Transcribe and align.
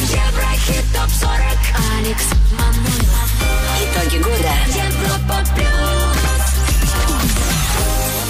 Еврохит 0.00 0.84
ТОП-40 0.92 1.58
Алекс 1.98 2.26
Манойлов 2.50 3.30
Итоги 3.80 4.18
года. 4.18 4.54
Европа 4.66 5.38
Плюс 5.54 5.99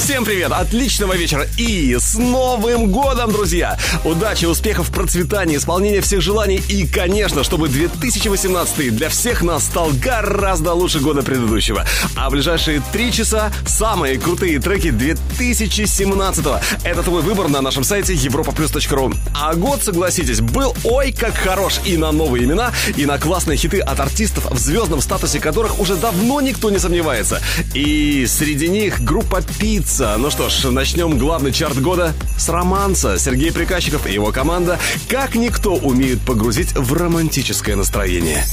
Всем 0.03 0.25
привет, 0.25 0.51
отличного 0.51 1.15
вечера 1.15 1.47
и 1.59 1.95
с 1.95 2.15
Новым 2.17 2.91
годом, 2.91 3.33
друзья! 3.33 3.79
Удачи, 4.03 4.47
успехов, 4.47 4.91
процветания, 4.91 5.57
исполнения 5.57 6.01
всех 6.01 6.23
желаний 6.23 6.61
и, 6.69 6.87
конечно, 6.87 7.45
чтобы 7.45 7.69
2018 7.69 8.97
для 8.97 9.11
всех 9.11 9.43
нас 9.43 9.65
стал 9.65 9.91
гораздо 10.03 10.73
лучше 10.73 11.01
года 11.01 11.23
предыдущего. 11.23 11.85
А 12.17 12.31
в 12.31 12.33
ближайшие 12.33 12.83
три 12.93 13.13
часа 13.13 13.53
самые 13.67 14.19
крутые 14.19 14.59
треки 14.59 14.91
2017 14.91 16.47
-го. 16.47 16.61
Это 16.83 17.03
твой 17.03 17.21
выбор 17.21 17.49
на 17.49 17.61
нашем 17.61 17.85
сайте 17.85 18.15
europaplus.ru. 18.15 19.15
А 19.35 19.55
год, 19.55 19.83
согласитесь, 19.85 20.41
был 20.41 20.75
ой 20.83 21.13
как 21.13 21.35
хорош 21.37 21.75
и 21.85 21.99
на 21.99 22.11
новые 22.11 22.47
имена, 22.47 22.73
и 22.97 23.05
на 23.05 23.19
классные 23.19 23.59
хиты 23.59 23.81
от 23.81 24.01
артистов, 24.01 24.51
в 24.51 24.59
звездном 24.59 25.03
статусе 25.03 25.41
которых 25.41 25.79
уже 25.79 25.95
давно 25.97 26.41
никто 26.41 26.71
не 26.71 26.79
сомневается. 26.79 27.43
И 27.75 28.27
среди 28.27 28.69
них 28.69 29.03
группа 29.03 29.43
Пицца, 29.59 29.90
ну 29.99 30.31
что 30.31 30.49
ж, 30.49 30.71
начнем 30.71 31.19
главный 31.19 31.53
чарт 31.53 31.81
года 31.81 32.15
с 32.39 32.49
романса. 32.49 33.19
Сергей 33.19 33.53
Приказчиков 33.53 34.07
и 34.07 34.13
его 34.13 34.31
команда 34.31 34.79
как 35.09 35.35
никто 35.35 35.75
умеют 35.75 36.21
погрузить 36.21 36.75
в 36.75 36.93
романтическое 36.93 37.77
настроение. 37.77 38.45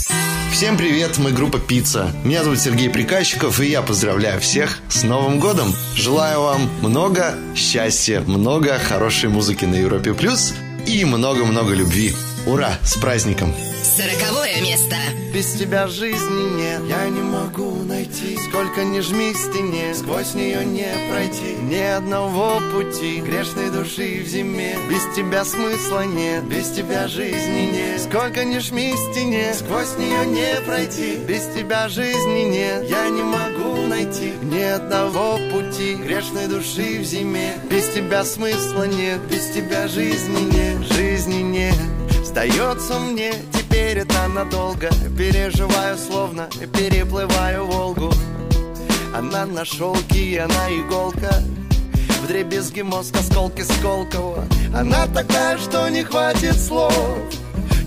Всем 0.51 0.77
привет, 0.77 1.17
мы 1.17 1.31
группа 1.31 1.59
Пицца. 1.59 2.11
Меня 2.23 2.43
зовут 2.43 2.59
Сергей 2.59 2.89
Приказчиков, 2.89 3.59
и 3.59 3.67
я 3.67 3.81
поздравляю 3.81 4.39
всех 4.39 4.79
с 4.89 5.03
Новым 5.03 5.39
годом. 5.39 5.75
Желаю 5.95 6.41
вам 6.41 6.69
много 6.81 7.35
счастья, 7.55 8.21
много 8.21 8.79
хорошей 8.79 9.29
музыки 9.29 9.65
на 9.65 9.75
Европе 9.75 10.13
Плюс 10.13 10.53
и 10.85 11.05
много-много 11.05 11.73
любви. 11.73 12.15
Ура! 12.47 12.71
С 12.81 12.95
праздником! 12.95 13.53
Сороковое 13.83 14.61
место. 14.61 14.95
Без 15.33 15.51
тебя 15.51 15.87
жизни 15.87 16.55
нет, 16.55 16.81
я 16.87 17.09
не 17.09 17.21
могу 17.21 17.83
найти. 17.83 18.37
Сколько 18.47 18.85
ни 18.85 19.01
жми 19.01 19.33
к 19.33 19.37
стене, 19.37 19.93
сквозь 19.93 20.33
нее 20.33 20.63
не 20.63 20.87
пройти. 21.11 21.55
Ни 21.61 21.81
одного 21.81 22.61
пути, 22.71 23.19
грешной 23.19 23.69
души 23.69 24.23
в 24.23 24.27
зиме. 24.29 24.77
Без 24.89 25.03
тебя 25.13 25.43
смысла 25.43 26.05
нет, 26.05 26.45
без 26.45 26.69
тебя 26.69 27.09
жизни 27.09 27.69
нет. 27.73 28.01
Сколько 28.01 28.45
ни 28.45 28.59
жми 28.59 28.93
к 28.93 29.13
стене, 29.13 29.53
сквозь 29.53 29.97
нее 29.97 30.25
не 30.25 30.61
пройти. 30.65 31.17
Без 31.17 31.47
тебя 31.53 31.89
жизни 31.89 32.43
нет, 32.43 32.89
я 32.89 33.09
не 33.09 33.23
могу 33.23 33.87
найти. 33.87 34.31
Ни 34.41 34.61
одного 34.61 35.37
пути, 35.51 35.95
грешной 35.95 36.47
души 36.47 36.99
в 36.99 37.03
зиме. 37.03 37.55
Без 37.69 37.89
тебя 37.89 38.23
смысла 38.23 38.87
нет, 38.87 39.19
без 39.29 39.49
тебя 39.49 39.89
жизни 39.89 40.49
нет. 40.49 40.93
Жизни 40.93 41.41
нет 41.41 41.96
Сдается 42.27 42.99
мне, 42.99 43.31
теперь 43.53 43.99
это 43.99 44.27
надолго. 44.27 44.89
Переживаю 45.17 45.97
словно, 45.97 46.49
переплываю 46.73 47.65
Волгу. 47.65 48.11
Она 49.15 49.45
на 49.45 49.63
шелке, 49.63 50.41
она 50.41 50.69
иголка. 50.69 51.41
В 52.21 52.27
дребезги 52.27 52.81
мозг, 52.81 53.15
осколки 53.15 53.61
Сколково. 53.61 54.43
Она 54.75 55.07
такая, 55.07 55.57
что 55.57 55.87
не 55.87 56.03
хватит 56.03 56.59
слов. 56.59 56.93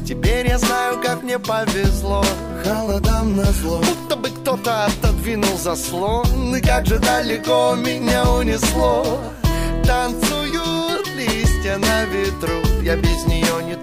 Теперь 0.09 0.49
я 0.49 0.57
знаю, 0.57 0.99
как 1.03 1.23
мне 1.23 1.39
повезло. 1.39 2.25
Холодам 2.65 3.37
на 3.37 3.45
зло. 3.53 3.83
Будто 3.83 4.17
бы 4.17 4.31
кто-то 4.31 4.87
отодвинул 4.87 5.59
заслон. 5.59 6.57
И 6.57 6.63
как 6.63 6.87
же 6.87 6.99
далеко 6.99 7.75
меня 7.77 8.25
унесло. 8.25 9.21
Танцуют 9.85 11.07
листья 11.15 11.77
на 11.77 12.07
ветру. 12.07 12.83
Я 12.83 12.97
без 12.97 13.27
нее 13.27 13.63
не 13.65 13.75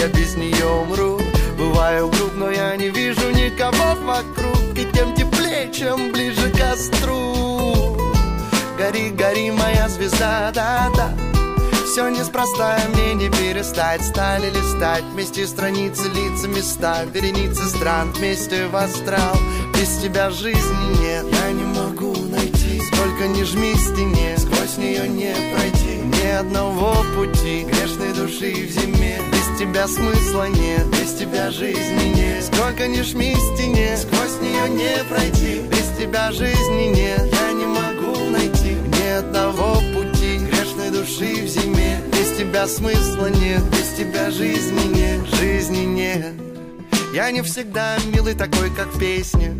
я 0.00 0.08
без 0.08 0.34
нее 0.34 0.66
умру. 0.66 1.20
Бываю 1.58 2.08
груб, 2.08 2.32
но 2.36 2.50
я 2.50 2.76
не 2.76 2.88
вижу 2.88 3.30
никого 3.30 3.94
вокруг. 4.02 4.56
И 4.74 4.86
тем 4.92 5.14
теплее, 5.14 5.70
чем 5.72 6.12
ближе 6.12 6.50
к 6.50 6.58
костру. 6.58 7.96
Гори, 8.78 9.10
гори, 9.10 9.50
моя 9.50 9.88
звезда, 9.88 10.50
да-да. 10.54 11.14
Все 11.86 12.08
неспроста, 12.08 12.78
мне 12.94 13.14
не 13.14 13.28
перестать. 13.28 14.02
Стали 14.02 14.48
листать 14.48 15.04
вместе 15.12 15.46
страницы, 15.46 16.08
лица, 16.08 16.48
места. 16.48 17.04
Вереницы 17.12 17.64
стран 17.68 18.12
вместе 18.12 18.68
в 18.68 18.76
астрал. 18.76 19.36
Без 19.74 19.98
тебя 19.98 20.30
жизни 20.30 21.00
нет, 21.00 21.26
я 21.30 21.52
не 21.52 21.64
могу 21.64 21.79
Сколько 23.20 23.38
ни 23.38 23.42
жми 23.42 23.74
стене, 23.74 24.38
сквозь 24.38 24.78
нее 24.78 25.06
не 25.06 25.34
пройти. 25.54 25.98
Ни 26.04 26.26
одного 26.26 26.96
пути, 27.14 27.66
грешной 27.70 28.14
души 28.14 28.66
в 28.66 28.70
зиме. 28.70 29.20
Без 29.30 29.58
тебя 29.58 29.86
смысла 29.86 30.48
нет, 30.48 30.86
без 30.86 31.12
тебя 31.12 31.50
жизни 31.50 32.14
нет. 32.14 32.42
Сколько 32.42 32.88
ни 32.88 33.02
жми 33.02 33.34
стене, 33.34 33.98
сквозь 33.98 34.40
нее 34.40 34.70
не 34.70 35.04
пройти. 35.04 35.60
Без 35.68 35.98
тебя 35.98 36.32
жизни 36.32 36.94
нет, 36.96 37.30
я 37.30 37.52
не 37.52 37.66
могу 37.66 38.30
найти. 38.30 38.76
Ни 38.86 39.08
одного 39.10 39.74
пути, 39.92 40.38
грешной 40.38 40.88
души 40.88 41.44
в 41.44 41.46
зиме. 41.46 42.00
Без 42.12 42.38
тебя 42.38 42.66
смысла 42.66 43.26
нет, 43.26 43.62
без 43.64 43.98
тебя 43.98 44.30
жизни 44.30 44.94
нет, 44.94 45.20
жизни 45.34 45.84
нет. 45.84 46.32
Я 47.12 47.30
не 47.32 47.42
всегда 47.42 47.98
милый 48.14 48.32
такой, 48.32 48.70
как 48.70 48.86
в 48.94 48.98
песне 48.98 49.52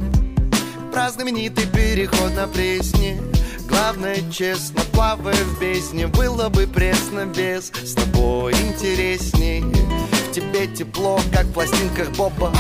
Про 0.93 1.11
знаменитый 1.11 1.67
переход 1.67 2.35
на 2.35 2.47
пресне 2.47 3.21
Главное, 3.71 4.19
честно, 4.31 4.83
плавая 4.93 5.35
в 5.35 5.61
бездне 5.61 6.07
Было 6.07 6.49
бы 6.49 6.67
пресно 6.67 7.27
без. 7.27 7.73
С 7.85 7.95
тобой 7.95 8.53
интересней 8.53 9.63
В 9.63 10.33
тебе 10.33 10.67
тепло, 10.67 11.21
как 11.33 11.47
в 11.47 11.53
пластинках 11.53 12.11
Боба. 12.11 12.53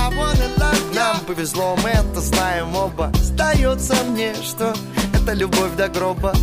Нам 0.94 1.20
повезло, 1.26 1.76
мы 1.82 1.90
это 1.90 2.20
знаем 2.20 2.74
оба. 2.76 3.12
Сдается 3.16 3.94
мне, 4.04 4.34
что 4.42 4.74
это 5.14 5.32
любовь 5.32 5.74
до 5.76 5.88
гроба. 5.88 6.34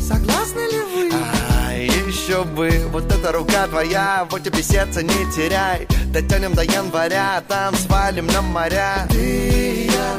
Согласны 0.00 0.60
ли 0.60 0.80
вы? 0.94 1.10
А, 1.12 1.74
еще 1.74 2.44
бы, 2.44 2.70
вот 2.92 3.10
эта 3.12 3.32
рука 3.32 3.66
твоя, 3.66 4.26
вот 4.30 4.44
тебе 4.44 4.62
сердце 4.62 5.02
не 5.02 5.30
теряй. 5.34 5.88
Дотянем 6.12 6.54
до 6.54 6.62
января, 6.62 7.42
там 7.48 7.74
свалим 7.74 8.26
на 8.28 8.42
моря. 8.42 9.06
Ты 9.10 9.75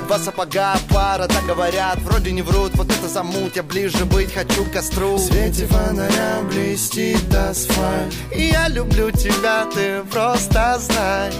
два 0.07 0.19
сапога, 0.19 0.75
пара, 0.89 1.27
так 1.27 1.45
говорят 1.45 1.99
Вроде 2.01 2.31
не 2.31 2.41
врут, 2.41 2.71
вот 2.75 2.89
это 2.91 3.07
замут, 3.07 3.55
я 3.55 3.63
ближе 3.63 4.05
быть 4.05 4.33
хочу 4.33 4.65
к 4.65 4.71
костру. 4.71 5.15
В 5.15 5.19
свете 5.19 5.65
фонаря 5.67 6.41
блестит 6.49 7.33
асфальт. 7.33 8.13
И 8.35 8.47
я 8.47 8.67
люблю 8.67 9.11
тебя, 9.11 9.65
ты 9.73 10.03
просто 10.11 10.77
знай. 10.79 11.31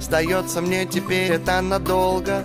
Сдается 0.00 0.60
мне 0.60 0.84
теперь 0.84 1.32
это 1.32 1.60
надолго. 1.60 2.44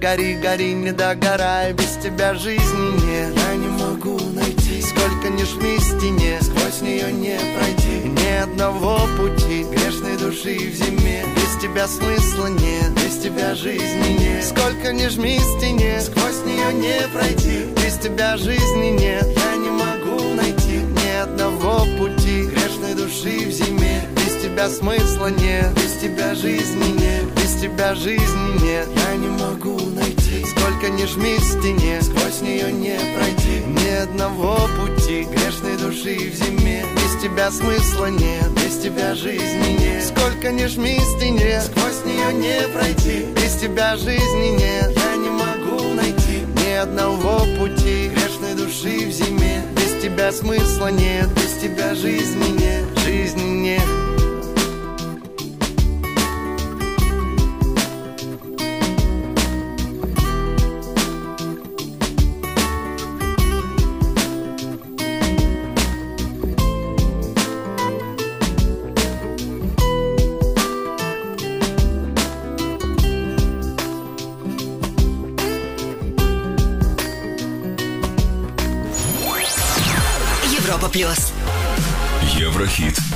Гори, 0.00 0.34
гори, 0.34 0.74
не 0.74 0.92
догорай, 0.92 1.72
без 1.72 1.96
тебя 2.02 2.34
жизни 2.34 3.06
нет. 3.06 3.32
Я 3.34 3.54
не 3.54 3.68
могу 3.68 4.18
найти, 4.34 4.82
сколько 4.82 5.28
ни 5.28 5.44
жми 5.44 5.78
стене 5.78 6.38
Сквозь 6.42 6.82
нее 6.82 7.10
не 7.10 7.38
пройти, 7.56 8.08
ни 8.34 8.38
одного 8.38 8.98
пути 9.16 9.64
Грешной 9.64 10.16
души 10.16 10.56
в 10.56 10.74
зиме, 10.74 11.24
без 11.36 11.62
тебя 11.62 11.86
смысла 11.86 12.46
нет 12.46 12.90
Без 12.94 13.18
тебя 13.22 13.54
жизни 13.54 14.18
нет, 14.18 14.44
сколько 14.44 14.92
ни 14.92 15.06
жми 15.08 15.38
стене 15.38 16.00
Сквозь 16.00 16.44
нее 16.44 16.72
не 16.74 17.08
пройти, 17.08 17.66
без 17.82 17.96
тебя 17.98 18.36
жизни 18.36 18.90
нет 18.98 19.26
Я 19.36 19.56
не 19.56 19.70
могу 19.70 20.34
найти 20.34 20.82
ни 20.82 21.22
одного 21.22 21.86
пути 21.98 22.46
Грешной 22.46 22.94
души 22.94 23.46
в 23.46 23.52
зиме, 23.52 24.02
без 24.16 24.42
тебя 24.42 24.68
смысла 24.68 25.28
нет 25.28 25.72
Без 25.74 25.92
тебя 26.00 26.34
жизни 26.34 26.98
нет, 26.98 27.43
тебя 27.64 27.94
жизни 27.94 28.62
нет. 28.62 28.86
Я 28.94 29.16
не 29.16 29.28
могу 29.28 29.80
найти. 29.80 30.44
Сколько 30.44 30.90
ни 30.90 31.06
жми 31.06 31.36
к 31.36 31.40
стене 31.40 32.02
Сквозь 32.02 32.42
нее 32.42 32.70
не 32.70 32.98
пройти. 33.16 33.64
Ни 33.66 34.02
одного 34.02 34.58
пути 34.78 35.24
Грешной 35.24 35.78
души 35.78 36.30
в 36.30 36.34
зиме. 36.34 36.84
Без 36.94 37.22
тебя 37.22 37.50
смысла 37.50 38.10
нет 38.10 38.50
Без 38.50 38.76
тебя 38.82 39.14
жизни 39.14 39.78
нет. 39.80 40.04
Сколько 40.04 40.52
ни 40.52 40.66
жми 40.66 40.98
к 40.98 41.18
стене 41.18 41.62
Сквозь 41.62 42.04
нее 42.04 42.34
не 42.34 42.68
пройти. 42.68 43.26
Без 43.34 43.54
тебя 43.54 43.96
жизни 43.96 44.58
нет. 44.58 44.92
Я 44.94 45.16
не 45.16 45.30
могу 45.30 45.94
найти. 45.94 46.44
Ни 46.62 46.72
одного 46.72 47.46
пути 47.58 48.10
Грешной 48.10 48.54
души 48.56 49.08
в 49.08 49.12
зиме. 49.12 49.62
Без 49.74 50.02
тебя 50.02 50.32
смысла 50.32 50.88
нет 50.88 51.28
Без 51.32 51.62
тебя 51.62 51.94
жизни 51.94 52.60
нет. 52.60 52.84
Жизни 53.06 53.42
нет 53.42 53.93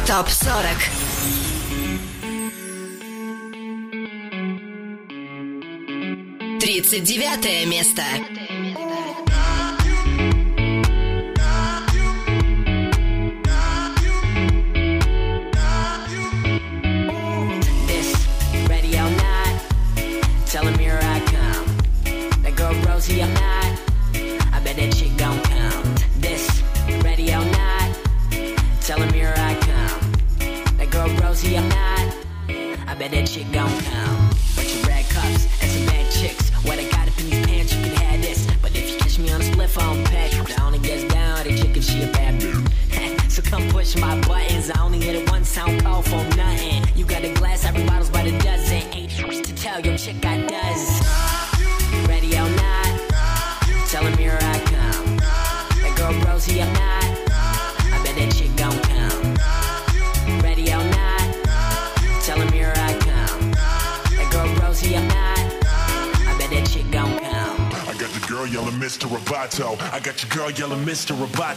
Топ-40. 0.09 0.89
Тридцать 6.61 7.05
девятое 7.05 7.67
место. 7.67 8.03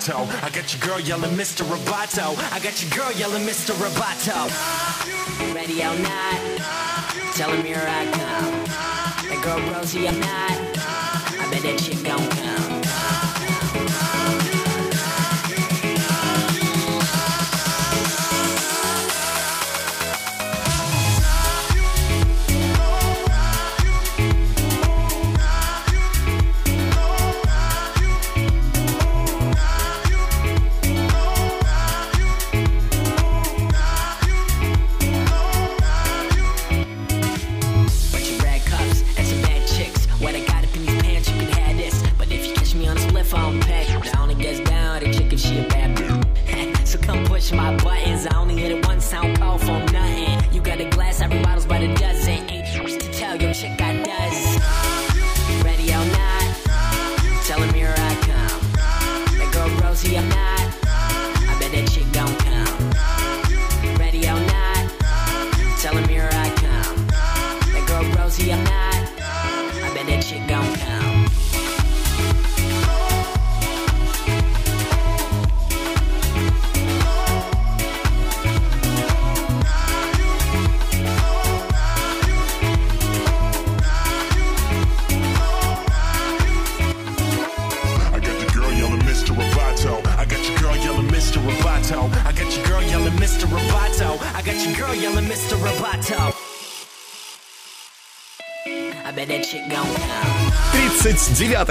Roboto. 0.01 0.43
I 0.43 0.49
got 0.49 0.73
your 0.73 0.81
girl 0.81 0.99
yelling 0.99 1.31
Mr. 1.31 1.63
Roboto. 1.63 2.35
I 2.51 2.59
got 2.59 2.81
your 2.81 2.91
girl 2.91 3.11
yelling 3.13 3.45
Mr. 3.45 3.73
Roboto. 3.73 4.49
Ready 5.53 5.81
or 5.81 5.97
not, 5.99 7.35
tell 7.35 7.51
him 7.51 7.63
here 7.63 7.83
I 7.85 8.05
come. 8.05 9.29
That 9.29 9.41
girl 9.43 9.73
Rosie, 9.73 10.07
I'm 10.07 10.19
not. 10.19 10.70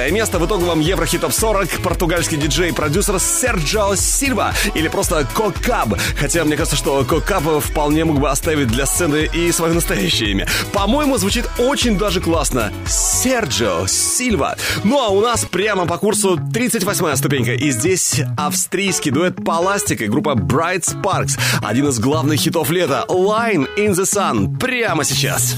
Девятое 0.00 0.19
место 0.19 0.38
в 0.38 0.47
итоговом 0.47 0.81
Еврохит 0.81 1.20
Топ 1.20 1.31
40 1.31 1.82
португальский 1.82 2.38
диджей-продюсер 2.38 3.20
Серджио 3.20 3.97
Сильва 3.97 4.55
или 4.75 4.88
просто 4.88 5.26
Кокаб. 5.35 5.91
Хотя 6.19 6.43
мне 6.47 6.56
кажется, 6.56 6.75
что 6.75 7.05
Кокаб 7.05 7.43
вполне 7.62 8.06
мог 8.06 8.19
бы 8.19 8.31
оставить 8.31 8.69
для 8.69 8.87
сцены 8.87 9.29
и 9.31 9.52
свое 9.52 9.75
настоящее 9.75 10.31
имя. 10.31 10.49
По-моему, 10.73 11.19
звучит 11.19 11.44
очень 11.58 11.99
даже 11.99 12.23
классно. 12.23 12.73
Серджио 12.87 13.87
Сильва. 13.87 14.56
Ну 14.85 15.05
а 15.05 15.08
у 15.08 15.20
нас 15.20 15.44
прямо 15.44 15.85
по 15.85 15.99
курсу 15.99 16.37
38-я 16.37 17.17
ступенька. 17.17 17.52
И 17.52 17.70
здесь 17.70 18.23
австрийский 18.38 19.11
дуэт 19.11 19.44
Palastic 19.44 20.00
и 20.00 20.06
группа 20.06 20.31
Bright 20.31 20.85
Sparks. 20.85 21.38
Один 21.62 21.88
из 21.88 21.99
главных 21.99 22.41
хитов 22.41 22.70
лета. 22.70 23.05
Line 23.06 23.69
in 23.76 23.91
the 23.91 24.06
Sun. 24.06 24.58
Прямо 24.58 25.05
сейчас. 25.05 25.56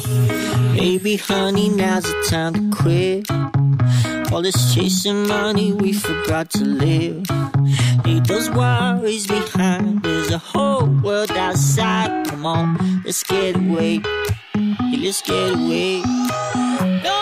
Baby, 0.75 1.17
honey, 1.29 1.69
now's 1.69 2.03
the 2.03 2.29
time 2.29 2.55
to 2.55 2.77
quit. 2.77 3.31
All 4.32 4.40
this 4.40 4.75
chasing 4.75 5.29
money, 5.29 5.73
we 5.75 5.93
forgot 5.93 6.49
to 6.52 6.64
live. 6.64 7.23
Leave 8.06 8.26
those 8.26 8.49
worries 8.49 9.26
behind. 9.26 10.02
There's 10.02 10.31
a 10.31 10.38
whole 10.38 10.87
world 10.87 11.31
outside. 11.32 12.26
Come 12.29 12.46
on, 12.46 13.02
let's 13.05 13.23
get 13.23 13.56
away. 13.56 14.01
Hey, 14.55 14.96
let's 14.96 15.20
get 15.20 15.53
away. 15.53 16.01
Don't 17.03 17.21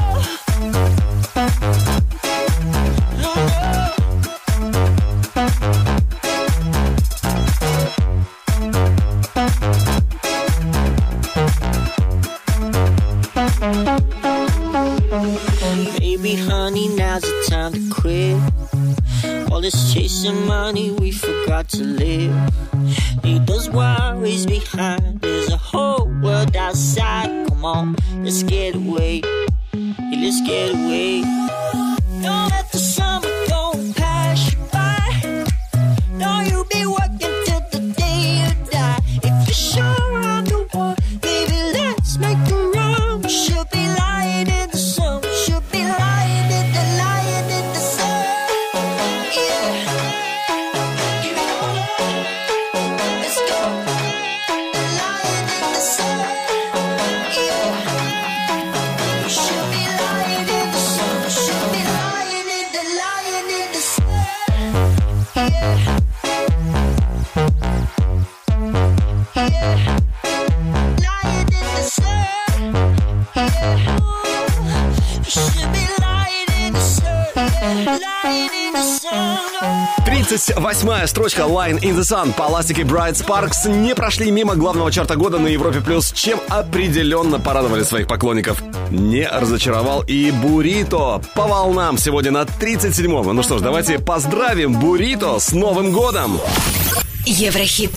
строчка 81.11 81.41
Line 81.41 81.77
in 81.81 81.97
the 81.97 82.03
Sun 82.03 82.33
по 82.33 82.43
ластике 82.43 82.83
Bright 82.83 83.15
Sparks 83.15 83.69
не 83.69 83.93
прошли 83.93 84.31
мимо 84.31 84.55
главного 84.55 84.89
чарта 84.93 85.17
года 85.17 85.39
на 85.39 85.47
Европе+, 85.47 85.81
плюс, 85.81 86.13
чем 86.13 86.39
определенно 86.47 87.37
порадовали 87.37 87.83
своих 87.83 88.07
поклонников. 88.07 88.63
Не 88.89 89.27
разочаровал 89.27 90.03
и 90.07 90.31
Бурито 90.31 91.21
по 91.35 91.47
волнам 91.47 91.97
сегодня 91.97 92.31
на 92.31 92.43
37-м. 92.43 93.35
Ну 93.35 93.43
что 93.43 93.57
ж, 93.57 93.61
давайте 93.61 93.99
поздравим 93.99 94.79
Бурито 94.79 95.37
с 95.39 95.51
Новым 95.51 95.91
годом! 95.91 96.39
Еврохит. 97.25 97.91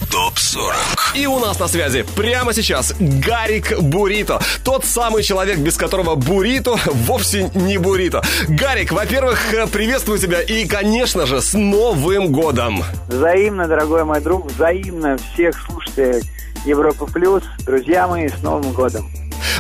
ТОП-40. 0.55 1.17
И 1.17 1.27
у 1.27 1.39
нас 1.39 1.59
на 1.59 1.69
связи 1.69 2.05
прямо 2.17 2.53
сейчас 2.53 2.95
Гарик 2.99 3.79
Бурито. 3.81 4.41
Тот 4.63 4.85
самый 4.85 5.23
человек, 5.23 5.59
без 5.59 5.77
которого 5.77 6.15
Бурито 6.15 6.77
вовсе 6.87 7.51
не 7.55 7.79
Бурито. 7.79 8.23
Гарик, 8.49 8.93
во-первых, 8.93 9.41
приветствую 9.73 10.19
тебя 10.19 10.41
и, 10.41 10.67
конечно 10.67 11.27
же, 11.27 11.41
с 11.41 11.55
Новым 11.55 12.33
годом. 12.33 12.85
Взаимно, 13.09 13.67
дорогой 13.67 14.05
мой 14.05 14.21
друг, 14.21 14.47
взаимно 14.47 15.19
всех 15.19 15.55
слушателей 15.67 16.23
Европа 16.65 17.07
Плюс. 17.07 17.43
Друзья 17.67 18.07
мои, 18.07 18.29
с 18.29 18.43
Новым 18.43 18.73
годом. 18.73 19.11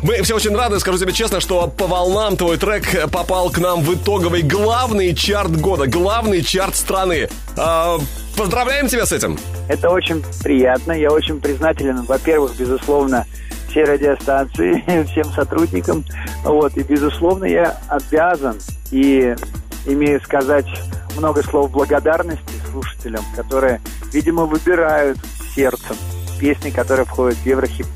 Мы 0.02 0.22
все 0.22 0.36
очень 0.36 0.54
рады, 0.54 0.78
скажу 0.80 0.98
тебе 0.98 1.12
честно, 1.12 1.40
что 1.40 1.66
по 1.66 1.86
волнам 1.86 2.36
твой 2.36 2.56
трек 2.56 3.10
попал 3.10 3.50
к 3.50 3.58
нам 3.58 3.82
в 3.82 3.94
итоговый 3.94 4.42
главный 4.42 5.14
чарт 5.14 5.56
года, 5.56 5.86
главный 5.86 6.42
чарт 6.42 6.76
страны. 6.76 7.28
А, 7.56 7.98
поздравляем 8.36 8.88
тебя 8.88 9.06
с 9.06 9.12
этим. 9.12 9.38
Это 9.68 9.90
очень 9.90 10.22
приятно. 10.42 10.92
Я 10.92 11.10
очень 11.10 11.40
признателен, 11.40 12.02
во-первых, 12.02 12.56
безусловно, 12.56 13.26
всей 13.68 13.84
радиостанции, 13.84 15.04
всем 15.10 15.24
сотрудникам. 15.32 16.04
Вот, 16.44 16.76
и, 16.76 16.82
безусловно, 16.82 17.44
я 17.44 17.78
обязан 17.88 18.56
и 18.90 19.34
имею 19.86 20.20
сказать 20.20 20.66
много 21.16 21.42
слов 21.42 21.70
благодарности 21.70 22.44
слушателям, 22.70 23.24
которые, 23.36 23.80
видимо, 24.12 24.44
выбирают 24.44 25.18
сердцем 25.54 25.96
песни, 26.38 26.70
которые 26.70 27.06
входят 27.06 27.38
в 27.38 27.46
Еврохит 27.46 27.86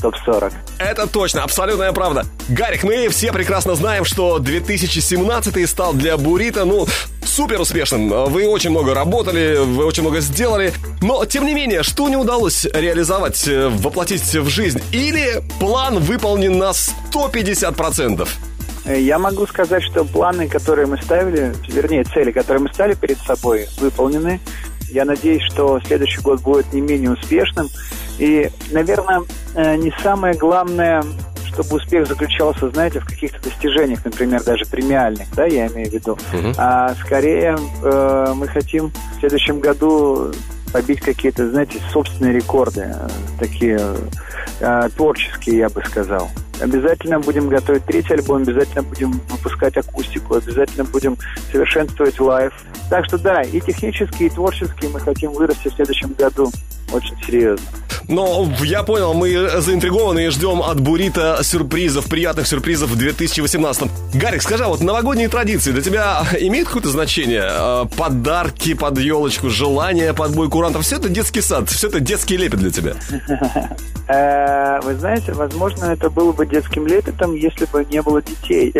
ТОП-40. 0.00 0.52
Это 0.78 1.06
точно, 1.06 1.42
абсолютная 1.42 1.92
правда. 1.92 2.24
Гарик, 2.48 2.84
мы 2.84 3.08
все 3.08 3.32
прекрасно 3.32 3.74
знаем, 3.74 4.04
что 4.04 4.38
2017 4.38 5.68
стал 5.68 5.92
для 5.92 6.16
Бурита, 6.16 6.64
ну, 6.64 6.86
супер 7.24 7.60
успешным. 7.60 8.08
Вы 8.30 8.48
очень 8.48 8.70
много 8.70 8.94
работали, 8.94 9.58
вы 9.58 9.84
очень 9.84 10.02
много 10.02 10.20
сделали. 10.20 10.72
Но, 11.00 11.24
тем 11.24 11.46
не 11.46 11.54
менее, 11.54 11.82
что 11.82 12.08
не 12.08 12.16
удалось 12.16 12.64
реализовать, 12.64 13.46
э, 13.46 13.68
воплотить 13.68 14.22
в 14.22 14.48
жизнь? 14.48 14.80
Или 14.92 15.42
план 15.60 15.98
выполнен 15.98 16.58
на 16.58 16.72
150%? 16.72 18.28
Э, 18.88 19.00
я 19.00 19.18
могу 19.18 19.46
сказать, 19.46 19.82
что 19.82 20.04
планы, 20.04 20.48
которые 20.48 20.86
мы 20.86 21.00
ставили, 21.02 21.54
вернее, 21.68 22.04
цели, 22.04 22.32
которые 22.32 22.62
мы 22.62 22.72
ставили 22.72 22.94
перед 22.94 23.18
собой, 23.18 23.68
выполнены. 23.78 24.40
Я 24.90 25.04
надеюсь, 25.04 25.42
что 25.42 25.80
следующий 25.86 26.20
год 26.20 26.40
будет 26.42 26.72
не 26.72 26.80
менее 26.80 27.12
успешным. 27.12 27.68
И, 28.18 28.50
наверное, 28.70 29.22
э, 29.54 29.76
не 29.76 29.92
самое 30.02 30.34
главное, 30.34 31.04
чтобы 31.46 31.76
успех 31.76 32.06
заключался, 32.06 32.70
знаете, 32.70 33.00
в 33.00 33.06
каких-то 33.06 33.42
достижениях, 33.42 34.04
например, 34.04 34.42
даже 34.44 34.64
премиальных, 34.64 35.26
да, 35.34 35.46
я 35.46 35.66
имею 35.68 35.90
в 35.90 35.92
виду. 35.92 36.18
Uh-huh. 36.32 36.54
А 36.56 36.94
скорее 37.04 37.56
э, 37.82 38.32
мы 38.34 38.48
хотим 38.48 38.92
в 39.16 39.20
следующем 39.20 39.60
году 39.60 40.32
побить 40.72 41.00
какие-то, 41.00 41.48
знаете, 41.50 41.80
собственные 41.92 42.34
рекорды, 42.34 42.92
э, 42.94 43.08
такие 43.38 43.80
э, 44.60 44.88
творческие, 44.96 45.58
я 45.58 45.68
бы 45.68 45.82
сказал. 45.84 46.28
Обязательно 46.60 47.20
будем 47.20 47.48
готовить 47.48 47.84
третий 47.84 48.14
альбом, 48.14 48.42
обязательно 48.42 48.82
будем 48.82 49.12
выпускать 49.28 49.76
акустику, 49.76 50.36
обязательно 50.36 50.84
будем 50.84 51.16
совершенствовать 51.52 52.18
live. 52.18 52.52
Так 52.90 53.04
что 53.04 53.18
да, 53.18 53.42
и 53.42 53.60
технически, 53.60 54.24
и 54.24 54.30
творчески 54.30 54.86
мы 54.86 55.00
хотим 55.00 55.32
вырасти 55.32 55.68
в 55.68 55.74
следующем 55.74 56.14
году 56.14 56.50
очень 56.92 57.16
серьезно. 57.24 57.66
Но 58.08 58.50
я 58.62 58.82
понял, 58.84 59.12
мы 59.12 59.60
заинтригованы 59.60 60.26
и 60.26 60.28
ждем 60.30 60.62
от 60.62 60.80
Burito 60.80 61.40
сюрпризов, 61.42 62.06
приятных 62.06 62.46
сюрпризов 62.46 62.88
в 62.88 62.96
2018. 62.96 63.90
Гарик, 64.14 64.40
скажи, 64.40 64.64
а 64.64 64.68
вот 64.68 64.80
новогодние 64.80 65.28
традиции 65.28 65.72
для 65.72 65.82
тебя 65.82 66.24
имеют 66.40 66.68
какое-то 66.68 66.88
значение? 66.88 67.44
А, 67.44 67.84
подарки 67.84 68.72
под 68.72 68.98
елочку, 68.98 69.50
желания 69.50 70.14
под 70.14 70.34
бой 70.34 70.48
курантов, 70.48 70.84
все 70.84 70.96
это 70.96 71.10
детский 71.10 71.42
сад, 71.42 71.68
все 71.68 71.88
это 71.88 72.00
детский 72.00 72.38
лепет 72.38 72.60
для 72.60 72.70
тебя? 72.70 72.94
Э, 74.08 74.80
вы 74.80 74.94
знаете, 74.94 75.32
возможно, 75.34 75.84
это 75.84 76.08
было 76.08 76.32
бы 76.32 76.46
детским 76.46 76.86
лепетом, 76.86 77.34
если 77.34 77.66
бы 77.66 77.84
не 77.84 78.00
было 78.00 78.22
детей. 78.22 78.72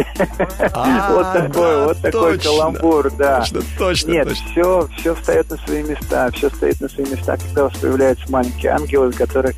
А, 0.72 1.12
вот 1.12 1.32
такой, 1.34 1.84
вот 1.84 2.00
такой 2.00 2.38
каламбур, 2.38 3.10
да. 3.10 3.40
Точно, 3.40 3.60
точно. 3.78 4.10
Нет, 4.10 4.28
все, 4.30 4.88
все 4.96 5.14
встает 5.14 5.50
на 5.50 5.58
свои 5.58 5.82
места, 5.82 6.30
все 6.32 6.48
стоит 6.48 6.80
на 6.80 6.88
свои 6.88 7.04
места, 7.04 7.36
когда 7.36 7.66
у 7.66 7.68
вас 7.68 7.78
появляются 7.98 8.30
маленькие 8.30 8.72
ангелы, 8.72 9.12
которых 9.12 9.56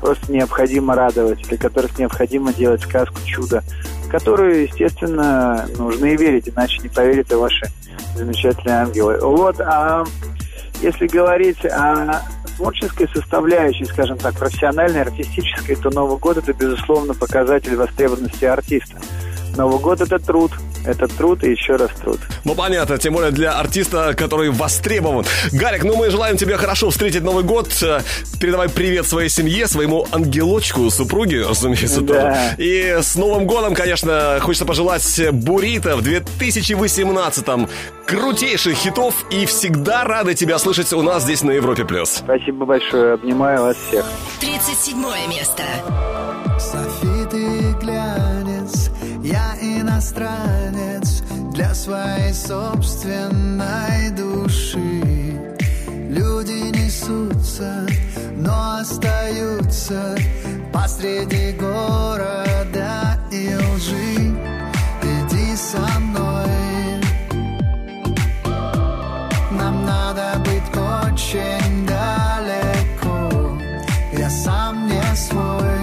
просто 0.00 0.30
необходимо 0.30 0.94
радовать, 0.94 1.40
для 1.48 1.56
которых 1.56 1.98
необходимо 1.98 2.52
делать 2.52 2.82
сказку 2.82 3.18
чудо, 3.24 3.64
которую, 4.10 4.64
естественно, 4.64 5.66
нужно 5.78 6.06
и 6.06 6.16
верить, 6.16 6.50
иначе 6.50 6.80
не 6.82 6.88
поверят 6.90 7.32
и 7.32 7.34
ваши 7.34 7.66
замечательные 8.14 8.82
ангелы. 8.82 9.18
Вот, 9.22 9.58
а 9.60 10.04
если 10.82 11.06
говорить 11.06 11.64
о 11.64 12.20
творческой 12.58 13.08
составляющей, 13.08 13.86
скажем 13.86 14.18
так, 14.18 14.34
профессиональной, 14.34 15.00
артистической, 15.00 15.76
то 15.76 15.88
Новый 15.90 16.18
год– 16.18 16.36
это, 16.38 16.52
безусловно, 16.52 17.14
показатель 17.14 17.74
востребованности 17.74 18.44
артиста. 18.44 18.98
Новый 19.58 19.80
год– 19.80 20.00
это 20.02 20.20
труд, 20.20 20.52
это 20.84 21.08
труд 21.08 21.42
и 21.42 21.50
еще 21.50 21.74
раз 21.74 21.90
труд. 22.00 22.20
Ну, 22.44 22.54
понятно, 22.54 22.96
тем 22.96 23.14
более 23.14 23.32
для 23.32 23.58
артиста, 23.58 24.14
который 24.16 24.50
востребован. 24.50 25.24
Гарик, 25.50 25.82
ну 25.82 25.96
мы 25.96 26.10
желаем 26.10 26.36
тебе 26.36 26.56
хорошо 26.56 26.90
встретить 26.90 27.24
Новый 27.24 27.42
год. 27.42 27.68
Передавай 28.40 28.68
привет 28.68 29.04
своей 29.04 29.28
семье, 29.28 29.66
своему 29.66 30.06
ангелочку, 30.12 30.88
супруге, 30.90 31.44
разумеется, 31.44 32.02
да. 32.02 32.14
тоже. 32.14 32.54
И 32.58 32.98
с 33.02 33.16
Новым 33.16 33.48
годом, 33.48 33.74
конечно, 33.74 34.38
хочется 34.40 34.64
пожелать 34.64 35.20
Бурита 35.32 35.96
в 35.96 36.02
2018-м 36.02 37.68
крутейших 38.06 38.76
хитов 38.76 39.26
и 39.32 39.44
всегда 39.44 40.04
рады 40.04 40.36
тебя 40.36 40.58
слышать 40.58 40.92
у 40.92 41.02
нас 41.02 41.24
здесь 41.24 41.42
на 41.42 41.50
Европе+. 41.50 41.84
плюс. 41.84 42.22
Спасибо 42.24 42.64
большое, 42.64 43.14
обнимаю 43.14 43.62
вас 43.62 43.76
всех. 43.88 44.06
37 44.40 44.96
место. 45.28 45.64
Глянец, 46.58 47.07
я 49.28 49.54
иностранец 49.60 51.22
для 51.52 51.74
своей 51.74 52.32
собственной 52.32 54.10
души. 54.10 55.02
Люди 56.08 56.70
несутся, 56.70 57.86
но 58.36 58.78
остаются 58.80 60.16
посреди 60.72 61.52
города 61.52 63.20
и 63.30 63.54
лжи. 63.54 64.34
Иди 65.02 65.56
со 65.56 65.98
мной. 66.00 66.48
Нам 69.50 69.84
надо 69.84 70.38
быть 70.38 70.68
очень 70.74 71.86
далеко. 71.86 73.58
Я 74.16 74.30
сам 74.30 74.86
не 74.86 75.16
свой. 75.16 75.77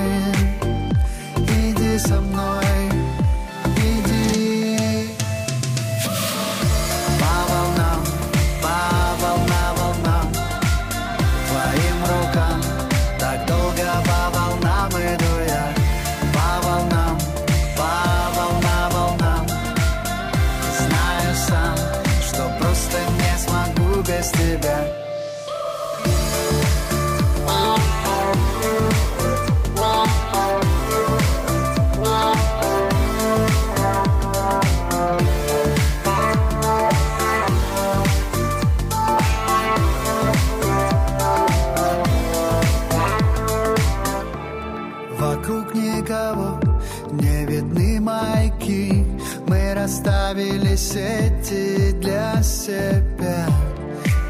оставили 49.86 50.76
сети 50.76 51.92
для 52.02 52.42
себя. 52.42 53.46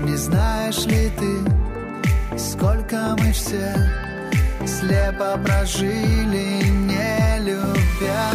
Не 0.02 0.18
знаешь 0.18 0.86
ли 0.86 1.10
ты, 1.18 2.38
сколько 2.38 3.16
мы 3.18 3.32
все 3.32 3.74
Слепо 4.66 5.40
прожили, 5.46 6.66
не 6.92 7.40
любя? 7.40 8.32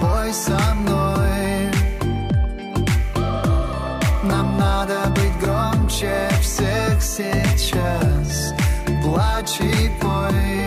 Пой 0.00 0.32
со 0.32 0.74
мной. 0.74 1.70
Нам 4.24 4.58
надо 4.58 5.10
быть 5.10 5.38
громче 5.40 6.28
всех 6.40 7.00
сейчас. 7.00 8.52
Плачь 9.04 9.60
и 9.60 9.90
пой. 10.00 10.59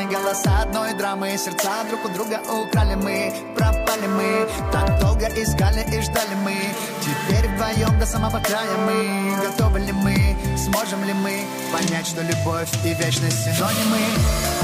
Разные 0.00 0.06
голоса 0.08 0.62
одной 0.62 0.94
драмы. 0.94 1.36
Сердца 1.36 1.84
друг 1.88 2.04
у 2.04 2.08
друга 2.08 2.40
украли 2.50 2.94
мы 2.94 3.32
Пропали 3.56 4.06
мы. 4.06 4.48
Так 4.72 5.00
долго 5.00 5.26
искали 5.26 5.84
и 5.94 6.00
ждали 6.00 6.34
мы. 6.44 6.56
Теперь 7.00 7.48
вдвоем 7.50 7.98
до 7.98 8.06
самого 8.06 8.38
края 8.40 8.76
мы. 8.86 9.36
Готовы 9.42 9.80
ли 9.80 9.92
мы, 9.92 10.36
сможем 10.56 11.04
ли 11.04 11.12
мы 11.12 11.44
Понять, 11.72 12.06
что 12.06 12.22
любовь 12.22 12.68
и 12.84 12.94
вечность 12.94 13.44
синонимы? 13.44 14.00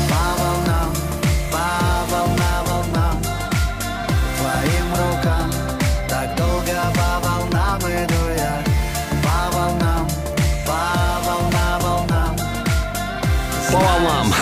По 0.08 0.42
волнам, 0.42 0.94
по 1.52 2.14
волнам, 2.14 2.65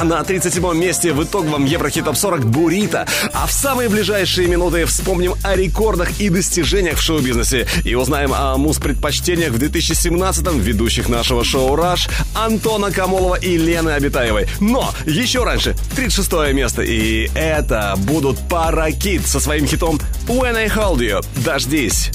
На 0.04 0.20
37-м 0.20 0.78
месте 0.78 1.14
в 1.14 1.24
итоговом 1.24 1.64
Еврохит 1.64 2.04
Топ 2.04 2.16
40 2.16 2.44
Бурита. 2.44 3.06
А 3.32 3.46
в 3.46 3.52
самые 3.52 3.88
ближайшие 3.88 4.46
минуты 4.48 4.84
вспомним 4.84 5.34
о 5.42 5.56
рекордах 5.56 6.20
и 6.20 6.28
достижениях 6.28 6.98
в 6.98 7.02
шоу-бизнесе. 7.02 7.66
И 7.84 7.94
узнаем 7.94 8.34
о 8.34 8.58
муз-предпочтениях 8.58 9.52
в 9.52 9.56
2017-м 9.56 10.60
ведущих 10.60 11.08
нашего 11.08 11.42
шоу 11.42 11.74
«Раш» 11.74 12.08
Антона 12.34 12.90
Камолова 12.92 13.36
и 13.36 13.56
Лены 13.56 13.90
Абитаевой. 13.90 14.46
Но 14.60 14.92
еще 15.06 15.42
раньше 15.42 15.74
36 15.96 16.52
место. 16.52 16.82
И 16.82 17.30
это 17.34 17.94
будут 17.96 18.38
Паракит 18.46 19.26
со 19.26 19.40
своим 19.40 19.66
хитом 19.66 19.98
«When 20.26 20.54
I 20.54 20.66
Hold 20.66 20.98
You». 20.98 21.24
Дождись. 21.42 22.10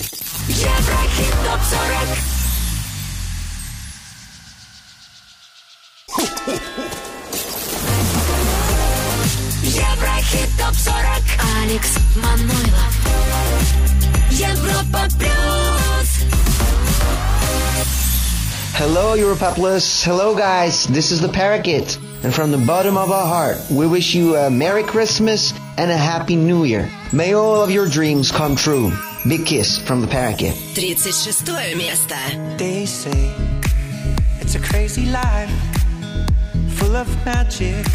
Еврохит 0.48 1.34
топ 1.44 1.60
40. 1.68 2.40
Еврохит 6.48 6.89
Алекс 11.69 11.97
Манойлов. 12.17 12.93
Европа 14.31 15.09
плюс. 15.19 16.25
Hello, 18.77 19.17
Europopolis. 19.17 20.03
Hello, 20.05 20.35
guys. 20.35 20.87
This 20.89 21.13
is 21.13 21.21
the 21.21 21.29
Parakeet. 21.29 21.97
And 22.25 22.35
from 22.35 22.51
the 22.51 22.59
bottom 22.59 22.97
of 22.97 23.11
our 23.11 23.27
heart, 23.27 23.59
we 23.71 23.87
wish 23.87 24.15
you 24.15 24.37
a 24.37 24.51
Merry 24.51 24.83
Christmas 24.83 25.55
and 25.77 25.91
a 25.91 25.97
Happy 25.97 26.37
New 26.37 26.65
Year. 26.65 26.89
May 27.13 27.35
all 27.35 27.63
of 27.63 27.71
your 27.71 27.89
dreams 27.89 28.33
come 28.33 28.57
true. 28.57 28.93
Big 29.29 29.47
kiss 29.47 29.79
from 29.79 30.01
the 30.01 30.07
Parakeet. 30.07 30.55
36 30.75 31.43
место. 31.77 32.17
They 32.59 32.85
say 32.85 33.33
it's 34.41 34.55
a 34.55 34.61
crazy 34.61 35.07
life, 35.07 35.51
full 36.77 36.97
of 36.97 37.09
magic, 37.25 37.87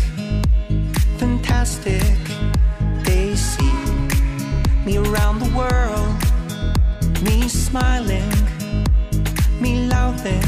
fantastic. 1.20 2.43
See 3.37 3.73
me 4.85 4.99
around 4.99 5.41
the 5.41 5.51
world, 5.57 6.15
me 7.23 7.49
smiling, 7.49 8.31
me 9.61 9.87
laughing. 9.89 10.43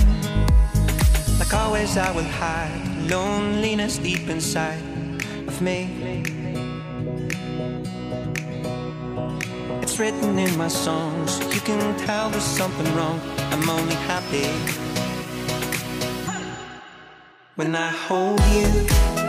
Like 1.38 1.52
always, 1.52 1.96
I 1.96 2.10
will 2.12 2.30
hide 2.42 3.10
loneliness 3.10 3.98
deep 3.98 4.28
inside 4.28 4.82
of 5.48 5.60
me. 5.60 5.90
It's 9.82 9.98
written 9.98 10.38
in 10.38 10.56
my 10.56 10.68
songs. 10.68 11.38
You 11.54 11.60
can 11.60 11.96
tell 12.06 12.30
there's 12.30 12.44
something 12.44 12.94
wrong. 12.94 13.20
I'm 13.50 13.68
only 13.68 13.94
happy 13.94 14.46
when 17.56 17.74
I 17.74 17.90
hold 17.90 18.40
you. 18.54 19.25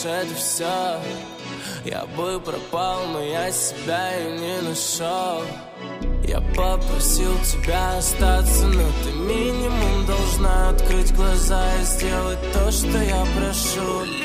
Знаешь 0.00 0.26
это 0.26 0.34
все 0.34 1.00
Я 1.84 2.06
бы 2.16 2.40
пропал, 2.40 3.06
но 3.12 3.22
я 3.22 3.50
себя 3.50 4.18
и 4.18 4.38
не 4.38 4.60
нашел 4.62 5.42
Я 6.26 6.40
попросил 6.54 7.34
тебя 7.44 7.98
остаться, 7.98 8.66
но 8.66 8.84
ты 9.04 9.12
минимум 9.12 10.06
должна 10.06 10.70
открыть 10.70 11.14
глаза 11.14 11.62
и 11.80 11.84
сделать 11.84 12.38
то, 12.52 12.70
что 12.70 13.02
я 13.02 13.24
прошу 13.36 14.19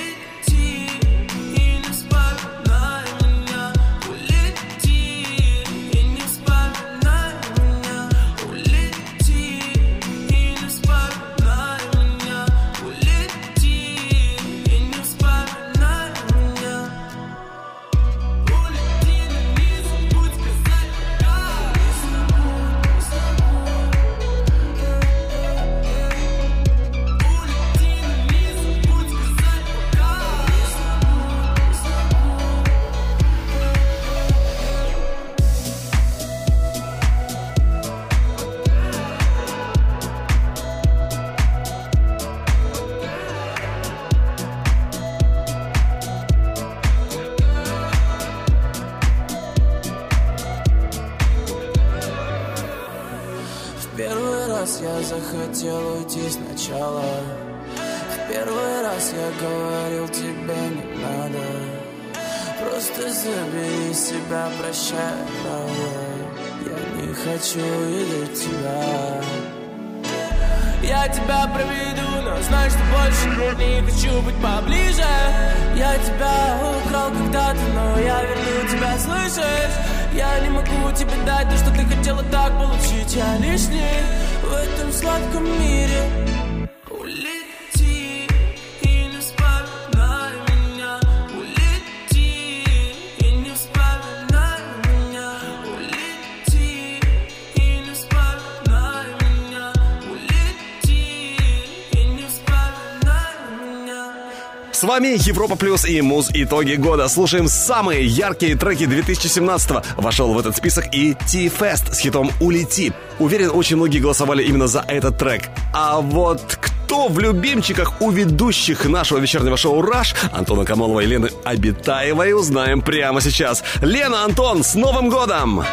вами 104.96 105.18
Европа 105.28 105.58
Плюс 105.58 105.84
и 105.84 106.00
Муз 106.00 106.30
Итоги 106.34 106.76
года. 106.76 107.10
Слушаем 107.10 107.50
самые 107.50 108.06
яркие 108.06 108.56
треки 108.56 108.84
2017-го. 108.84 109.84
Вошел 110.02 110.34
в 110.34 110.40
этот 110.40 110.56
список 110.56 110.86
и 110.94 111.16
T-Fest 111.30 111.94
с 111.94 112.00
хитом 112.00 112.32
«Улети». 112.40 112.94
Уверен, 113.20 113.52
очень 113.54 113.76
многие 113.76 114.00
голосовали 114.00 114.42
именно 114.44 114.68
за 114.68 114.86
этот 114.88 115.18
трек. 115.18 115.50
А 115.74 116.00
вот 116.00 116.58
кто 116.62 117.10
в 117.10 117.20
любимчиках 117.20 118.02
у 118.02 118.10
ведущих 118.10 118.86
нашего 118.86 119.18
вечернего 119.18 119.58
шоу 119.58 119.82
«Раш» 119.82 120.16
Антона 120.32 120.64
Камолова 120.64 121.02
и 121.02 121.08
Лены 121.08 121.30
Обитаевой 121.44 122.32
узнаем 122.32 122.82
прямо 122.82 123.20
сейчас. 123.20 123.66
Лена, 123.82 124.24
Антон, 124.24 124.64
с 124.64 124.76
Новым 124.76 125.10
годом! 125.10 125.66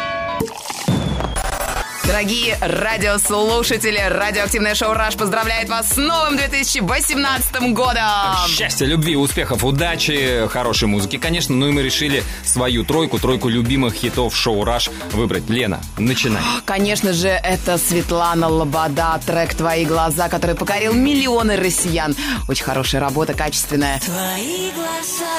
Дорогие 2.05 2.57
радиослушатели, 2.59 3.97
радиоактивное 3.97 4.75
шоу 4.75 4.93
«Раш» 4.93 5.15
поздравляет 5.15 5.69
вас 5.69 5.93
с 5.93 5.97
новым 5.97 6.35
2018 6.35 7.73
годом! 7.73 8.03
Счастья, 8.49 8.85
любви, 8.85 9.15
успехов, 9.15 9.63
удачи, 9.63 10.47
хорошей 10.49 10.89
музыки, 10.89 11.17
конечно. 11.17 11.55
Ну 11.55 11.69
и 11.69 11.71
мы 11.71 11.81
решили 11.81 12.21
свою 12.43 12.83
тройку, 12.83 13.19
тройку 13.19 13.47
любимых 13.47 13.93
хитов 13.93 14.35
шоу 14.35 14.65
«Раш» 14.65 14.89
выбрать. 15.13 15.49
Лена, 15.49 15.81
начинай. 15.97 16.41
Конечно 16.65 17.13
же, 17.13 17.29
это 17.29 17.77
Светлана 17.77 18.49
Лобода, 18.49 19.19
трек 19.25 19.53
«Твои 19.53 19.85
глаза», 19.85 20.27
который 20.27 20.57
покорил 20.57 20.93
миллионы 20.93 21.55
россиян. 21.55 22.15
Очень 22.49 22.65
хорошая 22.65 22.99
работа, 22.99 23.33
качественная. 23.33 24.01
Твои 24.01 24.71
глаза 24.71 25.31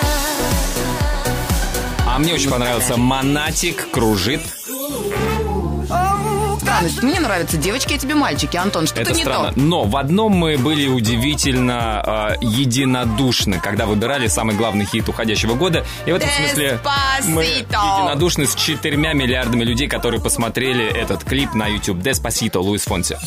А 2.06 2.18
мне 2.18 2.32
очень 2.32 2.48
понравился 2.48 2.96
«Монатик 2.96 3.90
кружит». 3.90 4.40
Странность, 6.74 7.02
мне 7.04 7.20
нравятся 7.20 7.56
девочки, 7.56 7.94
а 7.94 7.98
тебе 7.98 8.16
мальчики. 8.16 8.56
Антон, 8.56 8.86
что-то 8.86 9.02
Это 9.02 9.12
не 9.12 9.22
странно. 9.22 9.52
то. 9.52 9.60
Но 9.60 9.84
в 9.84 9.96
одном 9.96 10.32
мы 10.32 10.58
были 10.58 10.88
удивительно 10.88 12.36
э, 12.40 12.44
единодушны, 12.44 13.60
когда 13.60 13.86
выбирали 13.86 14.26
самый 14.26 14.56
главный 14.56 14.84
хит 14.84 15.08
уходящего 15.08 15.54
года. 15.54 15.84
И 16.04 16.10
в 16.10 16.16
этом 16.16 16.28
смысле 16.30 16.80
мы 17.28 17.44
Деспасито. 17.44 17.76
единодушны 17.76 18.46
с 18.46 18.56
четырьмя 18.56 19.12
миллиардами 19.12 19.62
людей, 19.62 19.86
которые 19.86 20.20
посмотрели 20.20 20.84
этот 20.84 21.22
клип 21.22 21.54
на 21.54 21.68
YouTube. 21.68 22.00
Деспасито, 22.00 22.58
Луис 22.58 22.82
Фонси. 22.86 23.18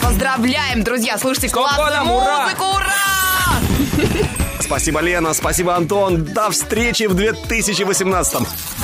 Поздравляем, 0.00 0.82
друзья, 0.82 1.18
слушайте 1.18 1.50
классную 1.50 1.88
годом, 1.88 2.10
ура! 2.10 2.44
музыку, 2.46 2.64
ура! 2.64 4.41
Спасибо, 4.62 5.00
Лена, 5.00 5.34
спасибо, 5.34 5.76
Антон. 5.76 6.24
До 6.24 6.50
встречи 6.50 7.04
в 7.04 7.14
2018 7.14 8.40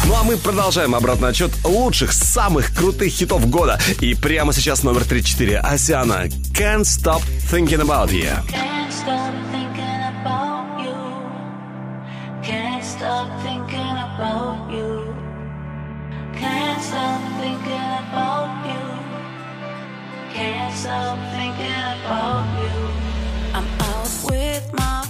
Ну 0.06 0.14
а 0.14 0.24
мы 0.24 0.36
продолжаем 0.36 0.94
обратный 0.94 1.28
отчет 1.28 1.52
лучших, 1.64 2.12
самых 2.12 2.74
крутых 2.74 3.12
хитов 3.12 3.48
года. 3.48 3.78
И 4.00 4.14
прямо 4.14 4.52
сейчас 4.52 4.82
номер 4.82 5.04
34. 5.04 5.58
Асиана. 5.58 6.26
Can't 6.52 6.82
Stop 6.82 7.22
Thinking 7.50 7.80
About 7.80 8.10
You. 8.10 8.28
Can't 8.48 8.92
stop 8.92 9.32
thinking 9.52 10.02
about 10.22 10.80
you. 10.82 10.94
Can't 12.42 12.84
stop 12.84 13.28
thinking 13.42 13.96
about 14.16 14.70
you. 14.70 15.14
Can't 16.34 16.82
stop 16.82 17.20
thinking 17.40 17.90
about 18.02 18.50
you. 18.66 18.84
Can't 20.34 20.74
stop 20.74 21.18
thinking 21.36 21.84
about 22.04 22.44
you. 22.62 22.74
I'm 23.54 23.66
out 23.80 24.30
with 24.30 24.72
my 24.74 25.07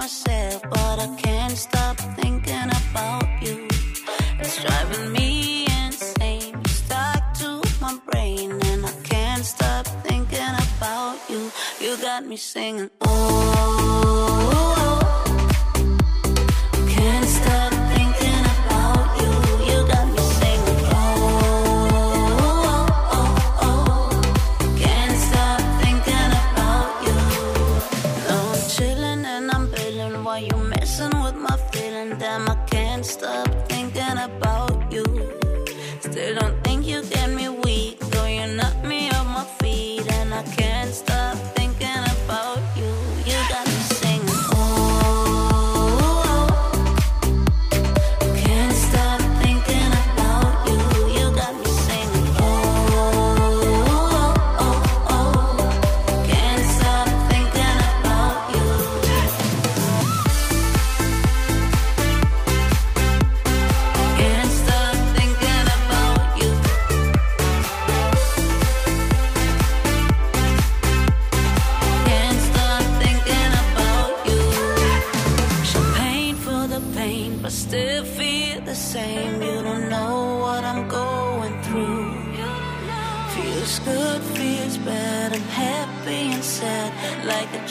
myself, 0.00 0.62
but 0.62 0.98
I 0.98 1.14
can't 1.18 1.58
stop 1.58 1.98
thinking 2.18 2.70
about 2.80 3.28
you. 3.42 3.68
It's 4.38 4.56
driving 4.64 5.12
me 5.12 5.66
insane, 5.66 6.54
You 6.64 6.72
stuck 6.72 7.34
to 7.40 7.60
my 7.82 7.98
brain, 8.08 8.50
and 8.70 8.86
I 8.86 8.92
can't 9.04 9.44
stop 9.44 9.84
thinking 10.06 10.54
about 10.68 11.18
you. 11.28 11.52
You 11.82 11.98
got 11.98 12.24
me 12.24 12.38
singing. 12.38 12.90
Oh, 13.02 14.79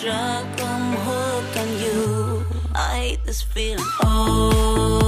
drug, 0.02 0.46
I'm 0.62 0.96
hooked 0.96 1.58
on 1.58 1.68
you. 1.84 2.46
I 2.74 2.96
hate 3.00 3.26
this 3.26 3.42
feeling. 3.42 3.84
Oh, 4.04 4.99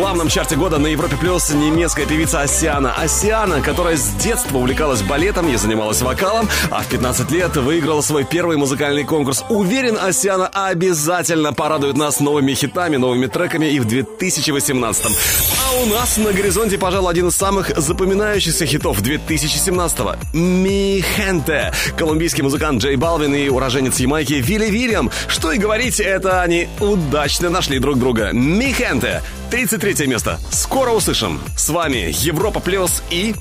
главном 0.00 0.28
чарте 0.28 0.56
года 0.56 0.78
на 0.78 0.86
Европе 0.86 1.14
Плюс 1.16 1.50
немецкая 1.50 2.06
певица 2.06 2.40
Асиана. 2.40 2.94
Асиана, 2.94 3.60
которая 3.60 3.98
с 3.98 4.08
детства 4.14 4.56
увлекалась 4.56 5.02
балетом 5.02 5.46
и 5.50 5.56
занималась 5.56 6.00
вокалом, 6.00 6.48
а 6.70 6.80
в 6.80 6.86
15 6.86 7.30
лет 7.32 7.54
выиграла 7.56 8.00
свой 8.00 8.24
первый 8.24 8.56
музыкальный 8.56 9.04
конкурс. 9.04 9.44
Уверен, 9.50 9.98
Асиана 10.00 10.48
обязательно 10.48 11.52
порадует 11.52 11.98
нас 11.98 12.18
новыми 12.18 12.54
хитами, 12.54 12.96
новыми 12.96 13.26
треками 13.26 13.66
и 13.66 13.78
в 13.78 13.84
2018 13.84 15.04
А 15.06 15.59
у 15.82 15.86
нас 15.86 16.18
на 16.18 16.32
горизонте, 16.32 16.76
пожалуй, 16.76 17.10
один 17.10 17.28
из 17.28 17.36
самых 17.36 17.70
запоминающихся 17.74 18.66
хитов 18.66 19.00
2017-го. 19.00 20.16
«Михенте»— 20.36 21.72
колумбийский 21.98 22.42
музыкант 22.42 22.82
Джей 22.82 22.96
Балвин 22.96 23.34
и 23.34 23.48
уроженец 23.48 23.98
Ямайки 23.98 24.34
Вилли 24.34 24.66
Вильям. 24.66 25.10
Что 25.28 25.52
и 25.52 25.58
говорить, 25.58 25.98
это 25.98 26.42
они 26.42 26.68
удачно 26.80 27.48
нашли 27.48 27.78
друг 27.78 27.98
друга. 27.98 28.30
«Михенте»— 28.32 29.22
33 29.50 30.06
место. 30.06 30.38
Скоро 30.50 30.90
услышим. 30.90 31.40
С 31.56 31.70
вами 31.70 32.14
Европа 32.18 32.60
Плюс 32.60 33.02
и... 33.10 33.34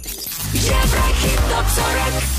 Еврохит 0.54 1.39
ТОП 1.49 1.65
40 1.67 2.38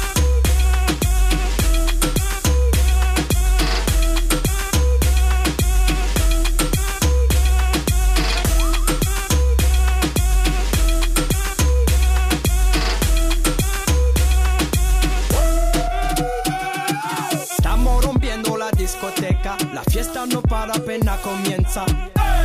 Discoteca, 19.21 19.57
la 19.73 19.83
fiesta 19.83 20.25
no 20.25 20.41
para 20.41 20.73
apenas 20.73 21.19
comienza. 21.21 21.85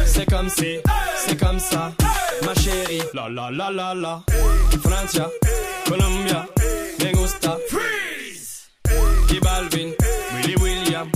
C'est 0.05 0.27
comme 0.27 0.49
si, 0.49 0.79
c'est 1.27 1.39
comme 1.39 1.59
ça, 1.59 1.93
ma 2.45 2.55
chérie. 2.55 3.03
La 3.15 3.29
la 3.29 3.51
la 3.51 3.71
la 3.71 3.95
la. 3.95 4.23
Francia, 4.83 5.29
Colombia, 5.89 6.47
me 7.03 7.13
gusta. 7.13 7.57
Freeze. 7.69 8.69
Y 9.31 9.39
Balvin, 9.41 9.95
Willy 10.35 10.55
William, 10.57 11.11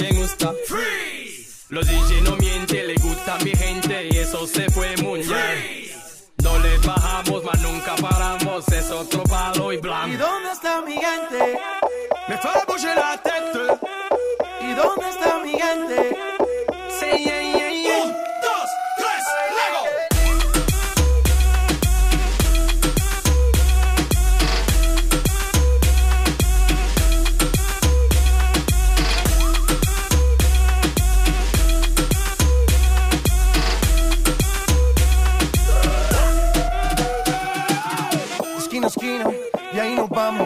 me 0.00 0.12
gusta. 0.12 0.52
Freeze. 0.66 1.66
Los 1.70 1.86
DJ 1.86 2.22
no 2.22 2.36
mienten, 2.36 2.86
le 2.86 2.94
gusta 2.96 3.34
a 3.36 3.44
mi 3.44 3.50
gente 3.54 4.08
y 4.10 4.18
eso 4.18 4.46
se 4.46 4.70
fue 4.70 4.96
muy 5.02 5.20
bien. 5.20 5.86
No 6.42 6.58
le 6.60 6.78
bajamos, 6.78 7.42
mas 7.44 7.60
nunca 7.62 7.96
paramos, 7.96 8.68
es 8.68 8.90
otro 8.90 9.24
palo 9.24 9.72
y 9.72 9.76
¿Y 9.76 9.78
blanco. 9.78 10.16
dónde 10.18 10.52
está 10.52 10.80
mi 10.82 10.92
gente? 10.92 11.58
Gente? 15.76 16.16
Sí, 16.88 17.24
yeah, 17.24 17.42
yeah, 17.42 17.66
y 39.72 39.78
ahí 39.78 39.94
nos 39.94 40.08
vamos. 40.08 40.45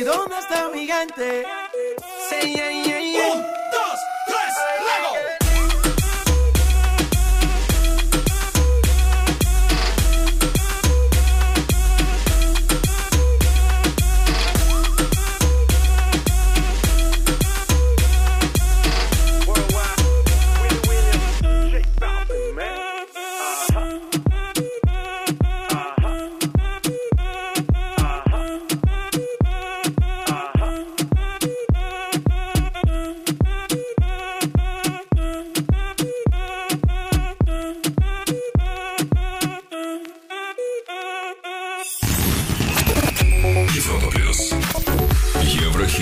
¿Y 0.00 0.02
dónde 0.02 0.38
está 0.38 0.70
mi 0.70 0.86
yeah, 2.86 3.00
yeah. 3.00 3.59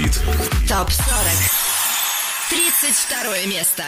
Еврохит. 0.09 0.69
ТОП-40 0.69 1.69
32 2.51 3.47
место 3.47 3.85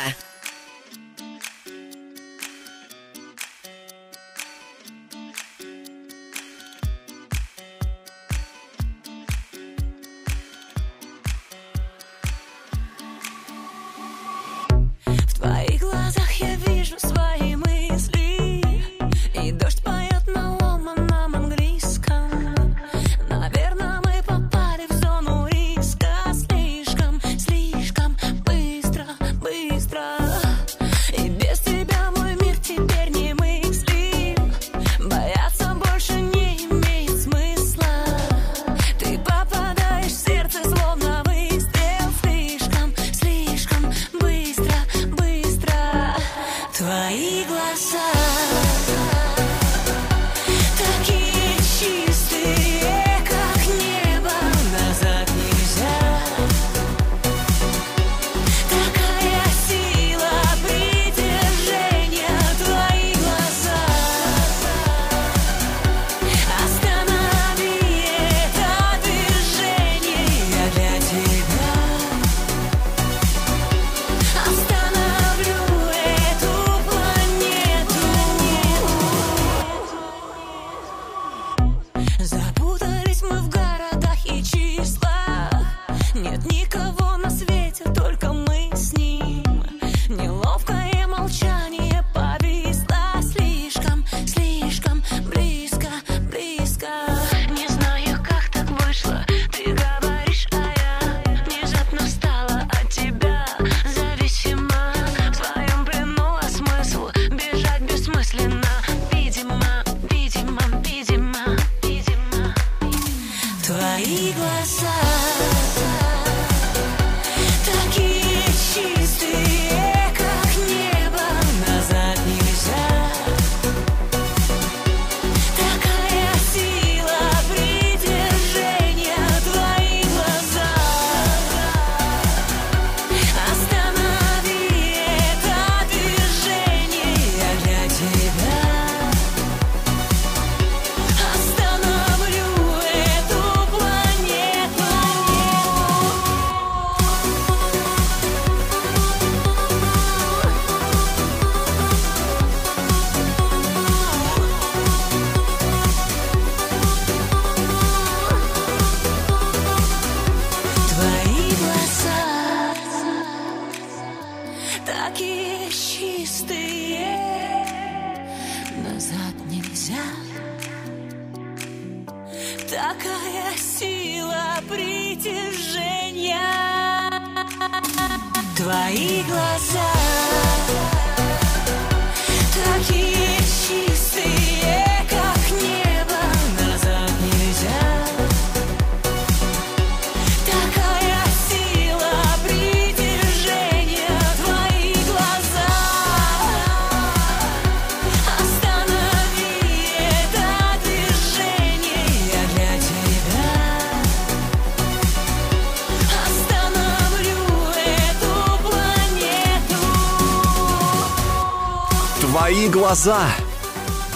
глаза. 212.91 213.29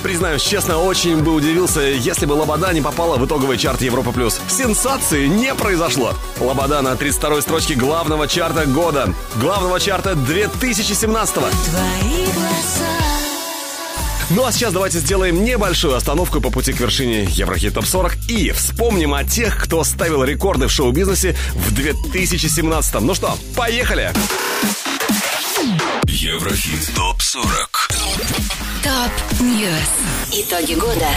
Признаюсь 0.02 0.42
честно, 0.42 0.78
очень 0.78 1.22
бы 1.22 1.32
удивился, 1.32 1.80
если 1.80 2.26
бы 2.26 2.32
Лобода 2.32 2.72
не 2.72 2.82
попала 2.82 3.16
в 3.18 3.24
итоговый 3.24 3.56
чарт 3.56 3.80
Европа+. 3.80 4.10
плюс. 4.10 4.40
Сенсации 4.48 5.28
не 5.28 5.54
произошло. 5.54 6.12
Лобода 6.40 6.82
на 6.82 6.94
32-й 6.94 7.42
строчке 7.42 7.74
главного 7.74 8.26
чарта 8.26 8.66
года. 8.66 9.14
Главного 9.36 9.78
чарта 9.78 10.16
2017 10.16 11.36
-го. 11.36 11.48
Твои 11.50 12.24
глаза. 12.24 12.90
Ну 14.30 14.44
а 14.44 14.50
сейчас 14.50 14.72
давайте 14.72 14.98
сделаем 14.98 15.44
небольшую 15.44 15.94
остановку 15.94 16.40
по 16.40 16.50
пути 16.50 16.72
к 16.72 16.80
вершине 16.80 17.28
Еврохит 17.30 17.74
Топ 17.74 17.86
40 17.86 18.28
и 18.28 18.50
вспомним 18.50 19.14
о 19.14 19.22
тех, 19.22 19.56
кто 19.62 19.84
ставил 19.84 20.24
рекорды 20.24 20.66
в 20.66 20.72
шоу-бизнесе 20.72 21.36
в 21.54 21.72
2017 21.72 23.00
Ну 23.02 23.14
что, 23.14 23.36
поехали! 23.54 24.12
Еврохит 26.06 26.92
ТОП-40 26.96 27.73
Top 28.94 29.40
News. 29.40 29.90
Итоги 30.30 30.74
года. 30.74 31.08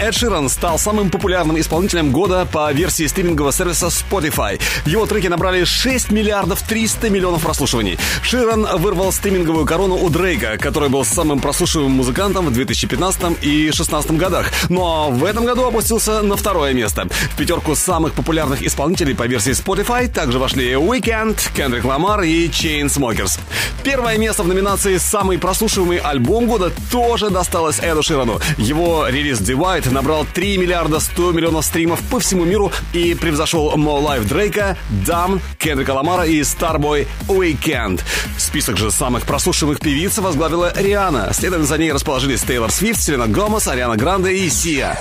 Эд 0.00 0.14
Ширан 0.14 0.48
стал 0.48 0.78
самым 0.78 1.10
популярным 1.10 1.60
исполнителем 1.60 2.10
года 2.10 2.48
по 2.50 2.72
версии 2.72 3.06
стримингового 3.06 3.52
сервиса 3.52 3.88
Spotify. 3.88 4.58
Его 4.86 5.04
треки 5.04 5.26
набрали 5.26 5.64
6 5.64 6.10
миллиардов 6.10 6.62
300 6.62 7.10
миллионов 7.10 7.42
прослушиваний. 7.42 7.98
Ширан 8.22 8.66
вырвал 8.78 9.12
стриминговую 9.12 9.66
корону 9.66 9.96
у 9.96 10.08
Дрейка, 10.08 10.56
который 10.56 10.88
был 10.88 11.04
самым 11.04 11.38
прослушиваемым 11.40 11.92
музыкантом 11.92 12.46
в 12.46 12.52
2015 12.52 13.42
и 13.42 13.64
2016 13.64 14.12
годах. 14.12 14.50
Но 14.70 15.10
в 15.10 15.22
этом 15.22 15.44
году 15.44 15.66
опустился 15.66 16.22
на 16.22 16.34
второе 16.36 16.72
место. 16.72 17.06
В 17.34 17.36
пятерку 17.36 17.74
самых 17.74 18.14
популярных 18.14 18.62
исполнителей 18.62 19.14
по 19.14 19.26
версии 19.26 19.52
Spotify 19.52 20.08
также 20.08 20.38
вошли 20.38 20.72
Weeknd, 20.72 21.38
Кендрик 21.54 21.84
Ламар 21.84 22.22
и 22.22 22.48
Chainsmokers. 22.48 23.38
Первое 23.82 24.16
место 24.16 24.44
в 24.44 24.48
номинации 24.48 24.96
«Самый 24.96 25.38
прослушиваемый 25.38 25.98
альбом 25.98 26.46
года» 26.46 26.72
тоже 26.90 27.28
досталось 27.28 27.80
Эду 27.80 28.02
Ширану. 28.02 28.40
Его 28.56 29.06
релиз 29.06 29.40
Divide 29.40 29.89
набрал 29.90 30.26
3 30.32 30.58
миллиарда 30.58 31.00
100 31.00 31.32
миллионов 31.32 31.64
стримов 31.64 32.00
по 32.10 32.20
всему 32.20 32.44
миру 32.44 32.72
и 32.92 33.14
превзошел 33.14 33.74
More 33.76 34.02
Life 34.02 34.28
Дрейка, 34.28 34.76
DAMN, 35.06 35.40
Кендрика 35.58 35.90
Ламара 35.90 36.24
и 36.24 36.40
Starboy 36.40 37.06
Weeknd. 37.28 38.02
Список 38.38 38.76
же 38.76 38.90
самых 38.90 39.24
прослушиваемых 39.24 39.80
певиц 39.80 40.18
возглавила 40.18 40.72
Риана. 40.76 41.32
Следом 41.32 41.64
за 41.64 41.78
ней 41.78 41.92
расположились 41.92 42.42
Тейлор 42.42 42.70
Свифт, 42.70 43.00
Селена 43.00 43.26
Гомес, 43.26 43.68
Ариана 43.68 43.96
Гранде 43.96 44.32
и 44.32 44.48
Сия. 44.50 44.98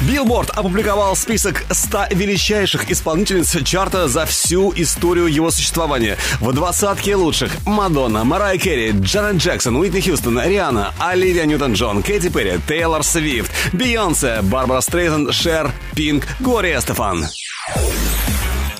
Билборд 0.00 0.50
опубликовал 0.50 1.16
список 1.16 1.64
100 1.70 2.08
величайших 2.12 2.88
исполнительниц 2.90 3.56
чарта 3.64 4.06
за 4.06 4.26
всю 4.26 4.72
историю 4.76 5.26
его 5.26 5.50
существования. 5.50 6.16
В 6.40 6.52
двадцатке 6.52 7.16
лучших 7.16 7.50
Мадонна, 7.66 8.22
Мэрайя 8.22 8.58
Кэри, 8.58 8.92
Джанет 8.92 9.42
Джексон, 9.42 9.76
Уитни 9.76 10.00
Хьюстон, 10.00 10.40
Риана, 10.40 10.94
Оливия 11.00 11.46
Ньютон-Джон, 11.46 12.02
Кэти 12.04 12.28
Перри, 12.28 12.60
Тейлор 12.68 13.02
Свифт, 13.02 13.50
Бейонсе, 13.72 14.40
Барбра 14.42 14.80
Стрейзанд, 14.80 15.32
Шер, 15.32 15.72
Пинк, 15.96 16.28
Глория 16.38 16.80
Эстефан. 16.80 17.26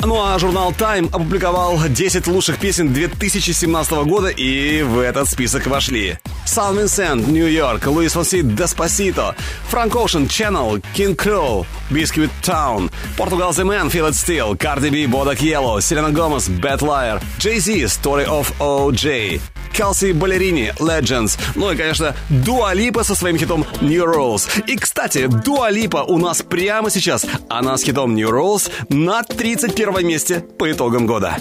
Ну 0.05 0.23
а 0.23 0.39
журнал 0.39 0.71
Time 0.73 1.09
опубликовал 1.13 1.79
10 1.89 2.27
лучших 2.29 2.59
песен 2.59 2.93
2017 2.93 3.93
года, 4.05 4.29
и 4.29 4.83
в 4.83 4.99
этот 5.01 5.29
список 5.29 5.67
вошли 5.67 6.19
Сан 6.47 6.79
Винсент, 6.79 7.27
Нью-Йорк, 7.27 7.87
Луис 7.87 8.13
Фонси, 8.13 8.43
Деспасито, 8.43 9.35
Франк 9.69 9.97
Оушен, 9.97 10.27
Channel, 10.27 10.83
King 10.95 11.17
Cruel, 11.17 11.67
Biscuit 11.91 12.31
Town, 12.43 12.91
Portugal 13.17 13.51
The 13.51 13.65
Man, 13.65 13.91
Feel 13.91 14.09
It 14.09 14.15
Still, 14.15 14.57
Cardi 14.57 14.91
B, 14.91 15.07
Bodak 15.07 15.43
Yellow, 15.43 15.81
Селена 15.81 16.11
Гомес, 16.11 16.49
Bad 16.49 16.81
Liar, 16.81 17.21
Jay-Z, 17.39 17.89
Story 17.89 18.25
of 18.25 18.53
O.J., 18.61 19.41
Келси 19.73 20.13
Балерини, 20.13 20.73
Legends. 20.79 21.39
Ну 21.55 21.71
и, 21.71 21.77
конечно, 21.77 22.15
Дуа 22.29 22.75
Липа 22.75 23.05
со 23.05 23.15
своим 23.15 23.37
хитом 23.37 23.65
New 23.81 24.05
Rules. 24.05 24.49
И, 24.67 24.77
кстати, 24.77 25.27
Дуа 25.27 25.71
Липа 25.71 25.99
у 25.99 26.19
нас 26.19 26.43
прямо 26.43 26.91
сейчас. 26.91 27.27
Она 27.49 27.77
с 27.77 27.83
хитом 27.83 28.15
New 28.15 28.31
Rules 28.31 28.71
на 28.89 29.23
31 29.23 30.07
месте 30.07 30.41
по 30.41 30.71
итогам 30.71 31.07
года. 31.07 31.37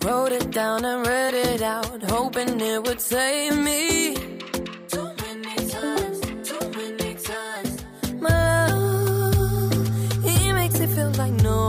Wrote 0.00 0.32
it 0.32 0.50
down 0.50 0.82
and 0.84 1.06
read 1.06 1.34
it 1.34 1.60
out, 1.60 2.02
hoping 2.04 2.58
it 2.58 2.82
would 2.82 3.00
save 3.00 3.56
me. 3.58 4.29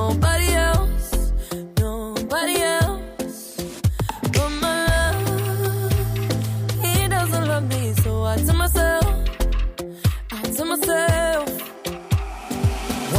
Nobody 0.02 0.50
else, 0.70 1.32
nobody 1.80 2.58
else. 2.80 3.40
But 4.36 4.52
my 4.64 4.78
love, 4.92 5.94
he 6.84 7.08
doesn't 7.16 7.46
love 7.52 7.66
me, 7.74 7.94
so 8.04 8.12
I 8.24 8.36
tell 8.46 8.58
myself. 8.64 9.08
I 10.40 10.42
tell 10.56 10.68
myself 10.74 11.48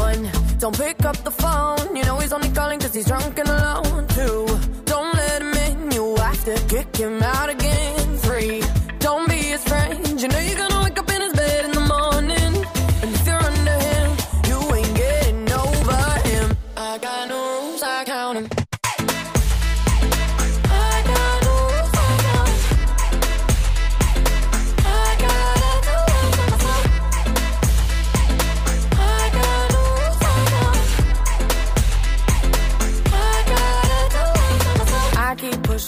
One, 0.07 0.22
don't 0.59 0.76
pick 0.85 1.05
up 1.05 1.18
the 1.28 1.35
phone 1.43 1.97
You 1.97 2.05
know 2.07 2.16
he's 2.22 2.33
only 2.33 2.51
calling 2.59 2.78
cause 2.80 2.95
he's 2.95 3.07
drunk 3.07 3.39
and 3.39 3.49
alone 3.49 4.07
Two, 4.16 4.47
don't 4.93 5.14
let 5.14 5.43
him 5.43 5.55
in 5.66 5.91
You 5.93 6.16
have 6.16 6.45
to 6.45 6.55
kick 6.72 6.97
him 6.97 7.22
out 7.22 7.49
again 7.51 8.01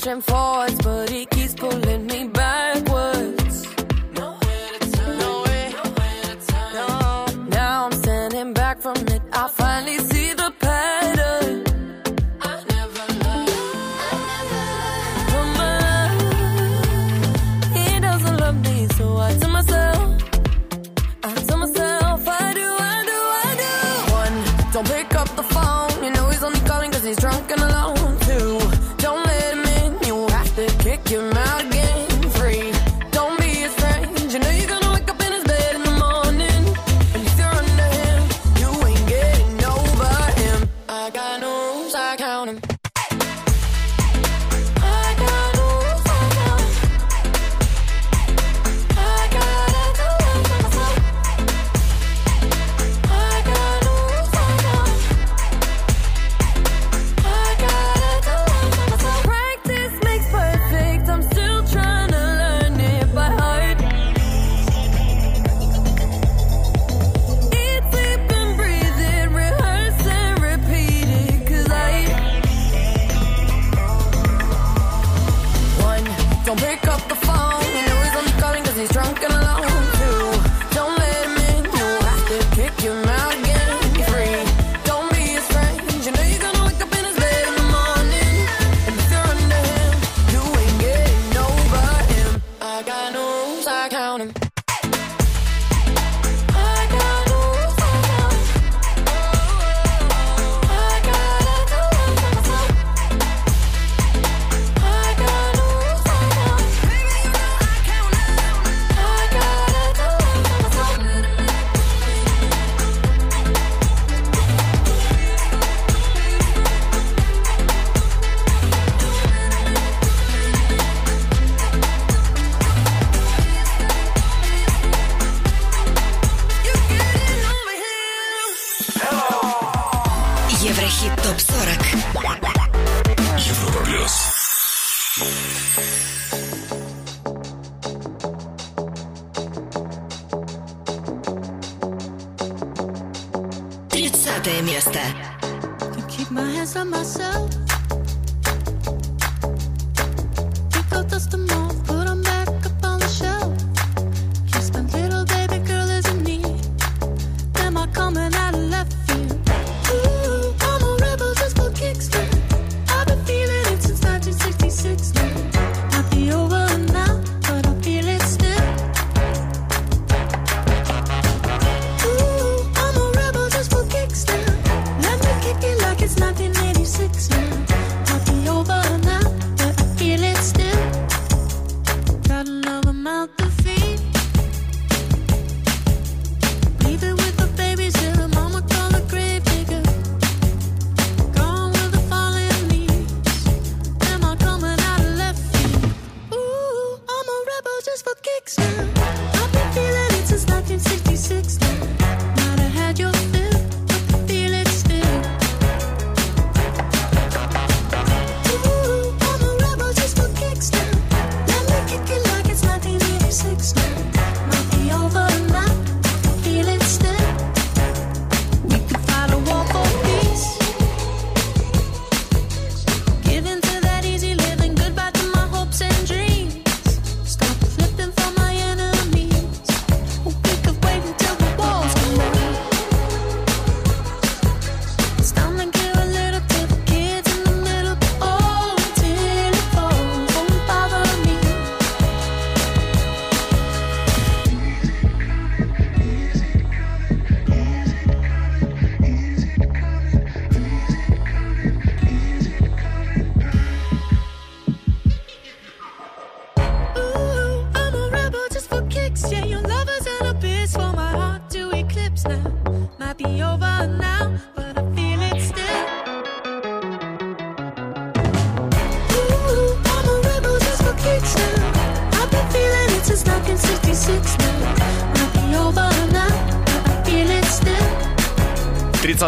pushing 0.05 0.21
forwards, 0.21 0.84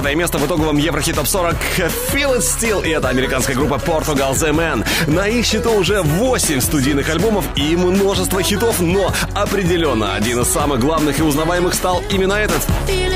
20 0.03 0.15
место 0.15 0.37
в 0.37 0.47
итоговом 0.47 0.77
Еврохит 0.77 1.15
Топ 1.15 1.27
40 1.27 1.55
Feel 2.13 2.37
It 2.37 2.41
Still. 2.41 2.87
И 2.87 2.91
это 2.91 3.09
американская 3.09 3.57
группа 3.57 3.77
Portugal 3.77 4.33
The 4.33 4.51
Man. 4.51 4.87
На 5.07 5.27
их 5.27 5.47
счету 5.47 5.73
уже 5.73 6.03
8 6.03 6.61
студийных 6.61 7.09
альбомов 7.09 7.47
и 7.57 7.75
множество 7.77 8.43
хитов, 8.43 8.81
но 8.81 9.11
определенно 9.35 10.15
один 10.15 10.41
из 10.41 10.49
самых 10.49 10.81
главных 10.81 11.19
и 11.19 11.23
узнаваемых 11.23 11.73
стал 11.73 12.03
именно 12.11 12.35
этот. 12.35 12.61
Feel 12.87 13.16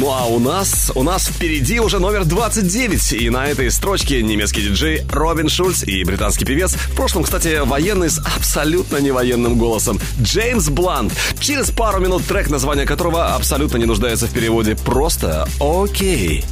ну 0.00 0.10
а 0.10 0.26
у 0.26 0.40
нас, 0.40 0.90
у 0.96 1.04
нас 1.04 1.28
впереди 1.28 1.78
уже 1.78 2.00
номер 2.00 2.24
29. 2.24 3.12
И 3.12 3.30
на 3.30 3.46
этой 3.46 3.70
строчке 3.70 4.22
немецкий 4.22 4.62
диджей 4.62 5.02
Робин 5.12 5.48
Шульц 5.48 5.84
и 5.84 6.02
британский 6.02 6.44
певец, 6.44 6.74
в 6.74 6.96
прошлом, 6.96 7.22
кстати, 7.22 7.60
военный 7.64 8.10
с 8.10 8.18
абсолютно 8.18 8.96
не 8.96 9.12
военным 9.12 9.56
голосом, 9.56 10.00
Джеймс 10.20 10.68
Блант. 10.68 11.12
Через 11.38 11.70
пару 11.70 12.00
минут 12.00 12.26
трек, 12.26 12.50
название 12.50 12.86
которого 12.86 13.36
абсолютно 13.36 13.76
не 13.76 13.84
нуждается 13.84 14.26
в 14.26 14.32
переводе, 14.32 14.74
просто 14.74 15.48
окей. 15.60 16.44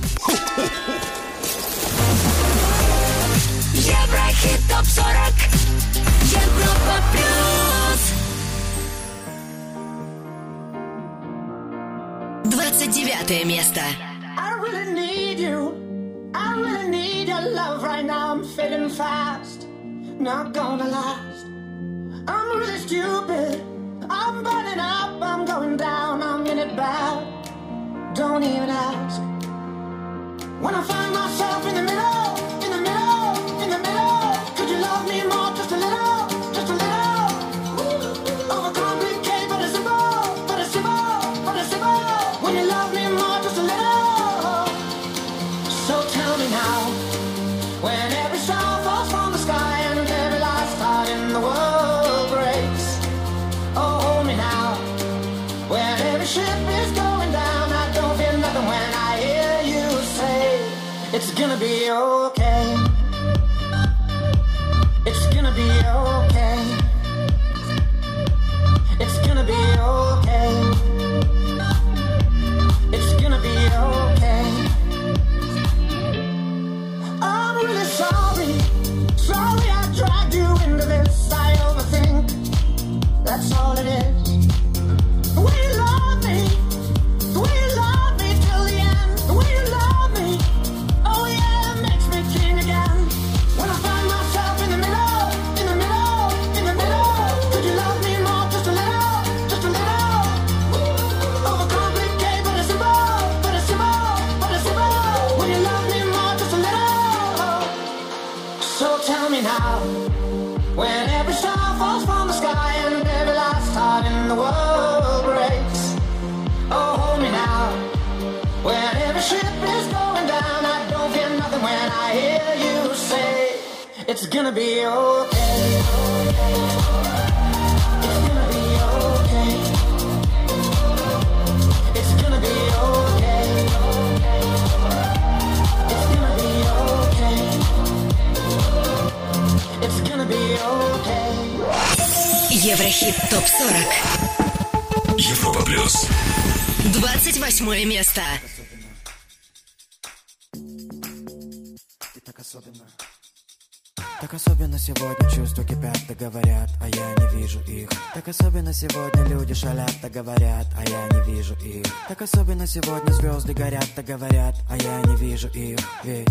Особенно 158.72 158.74
сегодня 158.74 159.24
люди 159.24 159.54
шалят, 159.54 159.92
да 160.00 160.08
говорят, 160.08 160.66
а 160.76 160.88
я 160.88 161.08
не 161.08 161.34
вижу 161.34 161.54
их. 161.54 161.84
Так 162.08 162.22
особенно 162.22 162.66
сегодня 162.66 163.12
звезды 163.12 163.52
горят, 163.54 163.86
да 163.94 164.02
говорят, 164.02 164.54
а 164.70 164.76
я 164.76 165.00
не 165.02 165.16
вижу 165.16 165.48
их. 165.48 165.78
Ведь 166.04 166.28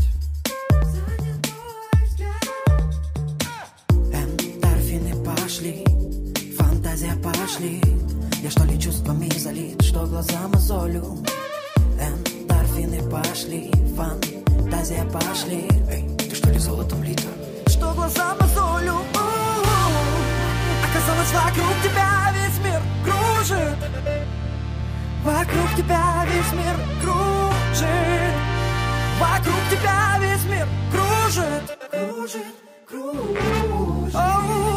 Эндорфины 4.11 5.23
пошли, 5.23 5.85
фантазия 6.57 7.15
пошли. 7.21 7.81
Я 8.41 8.49
что 8.49 8.63
ли 8.63 8.79
чувствами 8.79 9.29
залит, 9.37 9.81
что 9.83 10.05
глаза 10.05 10.47
мозолю 10.47 11.17
Эндорфины 11.99 13.01
пошли, 13.09 13.71
фантазия 13.95 15.05
пошли. 15.05 15.67
Эй, 15.89 16.09
ты 16.17 16.35
что 16.35 16.49
ли 16.49 16.57
золотом 16.57 17.03
лита? 17.03 17.29
Что 17.67 17.93
глаза 17.93 18.35
мозолю. 18.39 18.95
Оказалось, 20.83 21.31
вокруг 21.31 21.73
тебя 21.83 22.30
кружит. 23.51 23.77
Вокруг 25.23 25.75
тебя 25.77 26.25
весь 26.25 26.53
мир 26.53 26.75
кружит. 27.01 28.35
Вокруг 29.19 29.61
тебя 29.69 30.17
весь 30.19 30.45
мир 30.45 30.67
кружит. 30.91 31.77
Кружит, 31.91 32.55
кружит. 32.87 34.15
Оу, 34.15 34.70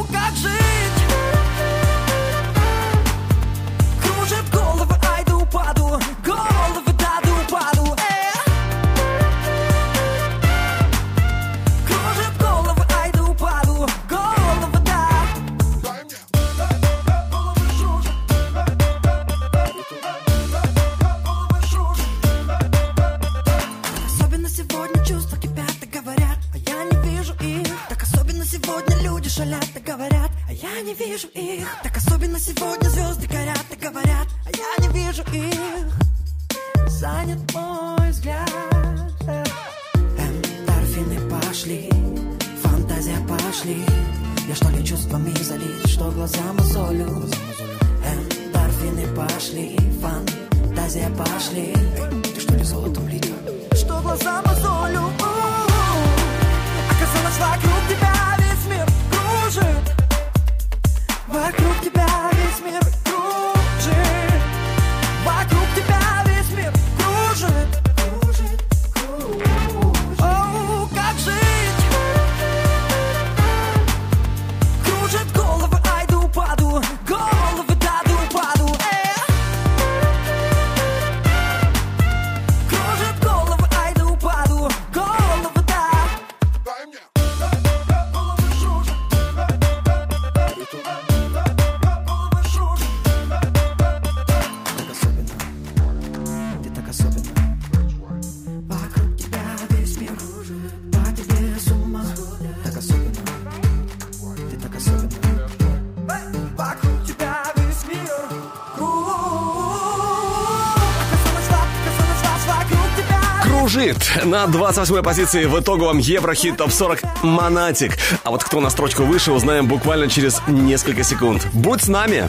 на 114.35 114.47
28-й 114.47 115.03
позиции 115.05 115.45
в 115.45 115.61
итоговом 115.61 115.99
Еврохит 115.99 116.57
Топ 116.57 116.73
40 116.73 117.23
Монатик. 117.23 117.97
А 118.25 118.33
вот 118.33 118.43
кто 118.43 118.61
на 118.61 118.69
строчку 118.69 119.05
выше, 119.05 119.31
узнаем 119.31 119.69
буквально 119.69 120.09
через 120.09 120.43
несколько 120.49 121.05
секунд. 121.05 121.47
Будь 121.53 121.83
с 121.83 121.89
нами! 121.89 122.29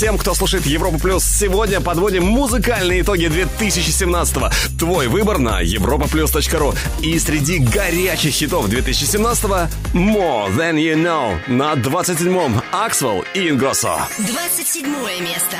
Всем, 0.00 0.16
кто 0.16 0.32
слушает 0.32 0.64
Европу 0.64 0.98
Плюс. 0.98 1.22
Сегодня 1.22 1.78
подводим 1.82 2.24
музыкальные 2.24 3.02
итоги 3.02 3.26
2017-го. 3.26 4.48
Твой 4.78 5.08
выбор 5.08 5.36
на 5.36 5.62
europaplus.ru. 5.62 6.74
И 7.02 7.18
среди 7.18 7.58
горячих 7.58 8.32
хитов 8.32 8.70
2017-го 8.70 9.68
More 9.92 10.56
Than 10.56 10.76
You 10.76 10.94
Know 10.94 11.36
на 11.48 11.74
27-м 11.74 12.62
Аксвелл 12.72 13.26
и 13.34 13.50
Ингоссо. 13.50 13.98
27 14.20 14.86
место 15.20 15.58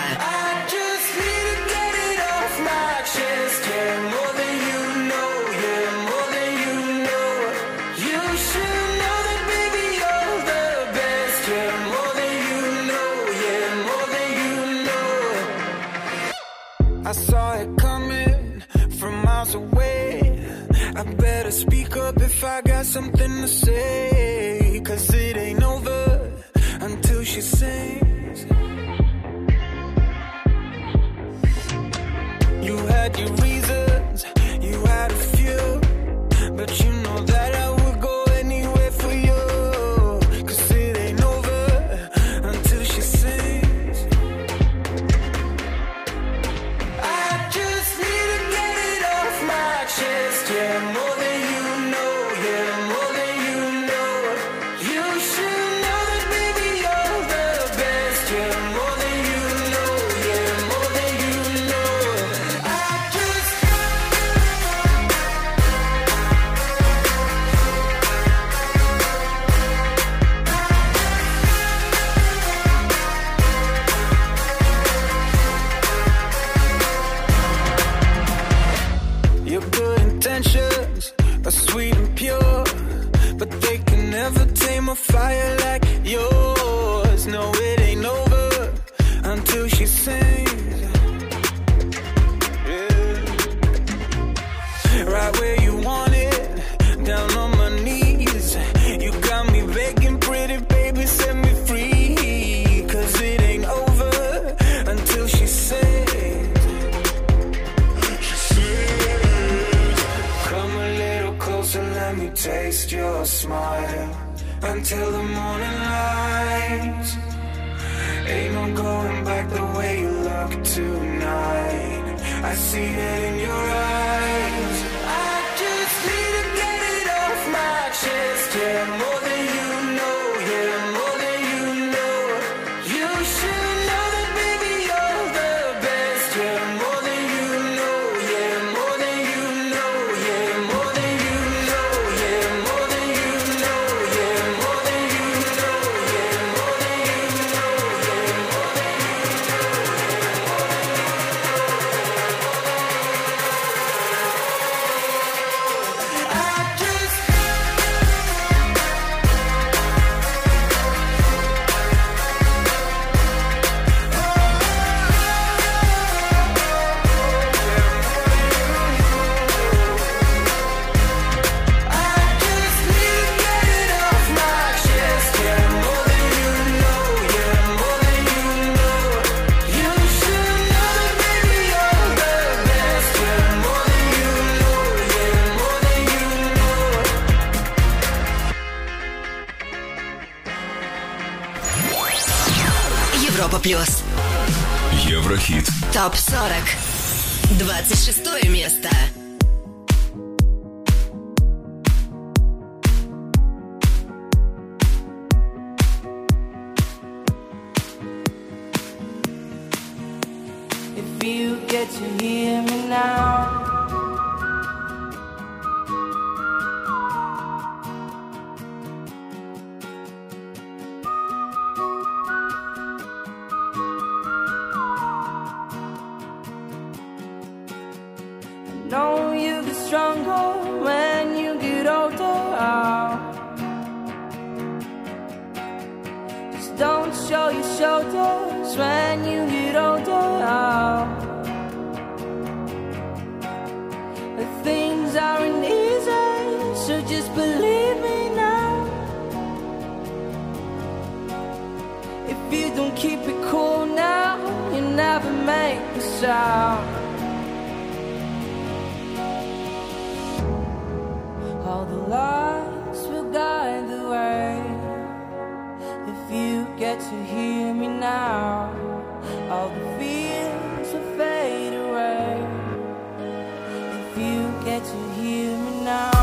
get 274.64 274.84
to 274.84 275.10
hear 275.14 275.56
me 275.56 275.84
now. 275.84 276.19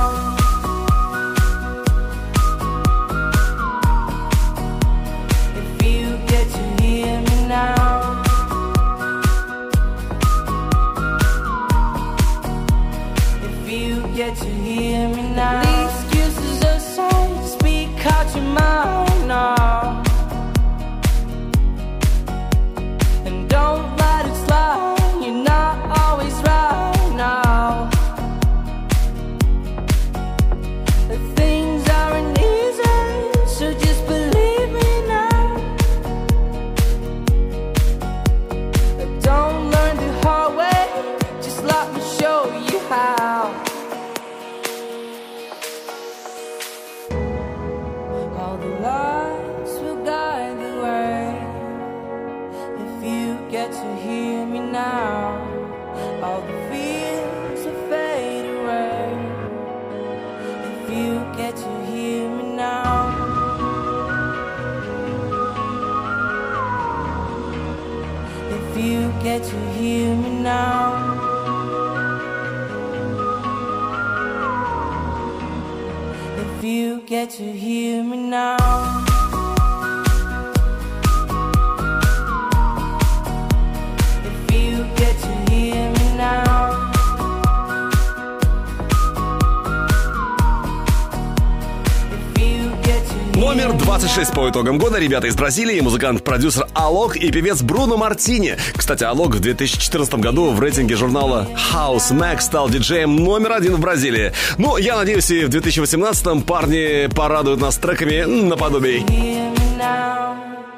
Ребята 95.07 95.27
из 95.27 95.35
Бразилии, 95.35 95.79
музыкант-продюсер 95.79 96.67
Алок 96.73 97.15
и 97.15 97.31
певец 97.31 97.61
Бруно 97.61 97.95
Мартини. 97.95 98.57
Кстати, 98.75 99.05
Алок 99.05 99.35
в 99.35 99.39
2014 99.39 100.15
году 100.15 100.51
в 100.51 100.59
рейтинге 100.59 100.97
журнала 100.97 101.47
House 101.73 102.11
Mag 102.11 102.41
стал 102.41 102.69
диджеем 102.69 103.15
номер 103.15 103.53
один 103.53 103.75
в 103.75 103.79
Бразилии. 103.79 104.33
Ну, 104.57 104.75
я 104.75 104.97
надеюсь, 104.97 105.31
и 105.31 105.45
в 105.45 105.49
2018 105.49 106.45
парни 106.45 107.07
порадуют 107.07 107.61
нас 107.61 107.77
треками 107.77 108.23
наподобие. 108.23 109.66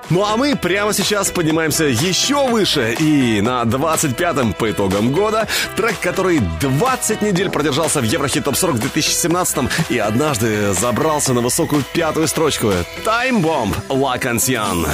Ну 0.09 0.25
а 0.25 0.37
мы 0.37 0.55
прямо 0.55 0.93
сейчас 0.93 1.29
поднимаемся 1.29 1.85
еще 1.85 2.47
выше 2.47 2.95
и 2.99 3.41
на 3.41 3.63
25-м 3.63 4.53
по 4.53 4.71
итогам 4.71 5.11
года 5.11 5.47
трек, 5.75 5.99
который 5.99 6.39
20 6.61 7.21
недель 7.21 7.49
продержался 7.49 8.01
в 8.01 8.03
Еврохит 8.03 8.45
Топ 8.45 8.55
40 8.55 8.75
в 8.77 8.79
2017 8.79 9.57
и 9.89 9.97
однажды 9.99 10.73
забрался 10.73 11.33
на 11.33 11.41
высокую 11.41 11.83
пятую 11.93 12.27
строчку. 12.27 12.67
Time 13.05 13.41
Bomb 13.41 13.75
La 13.89 14.19
Canción. 14.19 14.87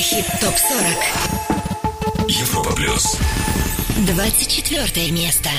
Еврохит 0.00 0.24
ТОП-40 0.40 2.30
Европа 2.30 2.74
плюс. 2.74 3.18
24 4.06 5.12
место. 5.12 5.50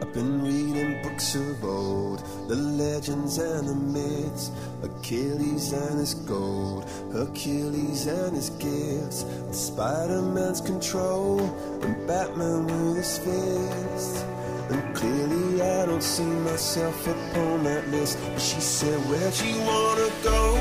I've 0.00 0.12
been 0.14 0.44
reading 0.44 1.02
books 1.02 1.34
of 1.34 1.64
old, 1.64 2.22
the 2.46 2.54
legends 2.54 3.38
and 3.38 3.66
the 3.66 3.74
myths, 3.74 4.52
Achilles 4.84 5.72
and 5.72 5.98
his 5.98 6.14
gold, 6.14 6.84
Hercules 7.12 8.06
and 8.06 8.36
his 8.36 8.50
gifts, 8.50 9.24
Spider 9.50 10.22
Man's 10.22 10.60
control, 10.60 11.40
and 11.82 12.06
Batman 12.06 12.66
with 12.68 12.98
his 12.98 13.18
fists. 13.18 14.22
And 14.69 14.95
clearly, 14.95 15.61
I 15.61 15.85
don't 15.85 16.01
see 16.01 16.23
myself 16.23 17.07
upon 17.07 17.63
that 17.65 17.87
list. 17.89 18.17
But 18.31 18.41
she 18.41 18.59
said, 18.61 18.97
Where'd 19.09 19.37
you 19.39 19.57
wanna 19.59 20.09
go? 20.23 20.55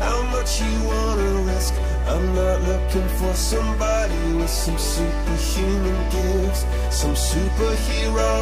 How 0.00 0.22
much 0.34 0.60
you 0.60 0.74
wanna 0.84 1.30
risk? 1.52 1.74
I'm 2.06 2.34
not 2.34 2.60
looking 2.62 3.08
for 3.18 3.34
somebody 3.34 4.32
with 4.34 4.50
some 4.50 4.78
superhuman 4.78 6.10
gifts, 6.10 6.64
some 6.90 7.14
superhero, 7.14 8.32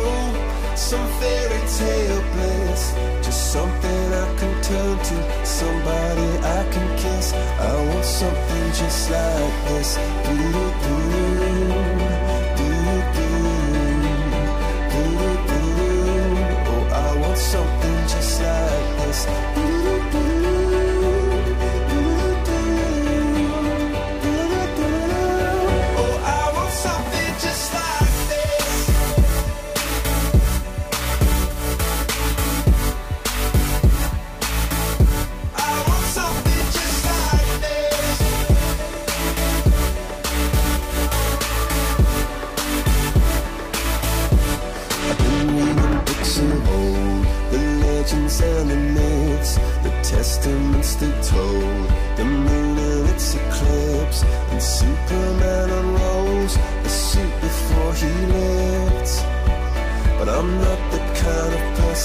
some 0.77 1.07
fairy 1.21 1.61
tale 1.79 2.23
bliss. 2.33 2.95
Just 3.27 3.53
something 3.53 4.03
I 4.25 4.27
can 4.39 4.63
turn 4.63 4.97
to, 5.09 5.47
somebody 5.47 6.29
I 6.59 6.61
can 6.73 6.89
kiss. 6.99 7.33
I 7.35 7.73
want 7.89 8.05
something 8.05 8.67
just 8.81 9.11
like 9.11 9.55
this. 9.69 9.97
Doo-doo-doo, 10.25 10.73
doo-doo-doo. 10.83 11.40
eyes. 19.11 19.70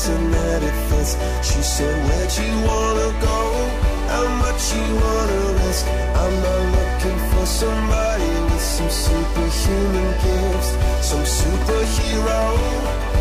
Person 0.06 0.32
that 0.32 0.62
it 0.62 0.76
fits. 0.90 1.18
She 1.42 1.62
said, 1.64 1.96
Where'd 2.08 2.34
you 2.38 2.54
wanna 2.68 3.10
go? 3.22 3.96
how 4.06 4.28
much 4.46 4.62
you 4.74 4.86
wanna 5.02 5.42
risk. 5.66 5.86
I'm 6.22 6.36
not 6.46 6.64
looking 6.78 7.20
for 7.32 7.46
somebody 7.46 8.32
with 8.50 8.62
some 8.62 8.90
superhuman 8.90 10.12
gifts, 10.24 10.70
some 11.10 11.26
superhero, 11.26 12.42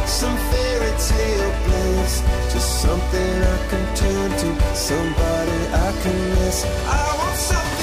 some 0.06 0.36
fairy 0.50 0.92
tale 1.08 1.52
bliss. 1.64 2.22
Just 2.52 2.82
something 2.82 3.34
I 3.54 3.58
can 3.70 3.84
turn 3.96 4.30
to, 4.42 4.50
somebody 4.76 5.58
I 5.86 5.90
can 6.02 6.18
miss. 6.36 6.58
I 6.86 7.04
want 7.18 7.36
something 7.38 7.73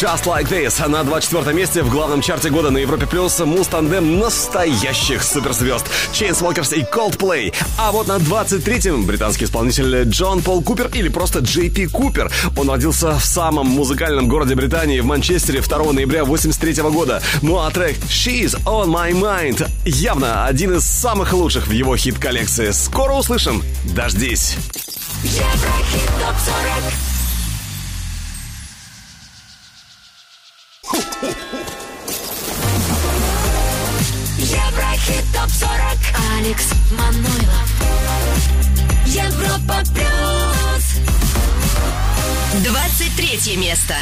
Just 0.00 0.24
Like 0.24 0.48
This 0.48 0.88
на 0.88 1.04
24 1.04 1.52
месте 1.54 1.82
в 1.82 1.90
главном 1.90 2.22
чарте 2.22 2.48
года 2.48 2.70
на 2.70 2.78
Европе 2.78 3.06
Плюс 3.06 3.38
муз-тандем 3.38 4.18
настоящих 4.18 5.22
суперзвезд 5.22 5.84
Chainsmokers 6.14 6.74
и 6.74 6.80
Coldplay. 6.84 7.54
А 7.76 7.92
вот 7.92 8.06
на 8.08 8.16
23-м 8.16 9.04
британский 9.04 9.44
исполнитель 9.44 10.04
Джон 10.08 10.40
Пол 10.40 10.62
Купер 10.62 10.88
или 10.94 11.10
просто 11.10 11.40
Джей 11.40 11.68
Пи 11.68 11.86
Купер. 11.86 12.32
Он 12.56 12.70
родился 12.70 13.18
в 13.18 13.22
самом 13.26 13.66
музыкальном 13.66 14.26
городе 14.26 14.54
Британии, 14.54 15.00
в 15.00 15.04
Манчестере 15.04 15.60
2 15.60 15.92
ноября 15.92 16.24
83 16.24 16.82
года. 16.84 17.22
Ну 17.42 17.58
а 17.58 17.70
трек 17.70 17.98
She's 18.08 18.58
On 18.64 18.86
My 18.86 19.12
Mind 19.12 19.68
явно 19.84 20.46
один 20.46 20.78
из 20.78 20.84
самых 20.84 21.34
лучших 21.34 21.66
в 21.66 21.72
его 21.72 21.94
хит-коллекции. 21.94 22.70
Скоро 22.70 23.12
услышим. 23.12 23.62
Дождись. 23.94 24.56
Еврохит 25.24 26.08
ТОП-40 26.18 26.99
Еврохит 31.22 31.36
ТОП-40 35.34 35.98
Алекс 36.38 36.72
Манойлов 36.92 37.68
Европа 39.04 39.82
Плюс 39.92 40.96
23 42.64 43.56
место. 43.58 43.94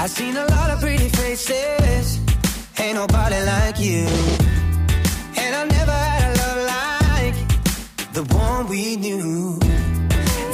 I've 0.00 0.10
seen 0.10 0.36
a 0.36 0.44
lot 0.46 0.70
of 0.70 0.80
pretty 0.80 1.08
faces. 1.10 2.18
Ain't 2.80 2.96
nobody 2.96 3.40
like 3.44 3.78
you. 3.78 4.08
We 8.72 8.96
knew. 8.96 9.58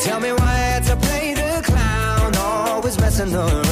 Tell 0.00 0.18
me 0.18 0.32
why 0.32 0.52
I 0.62 0.70
had 0.74 0.82
to 0.90 0.96
play 0.96 1.34
the 1.34 1.62
clown, 1.62 2.34
always 2.36 2.98
messing 2.98 3.32
around. 3.32 3.67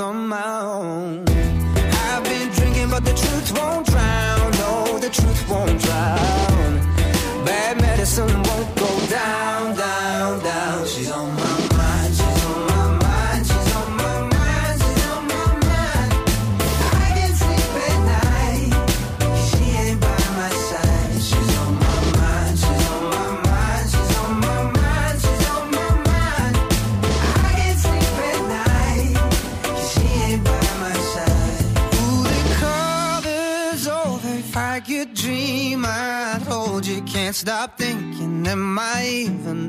On 0.00 0.28
my 0.28 0.51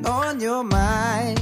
on 0.06 0.40
your 0.40 0.64
mind? 0.64 1.40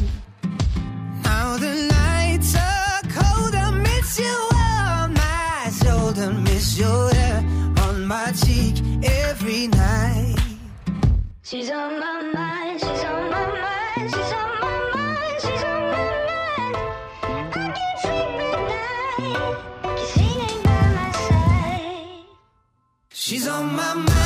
Now 1.24 1.58
the 1.58 1.74
nights 1.90 2.56
are 2.56 3.02
cold. 3.18 3.56
I 3.56 3.72
miss 3.72 4.20
you 4.20 4.38
on 4.54 5.14
my 5.14 5.72
shoulder. 5.84 6.32
Miss 6.34 6.78
your 6.78 7.14
hair 7.14 7.44
on 7.86 8.06
my 8.06 8.32
cheek 8.32 8.76
every 9.04 9.68
night. 9.68 10.36
She's 11.44 11.70
on 11.70 12.00
my 12.00 12.22
mind, 12.34 12.80
she's 12.80 13.04
on 13.04 13.30
my 13.30 13.46
mind, 13.66 14.10
she's 14.14 14.34
on 14.40 14.50
my 14.64 14.78
mind, 14.96 15.42
she's 15.42 15.64
on 15.64 15.82
my 15.94 16.08
mind. 16.30 16.76
I 17.24 17.72
can't 17.76 18.00
sleep 18.04 18.30
at 18.48 18.62
night, 18.74 19.58
'cause 19.84 20.10
she 20.14 20.26
ain't 20.48 20.64
by 20.64 20.84
my 20.98 21.12
side. 21.28 22.26
She's 23.12 23.48
on 23.48 23.76
my 23.76 23.94
mind. 23.96 24.21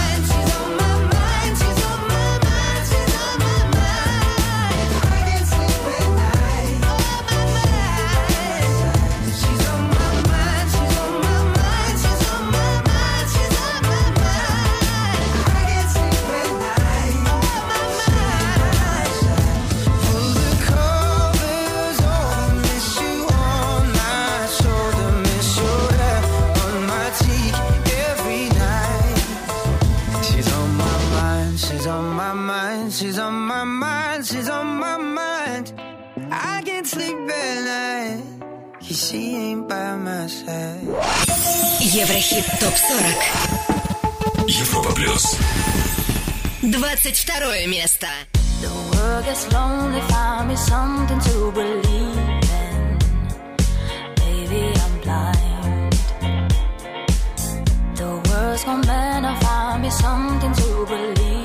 Еврохит 42.15 42.45
ТОП-40 42.61 44.47
Европа 44.47 44.93
плюс. 44.93 45.37
22 46.61 47.67
место. 47.67 48.07
The 48.61 48.69
world 48.69 49.25
gets 49.25 49.51
lonely, 49.51 49.99
find 50.07 50.47
me 50.47 50.55
something 50.55 51.19
to 51.19 51.51
believe 51.51 52.17
in. 52.61 52.97
Baby, 54.15 54.71
I'm 54.79 54.97
blind. 55.03 55.93
The 57.97 58.07
world's 58.29 58.63
I 58.65 59.35
find 59.41 59.81
me 59.81 59.89
something 59.89 60.53
to 60.53 60.85
believe 60.85 61.44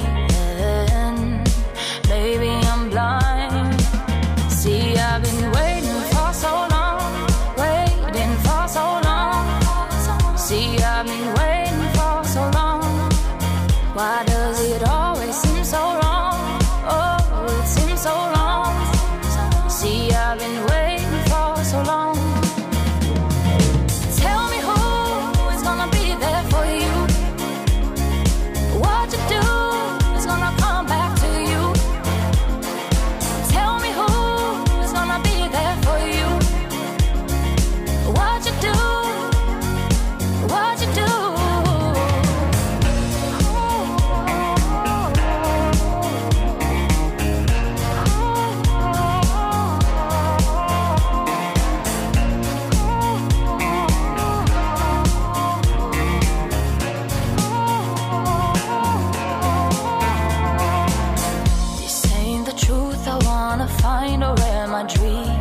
dream. 64.86 65.39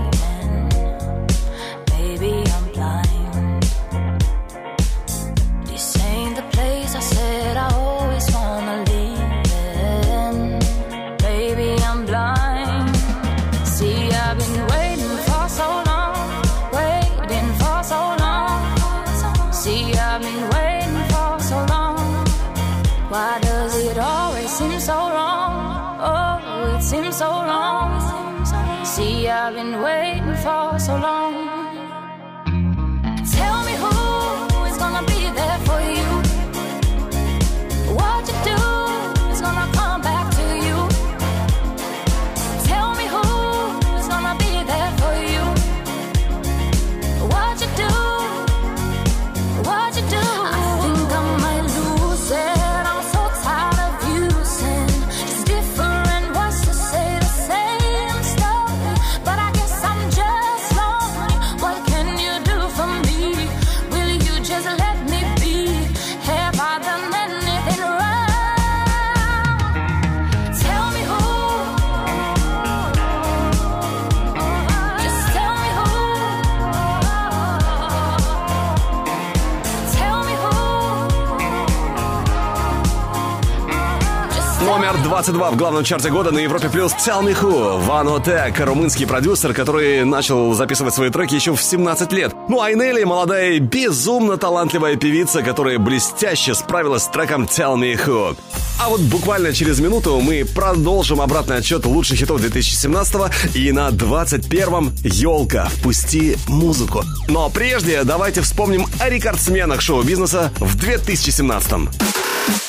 22 85.20 85.52
в 85.52 85.58
главном 85.58 85.84
чарте 85.84 86.10
года 86.10 86.32
на 86.32 86.40
Европе 86.40 86.70
Плюс 86.70 86.94
Tell 86.94 87.22
Me 87.22 87.38
Who. 87.38 87.84
Вано 87.86 88.24
Тек, 88.24 88.58
румынский 88.66 89.06
продюсер, 89.06 89.54
который 89.54 90.06
начал 90.06 90.54
записывать 90.54 90.94
свои 90.94 91.10
треки 91.10 91.36
еще 91.36 91.54
в 91.54 91.62
17 91.62 92.14
лет. 92.14 92.34
Ну 92.48 92.62
а 92.62 92.72
Нелли, 92.72 93.04
молодая 93.04 93.60
безумно 93.60 94.38
талантливая 94.38 94.96
певица, 94.96 95.41
которая 95.41 95.78
блестяще 95.78 96.56
справилась 96.56 97.04
с 97.04 97.08
треком 97.08 97.44
Tell 97.44 97.76
Me 97.76 98.00
Who. 98.02 98.38
А 98.82 98.88
вот 98.88 99.02
буквально 99.02 99.52
через 99.52 99.82
минуту 99.82 100.22
мы 100.22 100.46
продолжим 100.46 101.20
обратный 101.20 101.58
отчет 101.58 101.86
лучших 101.86 102.18
хитов 102.18 102.40
2017 102.40 103.56
и 103.56 103.74
на 103.74 103.90
21-м 103.90 104.94
«Елка. 105.04 105.66
Впусти 105.66 106.38
музыку». 106.48 107.04
Но 107.28 107.50
прежде 107.50 108.06
давайте 108.06 108.40
вспомним 108.40 108.86
о 109.00 109.10
рекордсменах 109.10 109.82
шоу-бизнеса 109.82 110.54
в 110.62 110.78
2017 110.78 111.74
-м. 111.74 112.69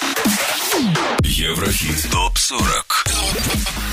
Еврохит 1.31 2.11
ТОП-40 2.11 2.59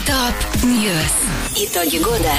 Top 0.08 0.64
News. 0.64 1.14
Итоги 1.56 1.98
года. 2.00 2.32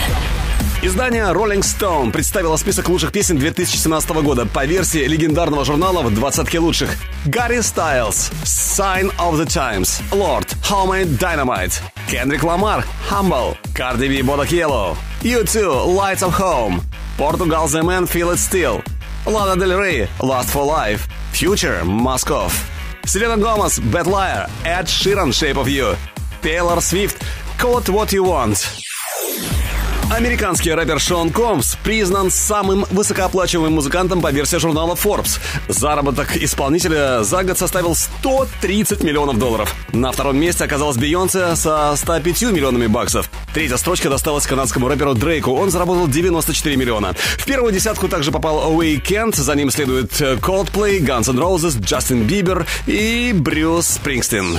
Издание 0.83 1.23
Rolling 1.33 1.61
Stone 1.61 2.11
представило 2.11 2.57
список 2.57 2.89
лучших 2.89 3.13
песен 3.13 3.39
2017 3.39 4.11
года 4.11 4.45
по 4.45 4.67
версии 4.67 5.05
легендарного 5.07 5.65
журнала 5.65 6.03
в 6.03 6.13
двадцатке 6.13 6.59
лучших. 6.59 6.91
Гарри 7.27 7.59
Стайлз, 7.59 8.33
Sign 8.43 9.15
of 9.19 9.41
the 9.41 9.47
Times, 9.47 10.03
Lorde, 10.11 10.49
Homemade 10.69 11.17
Dynamite, 11.17 11.81
Kendrick 12.11 12.43
Lamar, 12.43 12.85
Humble, 13.09 13.57
Cardi 13.77 14.09
B, 14.09 14.23
Bodak 14.23 14.51
Yellow, 14.51 14.97
U2, 15.21 15.95
Lights 15.95 16.25
of 16.25 16.37
Home, 16.41 16.81
Portugal 17.17 17.69
The 17.69 17.85
Man, 17.85 18.05
Feel 18.05 18.33
It 18.33 18.39
Still, 18.41 18.83
Lana 19.27 19.55
Del 19.55 19.79
Rey, 19.79 20.09
Lust 20.21 20.51
for 20.51 20.67
Life, 20.67 21.07
Future, 21.31 21.85
Mask 21.85 22.29
Селена 23.09 23.39
Гомес, 23.39 23.79
Bad 23.79 24.07
Liar, 24.07 24.51
Ed 24.67 24.87
Sheeran, 24.87 25.33
Shape 25.33 25.57
of 25.57 25.67
You, 25.67 25.97
Taylor 26.43 26.79
Swift, 26.83 27.25
Call 27.57 27.79
It 27.79 27.89
What 27.89 28.13
You 28.13 28.25
Want. 28.25 28.59
Американский 30.11 30.73
рэпер 30.73 30.99
Шон 30.99 31.31
Комс 31.31 31.77
признан 31.85 32.31
самым 32.31 32.87
высокооплачиваемым 32.91 33.75
музыкантом 33.75 34.23
по 34.23 34.33
версии 34.33 34.57
журнала 34.57 34.95
Forbes. 34.95 35.39
Заработок 35.69 36.35
исполнителя 36.35 37.23
за 37.23 37.45
год 37.45 37.59
составил 37.59 37.95
130 37.95 39.03
миллионов 39.05 39.39
долларов. 39.39 39.75
На 39.93 40.11
втором 40.11 40.39
месте 40.39 40.65
оказалась 40.65 40.97
Бейонсе 40.97 41.55
со 41.57 41.95
105 41.95 42.43
миллионами 42.53 42.87
баксов. 42.87 43.31
Третья 43.53 43.77
строчка 43.77 44.09
досталась 44.09 44.47
канадскому 44.47 44.89
рэперу 44.89 45.15
Дрейку. 45.15 45.53
Он 45.53 45.71
заработал 45.71 46.09
94 46.09 46.77
миллиона. 46.77 47.13
В 47.37 47.45
первую 47.45 47.73
десятку 47.73 48.09
также 48.09 48.33
попал 48.33 48.73
Weekend. 48.73 49.37
За 49.37 49.55
ним 49.55 49.71
следует 49.71 50.13
Coldplay, 50.13 51.01
Guns 51.01 51.29
N' 51.29 51.39
Roses, 51.39 51.79
Джастин 51.81 52.23
Бибер 52.23 52.67
и 52.87 53.33
Брюс 53.35 53.87
Спрингстин. 53.87 54.59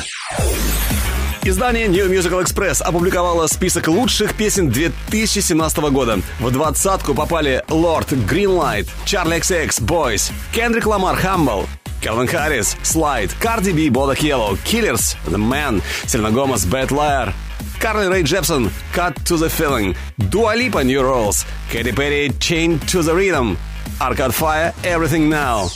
Издание 1.44 1.88
New 1.88 2.10
Musical 2.10 2.44
Express 2.44 2.82
опубликовало 2.82 3.48
список 3.48 3.88
лучших 3.88 4.36
песен 4.36 4.72
2017 4.72 5.78
года. 5.92 6.20
В 6.40 6.52
двадцатку 6.52 7.14
попали 7.14 7.64
Lord, 7.70 8.08
Greenlight, 8.28 8.88
Charlie 9.06 9.40
XX, 9.40 9.70
Boys, 9.82 10.32
Kendrick 10.54 10.84
Lamar, 10.86 11.18
Humble, 11.18 11.66
Calvin 12.02 12.28
Harris, 12.28 12.76
Slide, 12.84 13.32
Cardi 13.40 13.72
B, 13.72 13.90
Bodak 13.90 14.22
Yellow, 14.22 14.58
Killers, 14.66 15.16
The 15.26 15.38
Man, 15.38 15.82
Selena 16.06 16.32
Gomez, 16.32 16.66
Bad 16.66 16.92
Liar, 16.92 17.34
Carly 17.80 18.08
Rae 18.10 18.24
Jepsen, 18.24 18.70
Cut 18.92 19.16
to 19.26 19.38
the 19.38 19.50
Feeling, 19.50 19.96
Dua 20.30 20.56
Lipa, 20.56 20.84
New 20.84 21.02
Rules, 21.02 21.46
Katy 21.70 21.94
Perry, 21.94 22.30
Chain 22.40 22.80
to 22.80 23.02
the 23.02 23.16
Rhythm, 23.16 23.58
Arcade 24.02 24.34
Fire, 24.34 24.74
Everything 24.84 25.30
Now. 25.30 25.70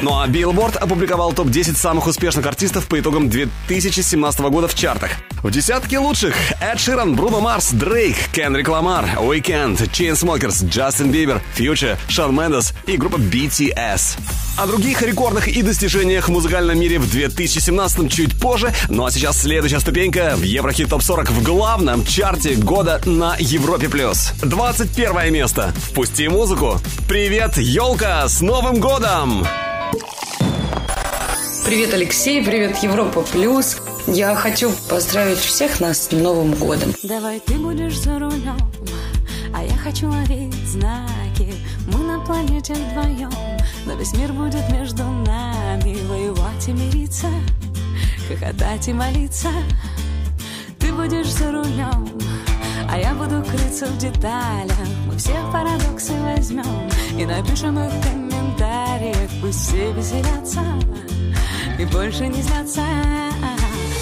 Ну 0.00 0.16
а 0.16 0.28
Billboard 0.28 0.78
опубликовал 0.78 1.32
топ-10 1.32 1.76
самых 1.76 2.06
успешных 2.06 2.46
артистов 2.46 2.86
по 2.86 3.00
итогам 3.00 3.28
2017 3.28 4.40
года 4.42 4.68
в 4.68 4.74
чартах. 4.74 5.10
В 5.42 5.50
десятке 5.50 5.98
лучших 5.98 6.34
Эд 6.60 6.78
Ширан, 6.78 7.16
Бруно 7.16 7.40
Марс, 7.40 7.70
Дрейк, 7.72 8.16
Кендрик 8.32 8.68
Ламар, 8.68 9.08
Weeknd, 9.20 9.80
Chainsmokers, 9.80 10.68
Джастин 10.68 11.10
Бибер, 11.10 11.42
Future, 11.54 11.98
Шон 12.08 12.34
Мендес 12.34 12.74
и 12.86 12.96
группа 12.96 13.16
BTS. 13.16 14.18
О 14.56 14.66
других 14.66 15.02
рекордах 15.02 15.48
и 15.48 15.62
достижениях 15.62 16.28
в 16.28 16.32
музыкальном 16.32 16.78
мире 16.78 16.98
в 16.98 17.10
2017 17.10 18.12
чуть 18.12 18.40
позже. 18.40 18.72
Ну 18.88 19.04
а 19.04 19.10
сейчас 19.10 19.42
следующая 19.42 19.80
ступенька 19.80 20.34
в 20.36 20.42
Еврохит 20.42 20.90
Топ 20.90 21.02
40 21.02 21.30
в 21.30 21.42
главном 21.42 22.04
чарте 22.04 22.54
года 22.54 23.00
на 23.04 23.36
Европе+. 23.38 23.88
плюс. 23.88 24.32
21 24.42 25.32
место. 25.32 25.72
Впусти 25.90 26.28
музыку. 26.28 26.80
Привет, 27.08 27.56
елка, 27.56 28.28
с 28.28 28.40
Новым 28.40 28.80
годом! 28.80 29.46
Привет, 31.64 31.94
Алексей, 31.94 32.44
привет, 32.44 32.78
Европа 32.78 33.22
Плюс. 33.22 33.78
Я 34.06 34.34
хочу 34.34 34.70
поздравить 34.88 35.38
всех 35.38 35.80
нас 35.80 36.04
с 36.04 36.12
Новым 36.12 36.54
годом. 36.54 36.94
Давай 37.02 37.40
ты 37.40 37.54
будешь 37.54 37.98
за 37.98 38.18
рулем, 38.18 38.58
а 39.54 39.64
я 39.64 39.76
хочу 39.76 40.08
ловить 40.08 40.54
знаки. 40.66 41.54
Мы 41.92 42.00
на 42.00 42.20
планете 42.24 42.74
вдвоем, 42.74 43.32
но 43.86 43.94
весь 43.94 44.12
мир 44.14 44.32
будет 44.32 44.68
между 44.70 45.04
нами. 45.04 45.96
Воевать 46.06 46.68
и 46.68 46.72
мириться, 46.72 47.28
хохотать 48.28 48.88
и 48.88 48.92
молиться. 48.92 49.48
Ты 50.78 50.92
будешь 50.92 51.32
за 51.32 51.52
рулем, 51.52 52.08
а 52.90 52.98
я 52.98 53.14
буду 53.14 53.42
крыться 53.42 53.86
в 53.86 53.98
деталях. 53.98 54.88
Мы 55.06 55.16
все 55.16 55.36
парадоксы 55.52 56.12
возьмем 56.20 56.90
и 57.18 57.24
напишем 57.24 57.78
их 57.78 57.92
в 57.92 58.27
комментариях. 58.68 59.30
Пусть 59.40 59.68
все 59.68 59.92
веселятся 59.92 60.60
и 61.78 61.84
больше 61.86 62.26
не 62.26 62.42
злятся. 62.42 62.84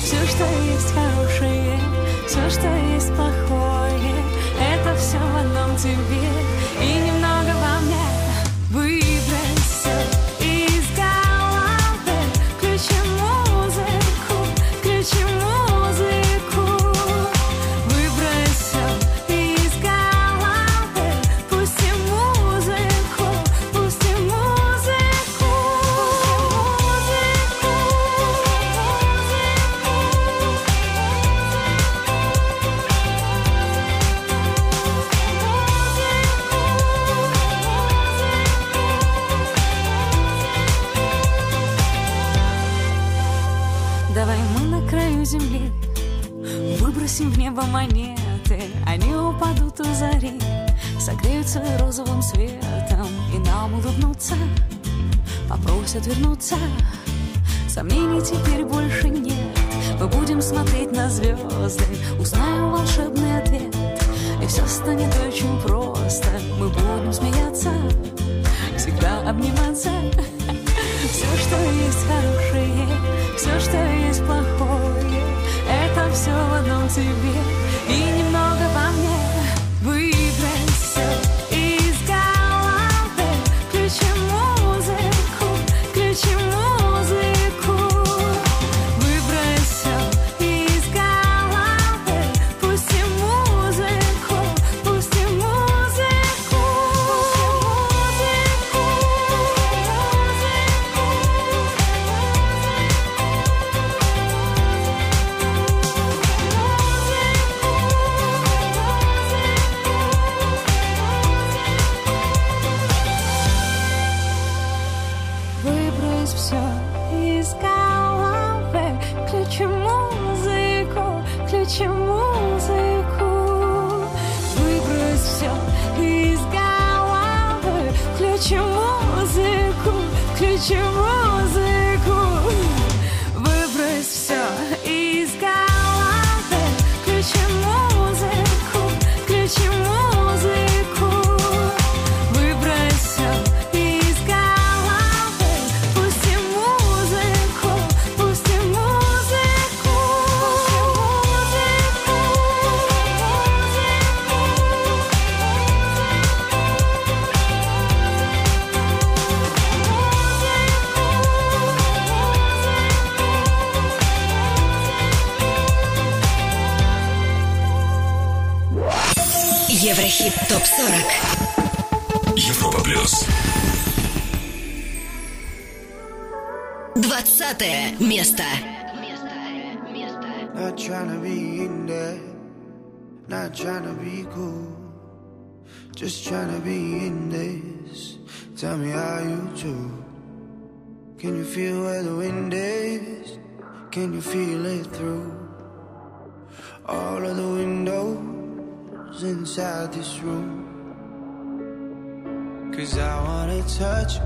Все, 0.03 0.17
что 0.27 0.45
есть 0.45 0.93
хорошее, 0.93 1.79
все, 2.27 2.49
что 2.49 2.69
есть 2.95 3.09
плохое, 3.17 4.15
это 4.73 4.97
все 4.97 5.19
в 5.19 5.37
одном 5.37 5.77
тебе 5.77 6.29
и 6.81 6.95
немного 6.95 7.16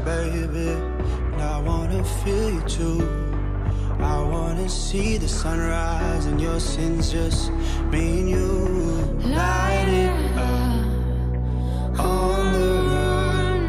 baby, 0.05 0.70
and 1.32 1.43
I 1.43 1.60
wanna 1.60 2.02
feel 2.05 2.51
you 2.51 2.62
too. 2.62 3.01
I 3.98 4.18
wanna 4.22 4.68
see 4.68 5.18
the 5.18 5.28
sunrise 5.28 6.27
and 6.27 6.40
your 6.40 6.59
sins 6.59 7.12
just 7.12 7.52
me 7.93 8.20
and 8.20 8.31
you. 8.31 8.48
Light 9.28 9.89
it 9.89 10.39
up 10.39 12.01
on 12.01 12.52
the 12.52 12.72
run. 12.93 13.60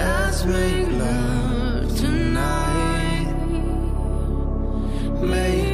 Let's 0.00 0.44
make 0.44 0.88
love 1.04 1.96
tonight. 1.96 3.34
Make 5.22 5.69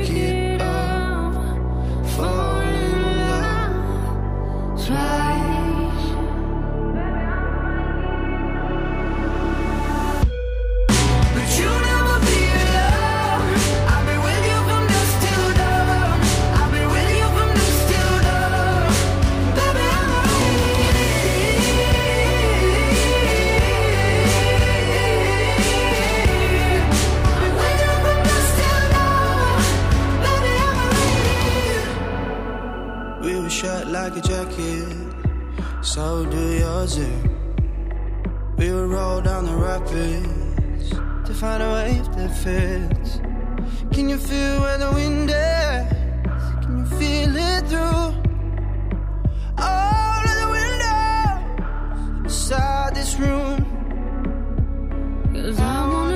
so 35.96 36.26
do 36.26 36.58
yours. 36.58 36.98
eh? 36.98 37.16
We 38.58 38.70
would 38.70 38.90
roll 38.90 39.22
down 39.22 39.46
the 39.46 39.56
rapids 39.56 40.90
to 41.26 41.32
find 41.32 41.62
a 41.62 41.70
wave 41.72 42.06
that 42.16 42.32
fits. 42.44 43.10
Can 43.94 44.10
you 44.10 44.18
feel 44.18 44.60
where 44.60 44.76
the 44.76 44.92
wind 44.92 45.30
is? 45.30 45.86
Can 46.62 46.72
you 46.80 46.86
feel 47.00 47.34
it 47.50 47.62
through 47.70 48.06
all 49.68 50.22
of 50.30 50.36
the 50.42 50.48
windows 50.58 52.24
inside 52.26 52.94
this 52.94 53.12
room? 53.18 53.56
Cause 55.32 55.58
I 55.58 55.88
wanna 55.92 56.15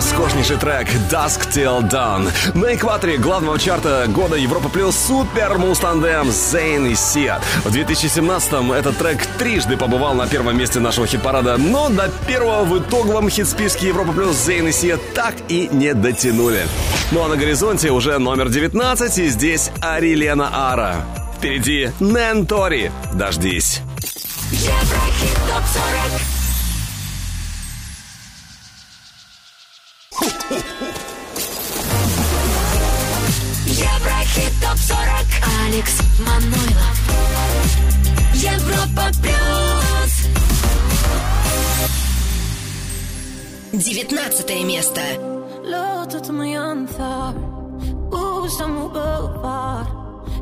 Роскошнейший 0.00 0.56
трек 0.56 0.88
Dusk 1.10 1.50
Till 1.52 1.82
Dawn. 1.82 2.30
На 2.54 2.74
экваторе 2.74 3.18
главного 3.18 3.58
чарта 3.58 4.06
года 4.08 4.34
Европа 4.34 4.70
Плюс 4.70 4.96
Супер 4.96 5.58
Мустандем 5.58 6.30
Зейн 6.30 6.86
и 6.86 6.94
Сиа. 6.94 7.38
В 7.64 7.76
2017-м 7.76 8.72
этот 8.72 8.96
трек 8.96 9.26
трижды 9.38 9.76
побывал 9.76 10.14
на 10.14 10.26
первом 10.26 10.56
месте 10.56 10.80
нашего 10.80 11.06
хит-парада, 11.06 11.58
но 11.58 11.90
до 11.90 12.10
первого 12.26 12.64
в 12.64 12.78
итоговом 12.78 13.28
хит-списке 13.28 13.88
Европа 13.88 14.12
Плюс 14.12 14.36
Зейн 14.36 14.68
и 14.68 14.72
Сиа 14.72 14.96
так 15.14 15.34
и 15.48 15.68
не 15.70 15.92
дотянули. 15.92 16.66
Ну 17.10 17.22
а 17.22 17.28
на 17.28 17.36
горизонте 17.36 17.90
уже 17.90 18.18
номер 18.18 18.48
19, 18.48 19.18
и 19.18 19.28
здесь 19.28 19.70
Арилена 19.82 20.72
Ара. 20.72 21.04
Впереди 21.36 21.90
Нэн 22.00 22.46
Тори. 22.46 22.90
Дождись. 23.12 23.82
Еврохит 24.50 25.36
топ 25.46 25.62
40. 26.10 26.39
Алекс 35.80 35.98
Манойлов 36.18 36.98
Европа 38.34 39.04
Плюс 39.22 40.12
Девятнадцатое 43.72 44.62
место. 44.64 45.00
Som 46.26 46.40
en 46.40 46.50
janta 46.50 47.32
Orosom 48.12 48.78
och 48.78 48.92
bölvar 48.92 49.86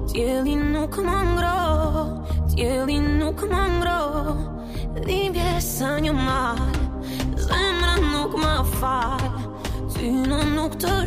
Cieli 0.09 0.57
nu 0.57 0.89
comandro 0.89 2.25
Cieli 2.57 2.99
nu 2.99 3.35
comandro 3.41 4.37
Liebje 5.07 5.61
san 5.61 6.05
ju 6.05 6.13
mal 6.13 6.59
Zemra 7.37 7.97
nuk 8.13 8.37
ma 8.43 8.65
fal 8.81 9.21
Ty 9.95 10.11
në 10.11 10.43
nuk 10.57 10.75
të 10.83 10.99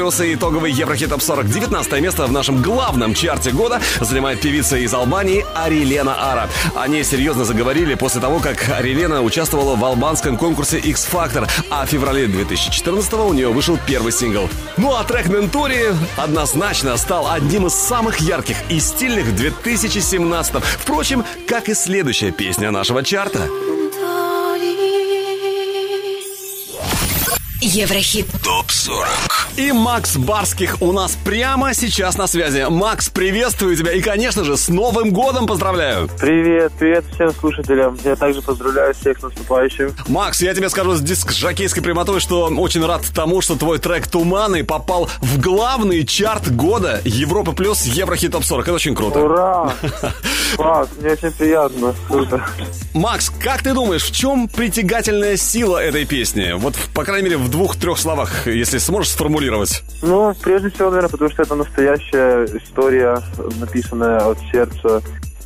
Европа 0.00 0.10
Плюс 0.10 0.20
и 0.20 0.34
итоговый 0.34 0.72
Еврохит 0.72 1.10
Топ 1.10 1.20
40. 1.20 1.50
19 1.50 2.00
место 2.00 2.26
в 2.26 2.32
нашем 2.32 2.62
главном 2.62 3.12
чарте 3.12 3.50
года 3.50 3.82
занимает 4.00 4.40
певица 4.40 4.78
из 4.78 4.94
Албании 4.94 5.44
Арилена 5.54 6.32
Ара. 6.32 6.48
О 6.74 6.88
ней 6.88 7.04
серьезно 7.04 7.44
заговорили 7.44 7.94
после 7.96 8.22
того, 8.22 8.40
как 8.40 8.70
Арилена 8.70 9.20
участвовала 9.20 9.76
в 9.76 9.84
албанском 9.84 10.38
конкурсе 10.38 10.78
X 10.78 11.06
Factor, 11.12 11.46
а 11.68 11.84
в 11.84 11.90
феврале 11.90 12.28
2014 12.28 13.12
у 13.12 13.32
нее 13.34 13.50
вышел 13.50 13.78
первый 13.86 14.10
сингл. 14.12 14.48
Ну 14.78 14.94
а 14.94 15.04
трек 15.04 15.28
Нентори 15.28 15.94
однозначно 16.16 16.96
стал 16.96 17.30
одним 17.30 17.66
из 17.66 17.74
самых 17.74 18.20
ярких 18.20 18.56
и 18.70 18.80
стильных 18.80 19.26
в 19.26 19.36
2017. 19.36 20.64
Впрочем, 20.78 21.24
как 21.46 21.68
и 21.68 21.74
следующая 21.74 22.32
песня 22.32 22.70
нашего 22.70 23.04
чарта. 23.04 23.48
Еврохит. 27.62 28.26
ТОП-40. 28.42 29.06
И 29.58 29.72
Макс 29.72 30.16
Барских 30.16 30.80
у 30.80 30.92
нас 30.92 31.18
прямо 31.24 31.74
сейчас 31.74 32.16
на 32.16 32.26
связи. 32.26 32.64
Макс, 32.70 33.10
приветствую 33.10 33.76
тебя 33.76 33.92
и, 33.92 34.00
конечно 34.00 34.44
же, 34.44 34.56
с 34.56 34.68
Новым 34.68 35.10
годом 35.10 35.46
поздравляю. 35.46 36.08
Привет, 36.18 36.72
привет 36.78 37.04
всем 37.12 37.34
слушателям. 37.34 37.98
Я 38.02 38.16
также 38.16 38.40
поздравляю 38.40 38.94
всех 38.94 39.18
с 39.18 39.22
наступающим. 39.22 39.94
Макс, 40.08 40.40
я 40.40 40.54
тебе 40.54 40.70
скажу 40.70 40.94
с 40.94 41.02
диск 41.02 41.32
жакейской 41.32 41.82
прямотой, 41.82 42.20
что 42.20 42.46
очень 42.46 42.82
рад 42.86 43.02
тому, 43.14 43.42
что 43.42 43.56
твой 43.56 43.78
трек 43.78 44.08
«Туманы» 44.08 44.64
попал 44.64 45.10
в 45.20 45.38
главный 45.38 46.06
чарт 46.06 46.50
года 46.50 47.02
Европа 47.04 47.52
плюс 47.52 47.84
Еврохит 47.84 48.32
Топ 48.32 48.44
40. 48.44 48.68
Это 48.68 48.74
очень 48.74 48.94
круто. 48.94 49.20
Ура! 49.20 49.74
Класс, 50.56 50.88
мне 50.98 51.12
очень 51.12 51.32
приятно. 51.32 51.94
Круто. 52.08 52.42
Макс, 52.94 53.30
как 53.30 53.62
ты 53.62 53.74
думаешь, 53.74 54.04
в 54.04 54.12
чем 54.12 54.48
притягательная 54.48 55.36
сила 55.36 55.76
этой 55.76 56.06
песни? 56.06 56.52
Вот, 56.56 56.74
по 56.94 57.04
крайней 57.04 57.24
мере, 57.24 57.36
в 57.36 57.49
двух-трех 57.50 57.98
словах, 57.98 58.46
если 58.46 58.78
сможешь 58.78 59.12
сформулировать. 59.12 59.82
Ну, 60.02 60.34
прежде 60.42 60.70
всего, 60.70 60.90
наверное, 60.90 61.10
потому 61.10 61.30
что 61.30 61.42
это 61.42 61.54
настоящая 61.54 62.46
история, 62.46 63.20
написанная 63.58 64.18
от 64.18 64.38
сердца. 64.50 65.02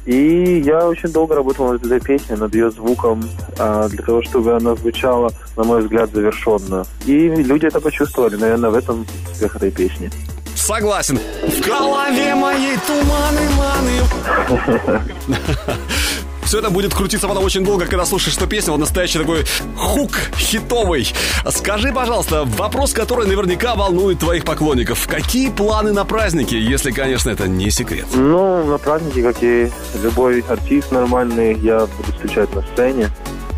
И 0.06 0.62
я 0.64 0.86
очень 0.86 1.08
долго 1.10 1.34
работал 1.34 1.72
над 1.72 1.84
этой 1.84 2.00
песней, 2.00 2.36
над 2.36 2.54
ее 2.54 2.70
звуком, 2.70 3.22
а, 3.58 3.88
для 3.88 4.02
того, 4.02 4.22
чтобы 4.22 4.54
она 4.54 4.74
звучала, 4.74 5.32
на 5.56 5.64
мой 5.64 5.80
взгляд, 5.80 6.10
завершенно. 6.12 6.84
И 7.06 7.28
люди 7.28 7.66
это 7.66 7.80
почувствовали, 7.80 8.36
наверное, 8.36 8.70
в 8.70 8.74
этом 8.74 9.06
успех 9.32 9.56
этой 9.56 9.70
песни. 9.70 10.10
Согласен. 10.54 11.18
В 11.18 11.66
голове 11.66 12.34
моей 12.34 12.76
туманы, 12.86 13.40
маны. 13.56 14.02
Все 16.54 16.60
это 16.60 16.70
будет 16.70 16.94
крутиться 16.94 17.26
потом 17.26 17.42
очень 17.42 17.64
долго, 17.64 17.84
когда 17.84 18.06
слушаешь 18.06 18.36
эту 18.36 18.46
песню. 18.46 18.74
Вот 18.74 18.78
настоящий 18.78 19.18
такой 19.18 19.44
хук 19.76 20.12
хитовый. 20.38 21.12
Скажи, 21.50 21.92
пожалуйста, 21.92 22.44
вопрос, 22.44 22.92
который 22.92 23.26
наверняка 23.26 23.74
волнует 23.74 24.20
твоих 24.20 24.44
поклонников. 24.44 25.08
Какие 25.08 25.50
планы 25.50 25.92
на 25.92 26.04
праздники, 26.04 26.54
если, 26.54 26.92
конечно, 26.92 27.30
это 27.30 27.48
не 27.48 27.70
секрет? 27.70 28.06
Ну, 28.14 28.64
на 28.66 28.78
праздники, 28.78 29.20
как 29.20 29.42
и 29.42 29.68
любой 30.00 30.42
артист 30.42 30.92
нормальный, 30.92 31.58
я 31.58 31.88
буду 31.96 32.12
встречать 32.12 32.54
на 32.54 32.62
сцене. 32.62 33.08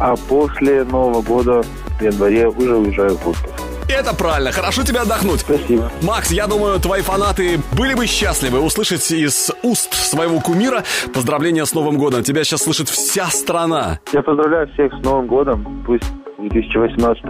А 0.01 0.17
после 0.17 0.83
Нового 0.85 1.21
года 1.21 1.63
в 2.01 2.03
январе 2.03 2.49
уже 2.49 2.77
уезжаю 2.77 3.19
в 3.19 3.29
отпуск. 3.29 3.76
Это 3.89 4.15
правильно, 4.15 4.51
хорошо 4.53 4.83
тебе 4.83 5.01
отдохнуть. 5.01 5.41
Спасибо. 5.41 5.91
Макс, 6.03 6.31
я 6.31 6.47
думаю, 6.47 6.81
твои 6.81 7.03
фанаты 7.03 7.61
были 7.77 7.95
бы 7.95 8.07
счастливы 8.07 8.61
услышать 8.61 9.11
из 9.13 9.51
уст 9.63 9.95
своего 9.95 10.41
кумира 10.41 10.83
поздравления 11.15 11.65
с 11.65 11.73
Новым 11.73 11.97
годом. 11.97 12.23
Тебя 12.23 12.43
сейчас 12.43 12.63
слышит 12.63 12.89
вся 12.89 13.29
страна. 13.29 14.01
Я 14.13 14.23
поздравляю 14.23 14.69
всех 14.73 14.93
с 14.93 15.05
Новым 15.05 15.27
годом. 15.27 15.85
Пусть 15.87 16.05
в 16.39 16.49
2018 16.49 17.25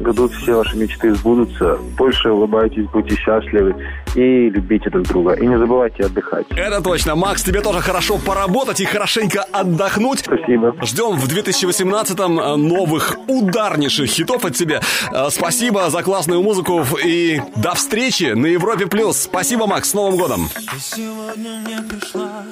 году 0.00 0.28
все 0.28 0.56
ваши 0.56 0.76
мечты 0.76 1.14
сбудутся. 1.14 1.78
Больше 1.98 2.30
улыбайтесь, 2.30 2.86
будьте 2.92 3.14
счастливы 3.16 3.74
и 4.14 4.48
любите 4.48 4.88
друг 4.90 5.06
друга. 5.06 5.32
И 5.34 5.46
не 5.46 5.58
забывайте 5.58 6.04
отдыхать. 6.04 6.46
Это 6.50 6.82
точно. 6.82 7.14
Макс, 7.16 7.42
тебе 7.42 7.60
тоже 7.60 7.80
хорошо 7.80 8.18
поработать 8.18 8.80
и 8.80 8.84
хорошенько 8.84 9.42
отдохнуть. 9.42 10.20
Спасибо. 10.20 10.74
Ждем 10.82 11.16
в 11.16 11.26
2018-м 11.28 12.66
новых 12.68 13.16
ударнейших 13.28 14.08
хитов 14.08 14.44
от 14.44 14.54
тебя. 14.54 14.80
Э, 15.12 15.28
Спасибо 15.30 15.90
за 15.90 16.02
классную 16.02 16.42
музыку 16.42 16.82
и 17.04 17.40
до 17.56 17.74
встречи 17.74 18.32
на 18.32 18.46
Европе+. 18.46 18.86
плюс. 18.86 19.18
Спасибо, 19.18 19.66
Макс, 19.66 19.90
с 19.90 19.94
Новым 19.94 20.16
годом. 20.18 20.48
Ты 20.54 20.78
сегодня 20.80 21.62
не 21.66 21.82
пришла 21.88 22.44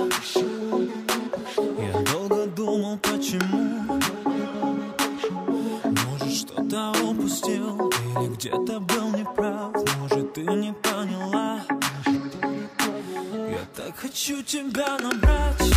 Я 1.79 1.93
долго 2.13 2.47
думал, 2.47 2.99
почему 2.99 4.01
что-то 6.75 7.05
упустил. 7.05 7.89
Или 7.89 8.35
где-то 8.35 8.81
был 8.81 9.11
неправ 9.11 9.73
Может, 9.99 10.33
ты 10.33 10.41
не 10.41 10.73
поняла. 10.73 11.61
Я 12.05 13.61
так 13.77 13.97
хочу 13.97 14.43
тебя 14.43 14.99
набрать. 14.99 15.73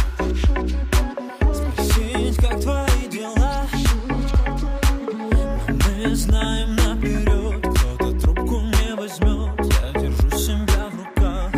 Спросить, 1.53 2.37
как 2.37 2.59
твои 2.61 3.07
дела. 3.11 3.67
Но 5.11 5.59
мы 5.67 6.15
знаем 6.15 6.75
наперед 6.75 7.61
Кто-то 7.61 8.19
трубку 8.19 8.61
не 8.61 8.95
возьмет 8.95 9.73
Я 9.81 10.01
держу 10.01 10.29
себя 10.31 10.89
в 10.91 10.97
руках. 10.97 11.51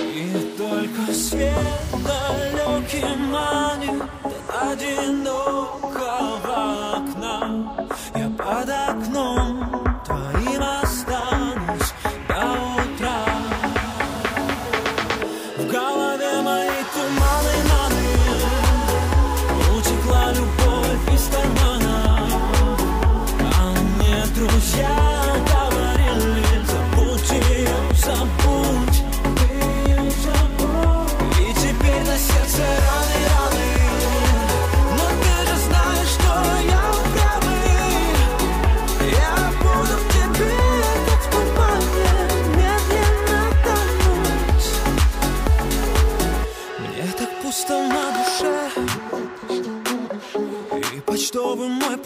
И 0.00 0.54
только 0.58 1.14
свет 1.14 1.54
далекий 1.92 3.16
манит. 3.30 4.02
Окна. 4.48 5.85
Я 8.46 8.60
под 8.60 8.85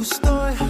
impostor 0.01 0.70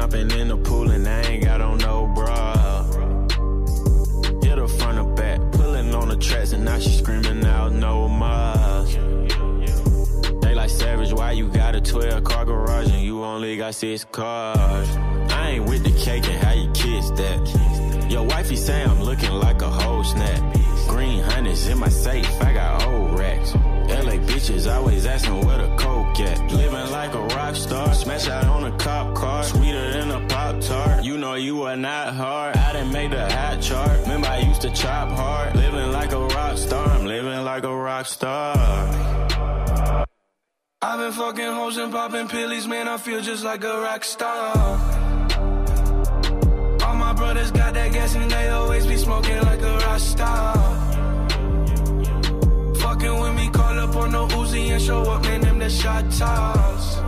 Jumping 0.00 0.30
in 0.30 0.48
the 0.48 0.56
pool, 0.56 0.90
and 0.90 1.06
I 1.06 1.20
ain't 1.24 1.44
got 1.44 1.60
on 1.60 1.76
no 1.76 2.06
bra. 2.14 2.84
Hit 4.42 4.56
her 4.56 4.66
front 4.66 4.98
or 4.98 5.14
back, 5.14 5.38
pulling 5.52 5.94
on 5.94 6.08
the 6.08 6.16
tracks, 6.16 6.52
and 6.52 6.64
now 6.64 6.78
she 6.78 6.88
screaming 6.88 7.44
out 7.44 7.72
no 7.72 8.08
more. 8.08 8.84
They 10.40 10.54
like 10.54 10.70
savage, 10.70 11.12
why 11.12 11.32
you 11.32 11.48
got 11.48 11.74
a 11.74 11.82
12 11.82 12.24
car 12.24 12.46
garage 12.46 12.90
and 12.90 13.02
you 13.02 13.22
only 13.22 13.58
got 13.58 13.74
six 13.74 14.04
cars? 14.04 14.88
I 15.32 15.50
ain't 15.50 15.68
with 15.68 15.84
the 15.84 15.92
cake 15.92 16.26
and 16.26 16.42
how 16.44 16.54
you 16.54 16.70
kiss 16.72 17.10
that. 17.20 18.10
Your 18.10 18.24
wifey 18.24 18.56
say 18.56 18.82
I'm 18.82 19.02
looking 19.02 19.32
like 19.32 19.60
a 19.60 19.68
whole 19.68 20.02
snap. 20.02 20.40
Green 20.88 21.22
hundreds 21.22 21.66
in 21.68 21.78
my 21.78 21.90
safe, 21.90 22.26
I 22.40 22.54
got 22.54 22.86
old 22.86 23.18
racks. 23.18 23.54
LA 23.54 24.16
bitches 24.30 24.72
always 24.72 25.04
asking 25.04 25.44
where 25.44 25.58
the 25.58 25.76
coke 25.76 25.99
at. 26.22 26.52
Living 26.52 26.90
like 26.90 27.14
a 27.14 27.22
rock 27.36 27.54
star, 27.54 27.94
smash 27.94 28.28
out 28.28 28.44
on 28.44 28.64
a 28.64 28.76
cop 28.78 29.14
car, 29.14 29.42
sweeter 29.44 29.92
than 29.92 30.10
a 30.10 30.26
pop 30.28 30.60
tart. 30.60 31.04
You 31.04 31.18
know 31.18 31.34
you 31.34 31.62
are 31.62 31.76
not 31.76 32.14
hard. 32.14 32.56
I 32.56 32.72
didn't 32.72 32.92
make 32.92 33.10
the 33.10 33.30
hot 33.30 33.60
chart. 33.60 34.00
Remember 34.02 34.28
I 34.28 34.38
used 34.40 34.62
to 34.62 34.70
chop 34.70 35.10
hard. 35.10 35.56
Living 35.56 35.92
like 35.92 36.12
a 36.12 36.20
rock 36.20 36.58
star, 36.58 36.88
I'm 36.88 37.06
living 37.06 37.44
like 37.44 37.64
a 37.64 37.74
rock 37.74 38.06
star. 38.06 38.56
I've 40.82 40.98
been 40.98 41.12
fucking 41.12 41.52
hoes 41.52 41.76
and 41.76 41.92
popping 41.92 42.28
pillies, 42.28 42.66
man. 42.66 42.88
I 42.88 42.96
feel 42.96 43.20
just 43.20 43.44
like 43.44 43.62
a 43.64 43.80
rock 43.82 44.02
star. 44.02 44.56
All 46.84 46.96
my 46.96 47.12
brothers 47.12 47.50
got 47.50 47.74
that 47.74 47.92
gas 47.92 48.14
and 48.14 48.30
they 48.30 48.48
always 48.48 48.86
be 48.86 48.96
smoking 48.96 49.40
like 49.42 49.60
a 49.60 49.76
rock 49.76 50.00
star. 50.00 50.54
Fucking 52.76 53.20
with 53.20 53.34
me, 53.36 53.50
call 53.50 53.78
up 53.78 53.94
on 53.96 54.10
the 54.12 54.26
Uzi 54.36 54.70
and 54.70 54.82
show 54.82 55.02
up, 55.02 55.22
man. 55.22 55.49
Them 55.70 55.76
the 55.76 55.82
shot 55.82 56.04
toss. 56.18 56.98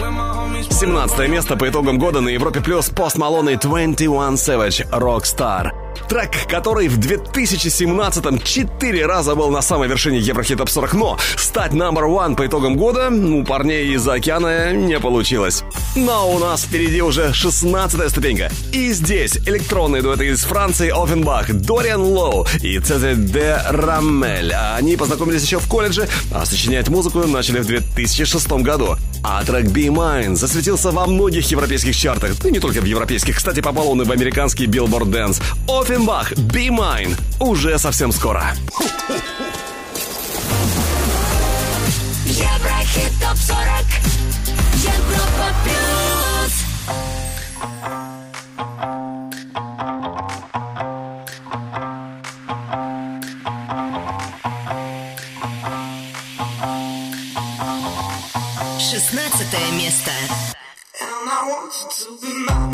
When 0.00 0.12
my 0.12 0.34
homies 0.34 0.72
17 0.72 1.28
место 1.28 1.56
по 1.56 1.68
итогам 1.68 1.98
года 1.98 2.20
на 2.20 2.28
Европе 2.28 2.60
Плюс 2.60 2.90
Пост 2.90 3.16
Малон 3.16 3.48
и 3.48 3.56
21 3.56 4.34
Savage 4.34 4.88
Rockstar. 4.90 5.70
Трек, 6.08 6.46
который 6.48 6.86
в 6.88 6.98
2017-м 7.00 8.38
четыре 8.40 9.06
раза 9.06 9.34
был 9.34 9.50
на 9.50 9.62
самой 9.62 9.88
вершине 9.88 10.18
Еврохит 10.18 10.58
Топ 10.58 10.68
40, 10.68 10.94
но 10.94 11.18
стать 11.36 11.72
number 11.72 12.04
one 12.04 12.36
по 12.36 12.46
итогам 12.46 12.76
года 12.76 13.10
у 13.10 13.44
парней 13.44 13.94
из 13.94 14.06
океана 14.06 14.72
не 14.72 15.00
получилось. 15.00 15.64
Но 15.96 16.30
у 16.30 16.38
нас 16.38 16.64
впереди 16.64 17.00
уже 17.00 17.32
16 17.32 18.10
ступенька. 18.10 18.50
И 18.70 18.92
здесь 18.92 19.38
электронные 19.38 20.02
дуэты 20.02 20.26
из 20.28 20.44
Франции 20.44 20.92
Оффенбах, 20.94 21.50
Дориан 21.50 22.02
Лоу 22.02 22.46
и 22.60 22.78
Цезарь 22.78 23.16
де 23.16 23.58
Рамель. 23.70 24.52
Они 24.52 24.96
познакомились 24.96 25.42
еще 25.42 25.58
в 25.58 25.66
колледже, 25.66 26.06
а 26.30 26.44
сочинять 26.44 26.90
музыку 26.90 27.26
начали 27.26 27.60
в 27.60 27.66
2006 27.66 28.46
году. 28.62 28.96
А 29.24 29.42
трек 29.42 29.64
Be 29.64 29.86
Mine 29.86 30.36
засветился 30.36 30.90
во 30.90 31.06
многих 31.06 31.50
европейских 31.50 31.96
чартах. 31.96 32.32
Ну, 32.44 32.50
не 32.50 32.60
только 32.60 32.82
в 32.82 32.84
европейских. 32.84 33.38
Кстати, 33.38 33.60
попал 33.60 33.88
он 33.88 34.02
и 34.02 34.04
в 34.04 34.12
американский 34.12 34.66
Billboard 34.66 35.10
Dance. 35.10 35.42
Оффенбах, 35.66 36.32
Be 36.32 36.68
Mine. 36.68 37.16
Уже 37.40 37.78
совсем 37.78 38.12
скоро. 38.12 38.54
Еврохит 42.26 43.12
топ 43.18 43.38
40 43.38 44.06
Европа 44.86 45.54
плюс 45.64 45.85
Шестнадцатое 59.56 59.72
место. 59.78 60.10
And 61.00 61.28
I 61.28 61.48
want 61.48 61.72
you 61.80 61.88
to 61.90 62.20
be 62.20 62.44
mine. 62.46 62.65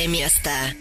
15 0.00 0.06
место. 0.08 0.79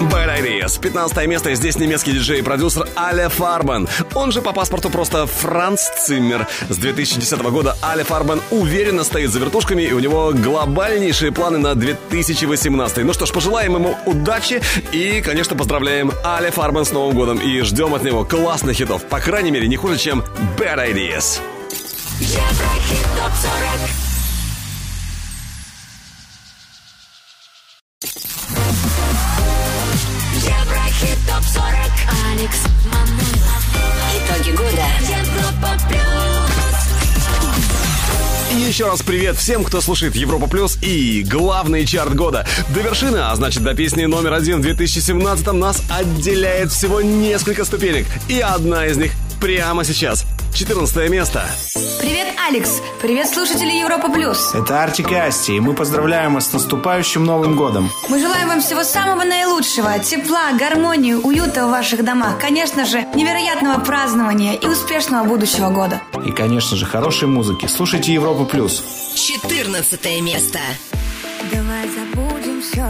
Bad 0.00 0.42
Ideas. 0.42 0.78
15 0.78 1.26
место. 1.26 1.54
Здесь 1.54 1.78
немецкий 1.78 2.12
диджей 2.12 2.40
и 2.40 2.42
продюсер 2.42 2.86
Аля 2.96 3.28
Фарбан. 3.28 3.88
Он 4.14 4.30
же 4.30 4.42
по 4.42 4.52
паспорту 4.52 4.90
просто 4.90 5.26
Франц 5.26 5.88
Циммер. 6.04 6.46
С 6.68 6.76
2010 6.76 7.40
года 7.50 7.76
Аля 7.82 8.04
Фарбан 8.04 8.42
уверенно 8.50 9.04
стоит 9.04 9.30
за 9.30 9.38
вертушками, 9.38 9.82
и 9.82 9.92
у 9.92 9.98
него 9.98 10.32
глобальнейшие 10.34 11.32
планы 11.32 11.58
на 11.58 11.74
2018. 11.74 13.04
Ну 13.04 13.12
что 13.14 13.26
ж, 13.26 13.32
пожелаем 13.32 13.74
ему 13.74 13.96
удачи 14.04 14.60
и, 14.92 15.22
конечно, 15.22 15.56
поздравляем 15.56 16.12
Аля 16.24 16.50
Фарбан 16.50 16.84
с 16.84 16.92
Новым 16.92 17.16
годом 17.16 17.38
и 17.38 17.60
ждем 17.62 17.94
от 17.94 18.04
него 18.04 18.24
классных 18.24 18.76
хитов. 18.76 19.04
По 19.04 19.20
крайней 19.20 19.50
мере, 19.50 19.66
не 19.66 19.76
хуже, 19.76 19.96
чем 19.96 20.22
Bad 20.58 20.92
Ideas. 20.92 21.40
Еврохит 22.20 23.06
топ 23.16 23.32
40 23.34 24.05
еще 38.76 38.88
раз 38.88 39.00
привет 39.02 39.36
всем, 39.36 39.64
кто 39.64 39.80
слушает 39.80 40.16
Европа 40.16 40.48
Плюс 40.48 40.76
и 40.82 41.22
главный 41.26 41.86
чарт 41.86 42.14
года. 42.14 42.46
До 42.74 42.82
вершины, 42.82 43.16
а 43.16 43.34
значит 43.34 43.62
до 43.62 43.72
песни 43.72 44.04
номер 44.04 44.34
один 44.34 44.58
в 44.58 44.60
2017 44.60 45.46
нас 45.54 45.82
отделяет 45.88 46.70
всего 46.70 47.00
несколько 47.00 47.64
ступенек. 47.64 48.04
И 48.28 48.38
одна 48.38 48.84
из 48.84 48.98
них 48.98 49.12
прямо 49.40 49.84
сейчас. 49.84 50.24
14 50.54 51.10
место. 51.10 51.44
Привет, 52.00 52.28
Алекс! 52.48 52.80
Привет, 53.02 53.28
слушатели 53.28 53.72
Европа 53.72 54.10
Плюс! 54.10 54.54
Это 54.54 54.82
Артик 54.82 55.12
и 55.12 55.14
Асти, 55.14 55.56
и 55.56 55.60
мы 55.60 55.74
поздравляем 55.74 56.34
вас 56.34 56.48
с 56.48 56.52
наступающим 56.54 57.24
Новым 57.24 57.56
годом. 57.56 57.90
Мы 58.08 58.18
желаем 58.18 58.48
вам 58.48 58.62
всего 58.62 58.82
самого 58.82 59.24
наилучшего, 59.24 59.98
тепла, 59.98 60.52
гармонии, 60.58 61.12
уюта 61.12 61.66
в 61.66 61.70
ваших 61.70 62.04
домах, 62.04 62.38
конечно 62.40 62.86
же, 62.86 63.04
невероятного 63.14 63.80
празднования 63.80 64.54
и 64.54 64.66
успешного 64.66 65.24
будущего 65.24 65.68
года. 65.68 66.00
И, 66.26 66.30
конечно 66.32 66.76
же, 66.76 66.86
хорошей 66.86 67.28
музыки. 67.28 67.66
Слушайте 67.66 68.14
Европу 68.14 68.46
Плюс. 68.46 68.82
14 69.14 70.22
место. 70.22 70.58
Давай 71.52 71.86
забудем 71.88 72.62
все 72.62 72.86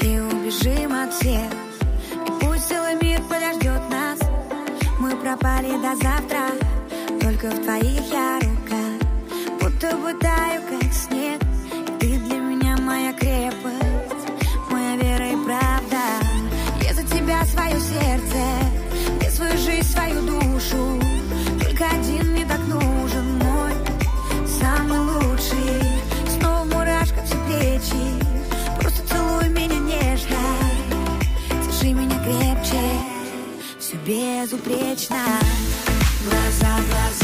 и 0.00 0.18
убежим 0.18 0.94
от 0.94 1.12
всех. 1.12 1.73
Пропали 5.24 5.72
до 5.78 5.96
завтра, 5.96 6.42
только 7.18 7.48
в 7.48 7.62
твоих 7.64 8.12
я 8.12 8.38
рука. 8.40 8.82
Будто 9.58 9.96
бы 9.96 10.12
таю, 10.20 10.60
безупречно. 34.04 35.16
Глаза, 36.24 36.78
глаза. 36.90 37.23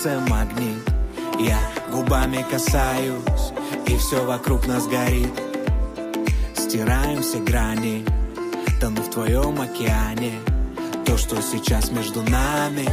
сердце 0.00 0.20
магнит. 0.28 0.90
Я 1.38 1.58
губами 1.90 2.44
касаюсь, 2.50 3.52
и 3.86 3.96
все 3.96 4.24
вокруг 4.24 4.66
нас 4.66 4.86
горит. 4.86 5.32
Стираем 6.56 7.22
все 7.22 7.38
грани, 7.38 8.04
тону 8.80 9.02
в 9.02 9.10
твоем 9.10 9.60
океане. 9.60 10.34
То, 11.04 11.16
что 11.16 11.40
сейчас 11.42 11.90
между 11.90 12.22
нами, 12.22 12.88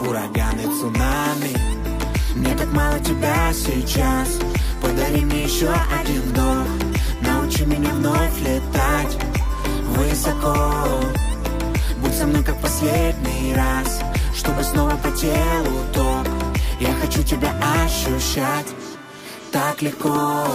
ураганы, 0.00 0.64
цунами. 0.80 1.56
Мне 2.34 2.54
так 2.56 2.72
мало 2.72 2.98
тебя 3.00 3.52
сейчас, 3.52 4.38
подари 4.82 5.24
мне 5.24 5.44
еще 5.44 5.70
один 6.00 6.22
вдох. 6.22 6.66
Научи 7.20 7.64
меня 7.64 7.90
вновь 7.90 8.38
летать 8.40 9.18
высоко. 9.96 10.54
Будь 12.02 12.14
со 12.14 12.26
мной 12.26 12.42
как 12.44 12.60
последний 12.60 13.54
раз 13.54 14.00
чтобы 14.38 14.62
снова 14.62 14.96
по 14.96 15.10
телу 15.10 15.84
то 15.92 16.17
я 16.80 16.92
хочу 16.94 17.22
тебя 17.24 17.52
ощущать 17.84 18.66
так 19.50 19.82
легко. 19.82 20.46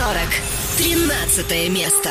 ТОП-40. 0.00 0.32
13 0.78 1.68
место. 1.68 2.10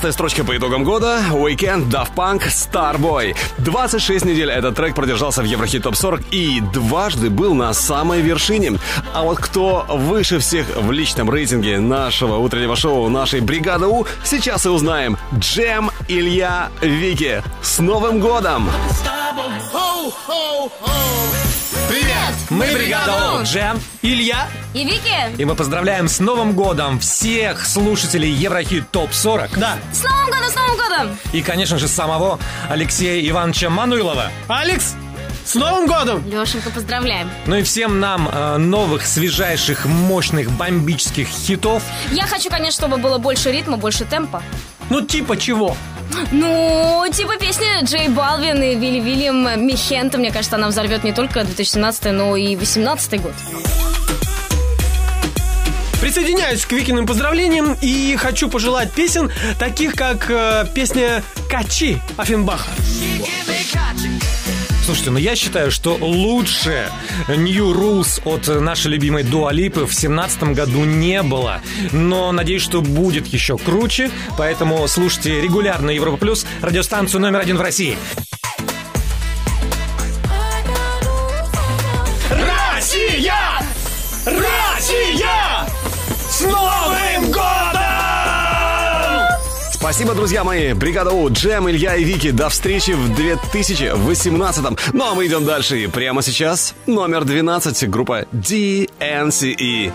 13 0.00 0.14
строчка 0.14 0.44
по 0.44 0.56
итогам 0.56 0.82
года. 0.82 1.20
Weekend, 1.30 1.90
Daft 1.90 2.14
Punk, 2.14 2.44
Starboy. 2.48 3.36
26 3.58 4.24
недель 4.24 4.50
этот 4.50 4.74
трек 4.74 4.94
продержался 4.94 5.42
в 5.42 5.44
Еврохит 5.44 5.82
Топ 5.82 5.94
40 5.94 6.22
и 6.30 6.62
дважды 6.72 7.28
был 7.28 7.52
на 7.52 7.74
самой 7.74 8.22
вершине. 8.22 8.78
А 9.12 9.24
вот 9.24 9.38
кто 9.40 9.84
выше 9.90 10.38
всех 10.38 10.66
в 10.74 10.90
личном 10.90 11.30
рейтинге 11.30 11.80
нашего 11.80 12.36
утреннего 12.36 12.76
шоу, 12.76 13.10
нашей 13.10 13.40
бригады 13.40 13.88
У, 13.88 14.06
сейчас 14.24 14.64
и 14.64 14.70
узнаем. 14.70 15.18
Джем, 15.38 15.90
Илья, 16.08 16.70
Вики. 16.80 17.42
С 17.60 17.78
Новым 17.78 18.20
годом! 18.20 18.70
Привет! 21.90 22.34
Мы 22.48 22.66
бригада 22.72 23.38
У, 23.38 23.42
Джем, 23.42 23.78
Илья, 24.00 24.48
И 24.72 24.84
Вики? 24.84 25.36
и 25.36 25.44
мы 25.44 25.56
поздравляем 25.56 26.06
с 26.06 26.20
Новым 26.20 26.52
годом 26.52 27.00
всех 27.00 27.66
слушателей 27.66 28.30
Еврохит 28.30 28.88
ТОП 28.90 29.12
40. 29.12 29.58
Да. 29.58 29.76
С 29.92 30.04
Новым 30.04 30.26
годом, 30.26 30.48
с 30.48 30.54
Новым 30.54 30.76
годом! 30.76 31.18
И, 31.32 31.42
конечно 31.42 31.76
же, 31.76 31.88
самого 31.88 32.38
Алексея 32.68 33.28
Ивановича 33.28 33.68
Мануилова. 33.68 34.30
Алекс, 34.46 34.94
с 35.44 35.56
Новым 35.56 35.88
годом! 35.88 36.24
Лешенька, 36.24 36.70
поздравляем. 36.70 37.28
Ну 37.46 37.56
и 37.56 37.62
всем 37.62 37.98
нам 37.98 38.28
э, 38.28 38.58
новых, 38.58 39.04
свежайших, 39.04 39.86
мощных, 39.86 40.50
бомбических 40.52 41.26
хитов. 41.26 41.82
Я 42.12 42.28
хочу, 42.28 42.48
конечно, 42.48 42.86
чтобы 42.86 43.02
было 43.02 43.18
больше 43.18 43.50
ритма, 43.50 43.76
больше 43.76 44.04
темпа. 44.04 44.40
Ну, 44.88 45.00
типа 45.00 45.36
чего? 45.36 45.76
Ну, 46.32 47.04
типа 47.12 47.36
песни 47.36 47.84
Джей 47.84 48.08
Балвин 48.08 48.62
и 48.62 48.74
Вилли 48.74 49.00
Вильям 49.00 49.66
Михента, 49.66 50.18
мне 50.18 50.30
кажется, 50.30 50.56
она 50.56 50.68
взорвет 50.68 51.04
не 51.04 51.12
только 51.12 51.44
2017, 51.44 52.12
но 52.12 52.36
и 52.36 52.56
2018 52.56 53.22
год. 53.22 53.32
Присоединяюсь 56.10 56.66
к 56.66 56.72
Викиным 56.72 57.06
поздравлениям 57.06 57.78
и 57.80 58.16
хочу 58.16 58.48
пожелать 58.50 58.90
песен, 58.90 59.30
таких 59.60 59.94
как 59.94 60.28
э, 60.28 60.66
песня 60.74 61.22
«Качи» 61.48 61.98
Афинбаха. 62.16 62.68
Слушайте, 64.84 65.10
ну 65.12 65.18
я 65.18 65.36
считаю, 65.36 65.70
что 65.70 65.94
лучше 65.94 66.90
New 67.28 67.72
Rules 67.72 68.20
от 68.24 68.48
нашей 68.60 68.90
любимой 68.90 69.22
Дуалипы 69.22 69.86
в 69.86 69.94
семнадцатом 69.94 70.52
году 70.52 70.84
не 70.84 71.22
было. 71.22 71.60
Но 71.92 72.32
надеюсь, 72.32 72.62
что 72.62 72.80
будет 72.80 73.28
еще 73.28 73.56
круче. 73.56 74.10
Поэтому 74.36 74.88
слушайте 74.88 75.40
регулярно 75.40 75.90
Европа 75.90 76.16
Плюс, 76.16 76.44
радиостанцию 76.60 77.20
номер 77.20 77.38
один 77.38 77.56
в 77.56 77.60
России. 77.60 77.96
Россия! 82.30 83.32
Россия! 84.26 84.69
Спасибо, 89.80 90.12
друзья 90.14 90.44
мои. 90.44 90.74
Бригада 90.74 91.10
У, 91.10 91.30
Джем, 91.30 91.70
Илья 91.70 91.96
и 91.96 92.04
Вики. 92.04 92.32
До 92.32 92.50
встречи 92.50 92.90
в 92.90 93.16
2018. 93.16 94.92
Ну 94.92 95.04
а 95.10 95.14
мы 95.14 95.26
идем 95.26 95.46
дальше. 95.46 95.78
И 95.82 95.86
прямо 95.86 96.20
сейчас 96.20 96.74
номер 96.84 97.24
12. 97.24 97.88
Группа 97.88 98.26
DNCE. 98.30 99.90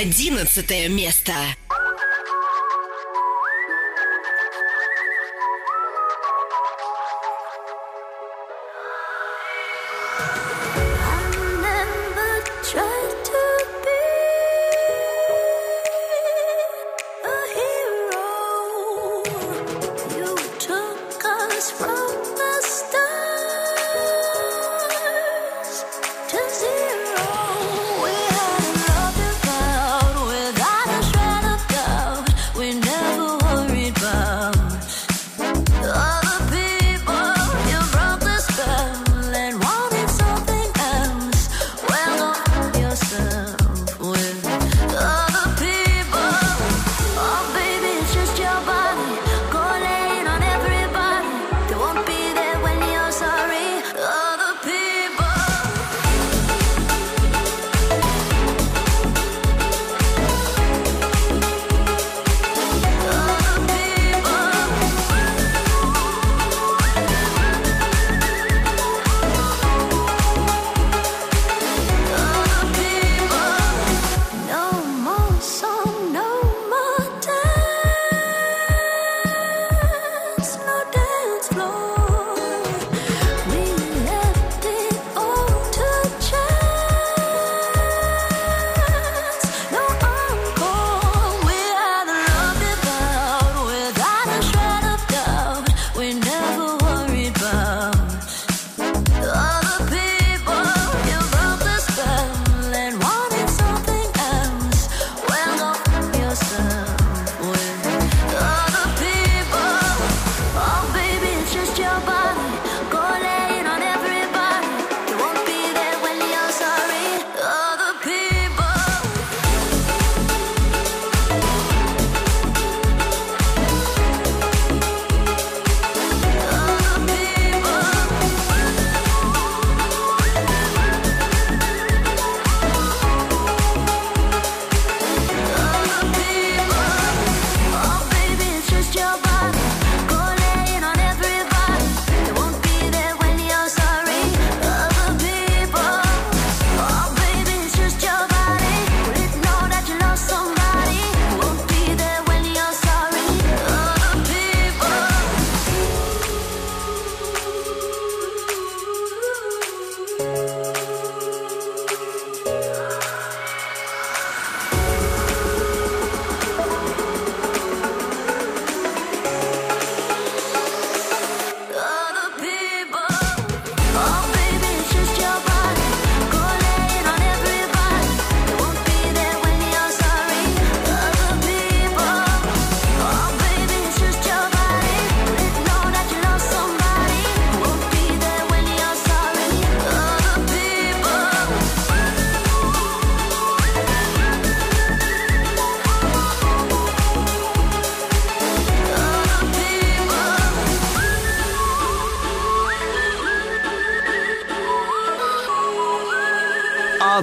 одиннадцатое 0.00 0.88
место. 0.88 1.34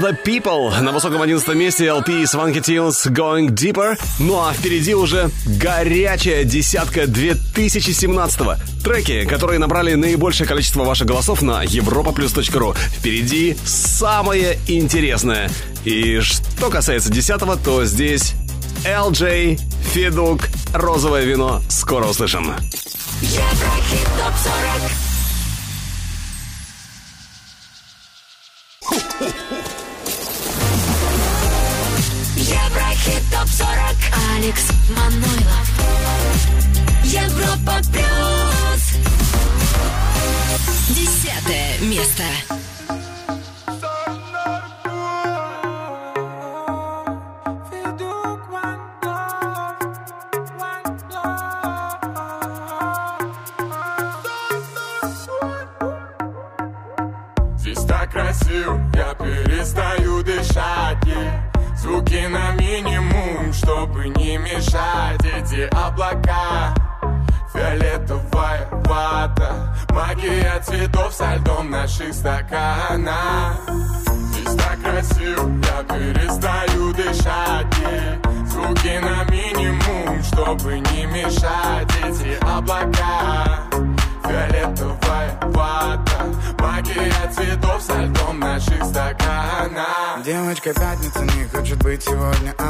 The 0.07 0.17
People. 0.23 0.79
На 0.79 0.93
высоком 0.93 1.21
11 1.21 1.53
месте 1.55 1.85
LP 1.87 2.23
из 2.23 2.33
Funky 2.33 2.61
Tunes 2.61 3.11
Going 3.11 3.49
Deeper. 3.49 3.99
Ну 4.19 4.39
а 4.39 4.53
впереди 4.53 4.95
уже 4.95 5.29
горячая 5.45 6.45
десятка 6.45 7.07
2017 7.07 8.39
-го. 8.39 8.57
Треки, 8.83 9.25
которые 9.25 9.59
набрали 9.59 9.95
наибольшее 9.95 10.47
количество 10.47 10.85
ваших 10.85 11.07
голосов 11.07 11.41
на 11.41 11.65
europaplus.ru. 11.65 12.77
Впереди 12.97 13.57
самое 13.65 14.57
интересное. 14.67 15.49
И 15.83 16.21
что 16.21 16.69
касается 16.69 17.11
10 17.11 17.61
то 17.61 17.83
здесь 17.83 18.33
LJ, 18.85 19.59
Федук, 19.91 20.47
Розовое 20.73 21.25
вино. 21.25 21.61
Скоро 21.67 22.05
услышим. 22.05 22.53
Еврохит 23.21 24.07
ТОП 24.17 24.33
40 24.41 25.06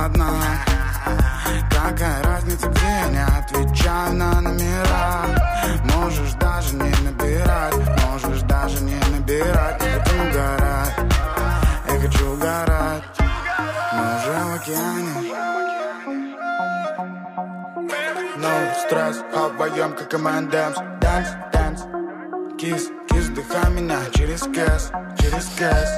одна 0.05 0.31
Какая 1.69 2.21
разница, 2.23 2.67
где 2.67 2.85
я 2.85 3.07
не 3.07 3.23
отвечаю 3.23 4.13
на 4.13 4.41
номера. 4.41 5.25
Можешь 5.95 6.33
даже 6.33 6.75
не 6.75 6.93
набирать, 7.03 7.75
можешь 8.05 8.41
даже 8.41 8.83
не 8.83 8.99
набирать. 9.11 9.81
Я 9.81 9.99
хочу 9.99 10.21
угорать, 10.27 10.93
я 11.87 11.99
хочу 11.99 12.33
угорать. 12.33 13.03
Мы 13.93 14.03
уже 14.17 14.33
в 14.43 14.55
океане. 14.55 15.33
No 18.37 18.67
а 19.33 19.47
вдвоем 19.49 19.93
как 19.93 20.13
M&M's 20.13 20.51
Dance, 20.51 21.51
dance, 21.51 22.57
кис, 22.57 22.87
кис, 22.87 23.06
вдыхай 23.37 23.71
меня 23.71 23.99
через 24.13 24.41
кэс, 24.41 24.91
через 25.19 25.45
кэс. 25.57 25.89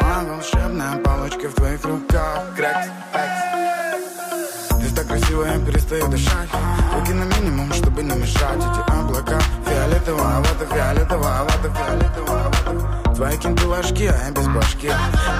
Моя 0.00 0.24
волшебная 0.24 0.96
палочка 0.98 1.48
в 1.48 1.54
твоих 1.54 1.84
руках. 1.84 2.54
Крэкс, 2.56 2.88
экс 3.14 4.80
Ты 4.80 4.94
так 4.94 5.06
красиво, 5.08 5.44
я 5.44 5.58
перестаю 5.58 6.08
дышать. 6.08 6.48
Руки 6.94 7.12
на 7.12 7.24
минимум, 7.24 7.72
чтобы 7.72 8.02
не 8.02 8.14
мешать. 8.14 8.58
Эти 8.58 8.90
облака 8.90 9.40
фиолетовая 9.66 10.38
вода, 10.38 10.66
фиолетовая 10.72 11.42
вода, 11.42 11.74
фиолетовая 11.74 12.44
вода 12.44 13.14
Твои 13.14 13.36
кенты 13.38 13.66
ложки, 13.66 14.04
а 14.04 14.26
я 14.26 14.30
без 14.30 14.46
башки. 14.48 14.90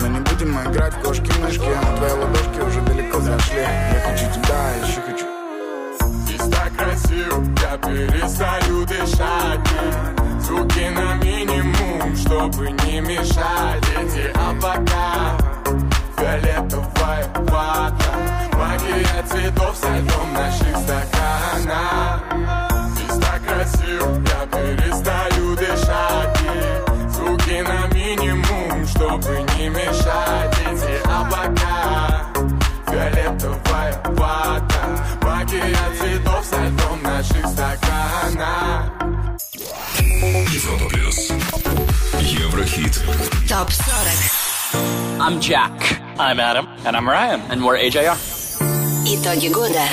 Мы 0.01 0.09
не 0.09 0.21
будем 0.21 0.61
играть 0.61 0.95
в 0.95 1.03
кошки-мышки. 1.03 1.61
Но 1.61 1.97
твои 1.99 2.13
ладошки 2.13 2.61
уже 2.67 2.81
далеко 2.81 3.21
зашли. 3.21 3.61
Я 3.61 4.03
хочу 4.05 4.25
тебя, 4.41 4.71
еще 4.85 5.01
хочу 5.03 5.27
Здесь 6.25 6.51
так 6.51 6.77
красиво, 6.77 7.45
я 7.61 7.79
перестаю 7.79 8.85
дышать 8.87 10.22
Звуки 10.53 10.87
на 10.95 11.15
минимум, 11.15 12.15
чтобы 12.15 12.71
не 12.85 13.01
мешать 13.01 13.83
Эти 13.99 14.29
облака. 14.37 15.39
Фиолетовая 16.19 17.27
вата 17.49 18.13
Магия 18.59 19.23
цветов 19.31 19.75
со 19.75 19.97
льдом 19.97 20.35
наших 20.35 20.77
стаканах 20.77 22.23
Здесь 22.91 23.19
так 23.19 23.43
красиво, 23.47 24.23
я 24.27 24.47
перестаю 24.47 25.57
дышать. 25.57 26.39
Звуки 27.15 27.65
на 27.67 27.87
минимум, 27.95 28.87
чтобы 28.89 29.47
не 29.57 29.71
мешать 29.71 30.55
Эти 30.71 31.01
облака. 31.09 32.27
Фиолетовая 32.89 34.03
вата 34.19 34.83
Магия 35.23 35.77
цветов 35.99 36.45
со 36.45 36.63
льдом 36.67 37.03
наших 37.03 37.47
стаканах 37.47 39.02
Европа 40.22 40.90
плюс. 40.90 41.30
Еврохит. 42.22 42.94
ТОП 43.48 43.70
40. 43.72 44.48
I'm 45.20 45.40
Jack. 45.40 45.72
I'm 46.20 46.40
Adam. 46.40 46.68
And 46.86 46.96
I'm 46.96 47.08
Ryan. 47.08 47.42
And 47.50 47.64
we're 47.64 47.78
AJR. 47.78 48.16
Итоги 49.06 49.50
года. 49.50 49.86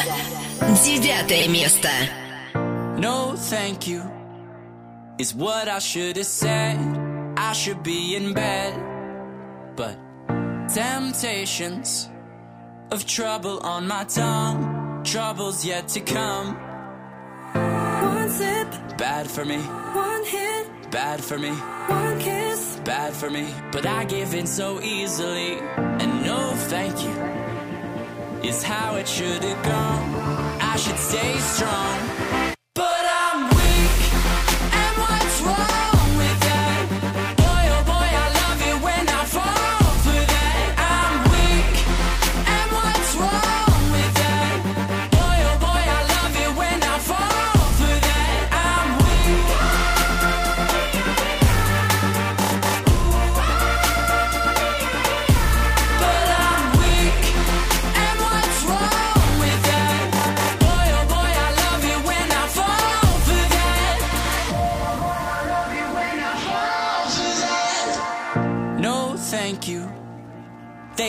Девятое 0.85 1.49
место. 1.49 1.89
No, 2.99 3.35
thank 3.37 3.87
you. 3.87 4.03
Is 5.19 5.35
what 5.35 5.69
I 5.69 5.79
should 5.79 6.17
have 6.17 6.27
said. 6.27 6.79
I 7.37 7.53
should 7.53 7.83
be 7.83 8.17
in 8.17 8.35
bed. 8.35 8.75
But 9.77 9.97
temptations 10.69 12.11
of 12.91 13.07
trouble 13.07 13.61
on 13.61 13.87
my 13.87 14.05
tongue. 14.05 15.03
Troubles 15.05 15.65
yet 15.65 15.89
to 15.89 16.01
come. 16.01 16.57
One 18.30 18.38
sip, 18.38 18.98
Bad 19.00 19.28
for 19.28 19.44
me. 19.44 19.58
one 19.58 20.24
hit, 20.24 20.68
Bad 20.92 21.20
for 21.20 21.40
me. 21.40 21.50
one 21.50 22.20
kiss. 22.20 22.80
Bad 22.86 23.12
for 23.12 23.28
me. 23.32 23.48
But 23.72 23.88
I 23.88 24.06
give 24.06 24.36
in 24.36 24.46
so 24.46 24.80
easily. 24.82 25.58
And 26.02 26.24
no, 26.24 26.54
thank 26.70 26.94
you. 27.04 28.48
Is 28.48 28.62
how 28.62 28.98
it 28.98 29.08
should 29.08 29.44
have 29.44 29.64
gone. 29.66 30.14
I 30.62 30.76
should 30.78 31.00
stay 31.00 31.40
strong. 31.40 32.19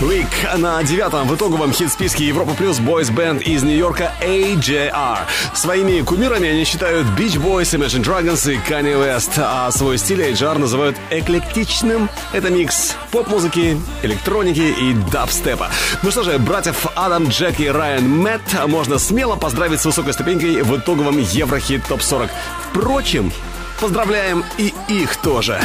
Week 0.00 0.58
на 0.58 0.82
девятом 0.82 1.26
в 1.26 1.34
итоговом 1.34 1.72
хит-списке 1.72 2.26
Европа 2.26 2.52
Плюс 2.52 2.78
Band 2.80 3.42
из 3.42 3.62
Нью-Йорка 3.62 4.12
AJR. 4.20 5.20
Своими 5.54 6.02
кумирами 6.02 6.50
они 6.50 6.64
считают 6.64 7.06
Beach 7.18 7.40
Boys, 7.40 7.72
Imagine 7.74 8.04
Dragons 8.04 8.52
и 8.52 8.58
Kanye 8.58 8.94
West, 8.94 9.32
а 9.38 9.70
свой 9.70 9.96
стиль 9.96 10.20
AJR 10.20 10.58
называют 10.58 10.98
эклектичным. 11.08 12.10
Это 12.34 12.50
микс 12.50 12.94
поп-музыки, 13.10 13.80
электроники 14.02 14.74
и 14.78 14.92
дабстепа. 15.10 15.70
Ну 16.02 16.10
что 16.10 16.24
же, 16.24 16.38
братьев 16.38 16.86
Адам, 16.94 17.28
Джек 17.28 17.58
и 17.60 17.68
Райан 17.70 18.06
Мэтт 18.06 18.66
можно 18.66 18.98
смело 18.98 19.36
поздравить 19.36 19.80
с 19.80 19.86
высокой 19.86 20.12
ступенькой 20.12 20.62
в 20.62 20.76
итоговом 20.76 21.18
Еврохит 21.18 21.86
ТОП 21.86 22.02
40. 22.02 22.30
Впрочем, 22.68 23.32
поздравляем 23.80 24.44
и 24.58 24.74
их 24.88 25.16
тоже. 25.16 25.58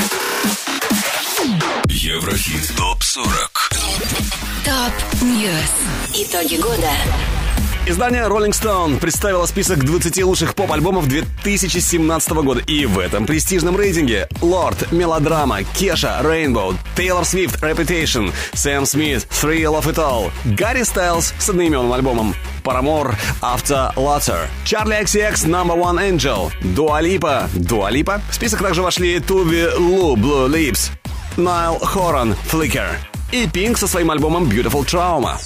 Еврохит. 2.01 2.75
Топ 2.75 3.03
40. 3.03 3.69
Top 4.65 5.21
News. 5.21 5.71
Итоги 6.15 6.55
года. 6.55 6.89
Издание 7.85 8.23
Rolling 8.23 8.53
Stone 8.53 8.99
представило 8.99 9.45
список 9.45 9.85
20 9.85 10.23
лучших 10.23 10.55
поп-альбомов 10.55 11.07
2017 11.07 12.31
года. 12.31 12.61
И 12.61 12.87
в 12.87 12.97
этом 12.97 13.27
престижном 13.27 13.77
рейтинге 13.77 14.27
Lorde, 14.41 14.87
Melodrama, 14.91 15.61
Kesha, 15.77 16.19
Rainbow, 16.23 16.75
Taylor 16.95 17.21
Swift, 17.21 17.61
Reputation, 17.61 18.33
Сэм 18.53 18.87
Смит, 18.87 19.27
Thrill 19.29 19.79
of 19.79 19.85
It 19.85 19.97
All, 19.97 20.31
Гарри 20.57 20.81
Стайлз 20.81 21.35
с 21.37 21.49
одноименным 21.49 21.93
альбомом, 21.93 22.33
Paramore, 22.63 23.13
After 23.41 23.93
Lutter, 23.95 24.47
Charlie 24.65 25.03
XCX, 25.03 25.45
Number 25.45 25.75
One 25.75 25.99
Angel, 25.99 26.51
Dua 26.75 26.99
Lipa. 26.99 28.21
В 28.31 28.33
список 28.33 28.63
также 28.63 28.81
вошли 28.81 29.19
Туби 29.19 29.67
Лу, 29.77 30.15
Blue 30.15 30.49
Lips, 30.49 30.89
Найл 31.36 31.78
Хоран, 31.78 32.34
Flicker 32.50 32.96
и 33.32 33.44
Pink 33.46 33.76
со 33.76 33.86
своим 33.86 34.10
альбомом 34.10 34.48
Beautiful 34.48 34.84
Trauma. 34.84 35.36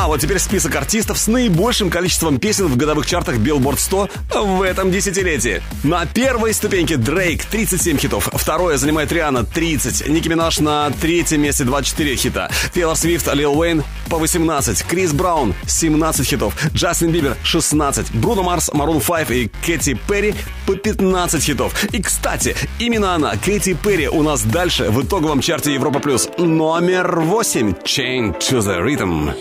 А 0.00 0.06
вот 0.06 0.20
теперь 0.20 0.38
список 0.38 0.76
артистов 0.76 1.18
с 1.18 1.26
наибольшим 1.26 1.90
количеством 1.90 2.38
песен 2.38 2.68
в 2.68 2.76
годовых 2.76 3.04
чартах 3.04 3.38
Billboard 3.38 3.80
100 3.80 4.08
в 4.32 4.62
этом 4.62 4.92
десятилетии. 4.92 5.60
На 5.82 6.06
первой 6.06 6.54
ступеньке 6.54 6.96
Дрейк 6.96 7.44
37 7.44 7.98
хитов, 7.98 8.28
второе 8.32 8.76
занимает 8.76 9.10
Риана 9.10 9.42
30, 9.42 10.06
Ники 10.06 10.28
Минаж 10.28 10.60
на 10.60 10.92
третьем 11.00 11.42
месте 11.42 11.64
24 11.64 12.14
хита, 12.14 12.48
Тейлор 12.72 12.94
Свифт, 12.94 13.34
Лил 13.34 13.58
Уэйн 13.58 13.82
по 14.08 14.18
18, 14.18 14.84
Крис 14.84 15.12
Браун 15.12 15.52
17 15.66 16.24
хитов, 16.24 16.54
Джастин 16.72 17.10
Бибер 17.10 17.36
16, 17.42 18.12
Бруно 18.12 18.44
Марс, 18.44 18.70
Марун 18.72 19.00
5 19.00 19.30
и 19.32 19.50
Кэти 19.66 19.98
Перри 20.08 20.32
по 20.64 20.76
15 20.76 21.42
хитов. 21.42 21.74
И, 21.92 22.00
кстати, 22.00 22.54
именно 22.78 23.16
она, 23.16 23.34
Кэти 23.36 23.74
Перри, 23.74 24.06
у 24.06 24.22
нас 24.22 24.42
дальше 24.42 24.90
в 24.90 25.04
итоговом 25.04 25.40
чарте 25.40 25.74
Европа 25.74 25.98
Плюс. 25.98 26.28
Номер 26.38 27.18
8 27.18 27.70
Chain 27.84 28.38
to 28.38 28.60
the 28.60 28.80
Rhythm. 28.80 29.34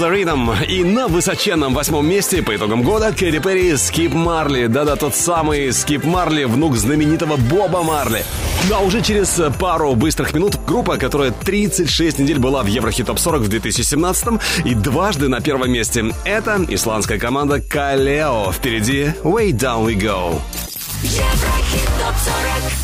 The 0.00 0.10
Rhythm. 0.10 0.66
И 0.66 0.82
на 0.82 1.08
высоченном 1.08 1.74
восьмом 1.74 2.08
месте 2.08 2.42
по 2.42 2.56
итогам 2.56 2.82
года 2.82 3.12
Кэрри 3.12 3.38
Перри 3.38 3.76
Скип 3.76 4.14
Марли. 4.14 4.66
Да-да, 4.66 4.96
тот 4.96 5.14
самый 5.14 5.72
Скип 5.72 6.04
Марли, 6.04 6.44
внук 6.44 6.76
знаменитого 6.76 7.36
Боба 7.36 7.82
Марли. 7.82 8.24
Ну 8.68 8.76
а 8.76 8.80
уже 8.80 9.02
через 9.02 9.40
пару 9.58 9.94
быстрых 9.94 10.32
минут 10.32 10.58
группа, 10.66 10.96
которая 10.96 11.32
36 11.32 12.18
недель 12.18 12.38
была 12.38 12.62
в 12.62 12.66
Еврохит 12.66 13.06
Топ 13.06 13.18
40 13.18 13.42
в 13.42 13.48
2017 13.48 14.40
и 14.64 14.74
дважды 14.74 15.28
на 15.28 15.40
первом 15.40 15.70
месте. 15.70 16.14
Это 16.24 16.64
исландская 16.68 17.18
команда 17.18 17.60
Калео. 17.60 18.52
Впереди 18.52 19.12
Way 19.22 19.50
Down 19.52 19.86
We 19.86 19.96
Go. 19.96 20.40
Еврохит 21.02 21.88
топ 21.98 22.14
40. 22.16 22.79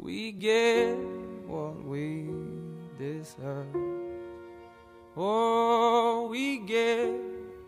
We 0.00 0.32
get 0.32 0.96
what 1.46 1.84
we 1.84 2.30
deserve? 2.98 3.66
Oh, 5.16 6.28
we 6.30 6.58
get 6.58 7.10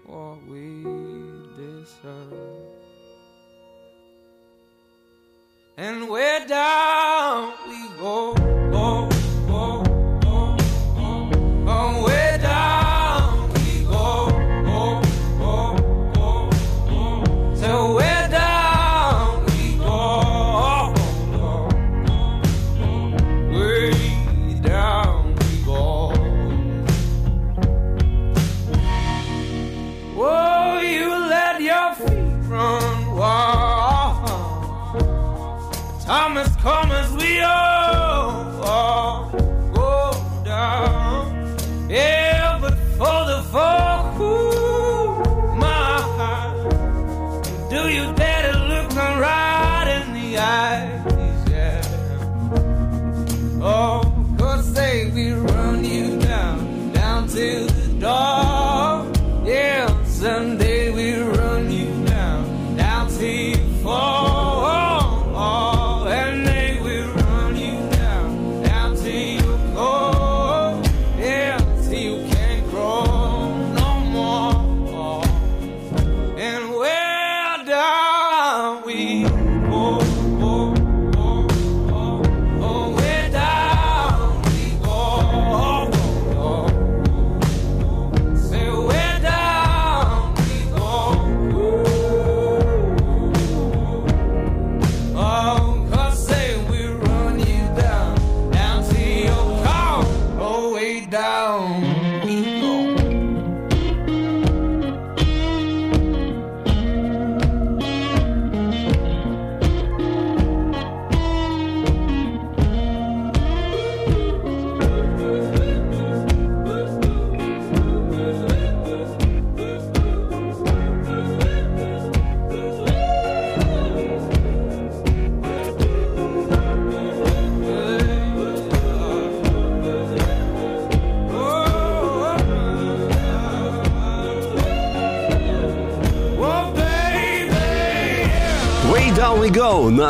what 0.06 0.38
we 0.46 0.82
deserve. 1.56 2.32
And 5.76 6.08
where 6.08 6.46
down 6.46 7.52
we 7.68 7.88
go, 7.98 8.34
oh, 8.72 9.11
Radio! 37.42 37.71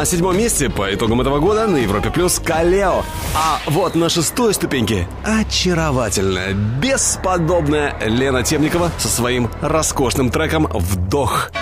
На 0.02 0.06
седьмом 0.06 0.36
месте 0.36 0.68
по 0.68 0.92
итогам 0.92 1.20
этого 1.20 1.38
года 1.38 1.68
на 1.68 1.76
Европе 1.76 2.10
Плюс 2.10 2.40
Калео. 2.40 3.04
А 3.36 3.60
вот 3.66 3.94
на 3.94 4.08
шестой 4.08 4.52
ступеньке 4.52 5.06
очаровательная, 5.22 6.54
бесподобная 6.54 7.96
Лена 8.04 8.42
Темникова 8.42 8.90
со 8.98 9.06
своим 9.06 9.48
роскошным 9.60 10.30
треком 10.30 10.66
«Вдох». 10.72 11.52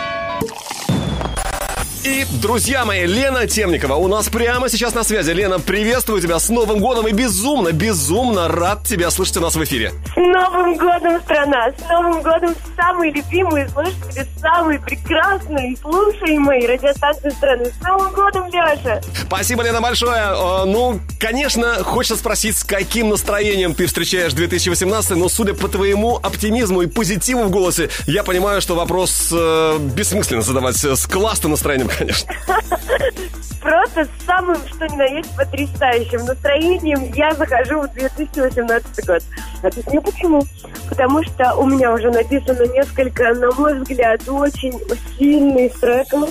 И, 2.03 2.25
друзья 2.41 2.87
мои, 2.87 3.05
Лена 3.05 3.47
Темникова 3.47 3.97
у 3.97 4.09
нас 4.09 4.31
прямо 4.31 4.71
сейчас 4.71 4.95
на 4.95 5.05
связи. 5.05 5.33
Лена, 5.33 5.59
приветствую 5.59 6.23
тебя 6.23 6.39
с 6.39 6.49
Новым 6.49 6.79
годом 6.79 7.07
и 7.09 7.13
безумно, 7.13 7.73
безумно 7.73 8.49
рад 8.49 8.85
тебя 8.85 9.11
слышать 9.11 9.37
у 9.37 9.41
нас 9.41 9.55
в 9.55 9.63
эфире. 9.65 9.93
С 10.15 10.17
Новым 10.17 10.79
годом, 10.79 11.21
страна! 11.21 11.71
С 11.77 11.91
Новым 11.91 12.23
годом 12.23 12.55
самые 12.81 13.13
любимые 13.13 13.69
слушатели, 13.69 14.27
самые 14.41 14.79
прекрасные, 14.81 15.77
слушаемые 15.77 16.67
радиостанции 16.67 17.31
страны. 17.31 17.67
С 17.67 17.83
Новым 17.87 18.13
годом, 18.15 18.47
Леша! 18.47 19.01
Спасибо, 19.27 19.63
Лена, 19.63 19.81
большое. 19.81 20.21
Э, 20.21 20.65
Ну, 20.65 21.01
конечно, 21.19 21.85
хочется 21.85 22.17
спросить, 22.17 22.57
с 22.57 22.65
каким 22.65 23.11
настроением 23.11 23.75
ты 23.75 23.87
встречаешь 23.87 24.33
2018, 24.33 25.11
но 25.17 25.29
судя 25.29 25.55
по 25.55 25.69
твоему 25.69 26.17
оптимизму 26.17 26.83
и 26.83 26.87
позитиву 26.87 27.45
в 27.45 27.51
голосе, 27.51 27.91
я 28.07 28.25
понимаю, 28.25 28.61
что 28.61 28.75
вопрос 28.75 29.29
э, 29.33 29.79
бессмысленно 29.95 30.43
задавать 30.43 30.77
с 30.77 31.07
классным 31.07 31.53
настроением, 31.53 31.91
конечно. 31.97 32.33
Просто 33.61 34.05
с 34.07 34.25
самым, 34.25 34.57
что 34.69 34.87
ни 34.87 34.97
на 34.97 35.05
есть, 35.05 35.37
потрясающим 35.37 36.25
настроением 36.25 37.13
я 37.15 37.33
захожу 37.33 37.83
в 37.83 37.93
2018 37.93 39.07
год. 39.07 39.23
Объясню 39.63 40.01
почему. 40.01 40.43
Потому 40.89 41.23
что 41.23 41.55
у 41.57 41.67
меня 41.67 41.93
уже 41.93 42.11
написано 42.11 42.67
несколько, 42.73 43.35
на 43.35 43.51
мой 43.53 43.79
взгляд, 43.81 44.27
очень 44.29 44.73
сильных 45.19 45.79
треков. 45.79 46.31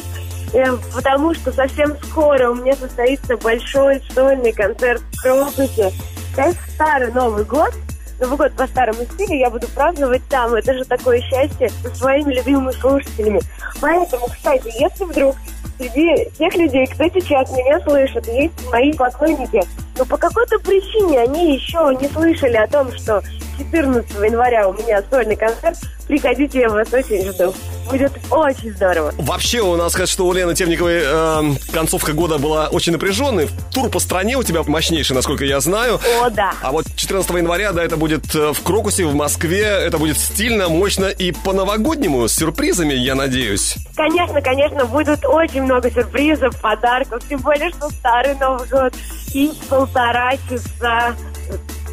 Э, 0.53 0.75
Потому 0.93 1.35
что 1.35 1.51
совсем 1.51 1.95
скоро 2.03 2.49
у 2.49 2.55
меня 2.55 2.73
состоится 2.75 3.37
большой 3.37 4.01
сольный 4.13 4.51
концерт 4.51 5.01
в 5.13 5.21
Крокусе. 5.21 5.91
Как 6.35 6.55
старый 6.75 7.11
Новый 7.11 7.43
год, 7.43 7.73
Новый 8.19 8.37
год 8.37 8.53
по 8.53 8.67
старому 8.67 9.03
стилю 9.05 9.35
я 9.35 9.49
буду 9.49 9.67
праздновать 9.67 10.21
там. 10.29 10.53
Это 10.55 10.73
же 10.73 10.83
такое 10.83 11.21
счастье 11.21 11.69
со 11.69 11.93
своими 11.95 12.33
любимыми 12.33 12.71
слушателями. 12.71 13.41
Поэтому, 13.79 14.27
кстати, 14.27 14.71
если 14.79 15.05
вдруг 15.05 15.35
среди 15.79 16.29
тех 16.37 16.53
людей, 16.55 16.85
кто 16.87 17.05
сейчас 17.05 17.49
меня 17.51 17.79
слышит, 17.81 18.27
есть 18.27 18.53
мои 18.71 18.91
поклонники, 18.93 19.61
но 19.97 20.05
по 20.05 20.17
какой-то 20.17 20.59
причине 20.59 21.21
они 21.21 21.55
еще 21.55 21.95
не 21.99 22.07
слышали 22.09 22.57
о 22.57 22.67
том, 22.67 22.91
что 22.91 23.23
14 23.59 24.09
января 24.23 24.67
у 24.67 24.73
меня 24.73 25.03
сольный 25.09 25.35
концерт. 25.35 25.77
Приходите, 26.07 26.61
я 26.61 26.69
вас 26.69 26.91
очень 26.91 27.29
жду. 27.29 27.53
Будет 27.89 28.11
очень 28.31 28.71
здорово. 28.71 29.13
Вообще, 29.17 29.59
у 29.61 29.75
нас 29.75 29.91
сказать, 29.91 30.09
что 30.09 30.25
у 30.27 30.33
Лены 30.33 30.55
Темниковой 30.55 31.01
эм, 31.03 31.57
концовка 31.71 32.13
года 32.13 32.37
была 32.37 32.67
очень 32.69 32.93
напряженной. 32.93 33.49
Тур 33.73 33.89
по 33.89 33.99
стране 33.99 34.37
у 34.37 34.43
тебя 34.43 34.63
мощнейший, 34.63 35.15
насколько 35.15 35.43
я 35.43 35.59
знаю. 35.59 35.99
О, 36.21 36.29
да. 36.29 36.53
А 36.61 36.71
вот 36.71 36.85
14 36.95 37.29
января, 37.31 37.73
да, 37.73 37.83
это 37.83 37.97
будет 37.97 38.33
э, 38.33 38.53
в 38.53 38.61
Крокусе, 38.63 39.05
в 39.05 39.13
Москве. 39.13 39.63
Это 39.63 39.97
будет 39.97 40.17
стильно, 40.17 40.69
мощно 40.69 41.05
и 41.05 41.31
по-новогоднему, 41.31 42.27
с 42.27 42.33
сюрпризами, 42.33 42.93
я 42.93 43.15
надеюсь. 43.15 43.75
Конечно, 43.95 44.41
конечно, 44.41 44.85
будут 44.85 45.25
очень 45.25 45.63
много 45.63 45.91
сюрпризов, 45.91 46.59
подарков, 46.61 47.21
тем 47.27 47.39
более, 47.41 47.69
что 47.71 47.89
старый 47.89 48.35
Новый 48.35 48.67
год 48.67 48.93
и 49.33 49.51
полтора 49.69 50.33
часа 50.49 51.15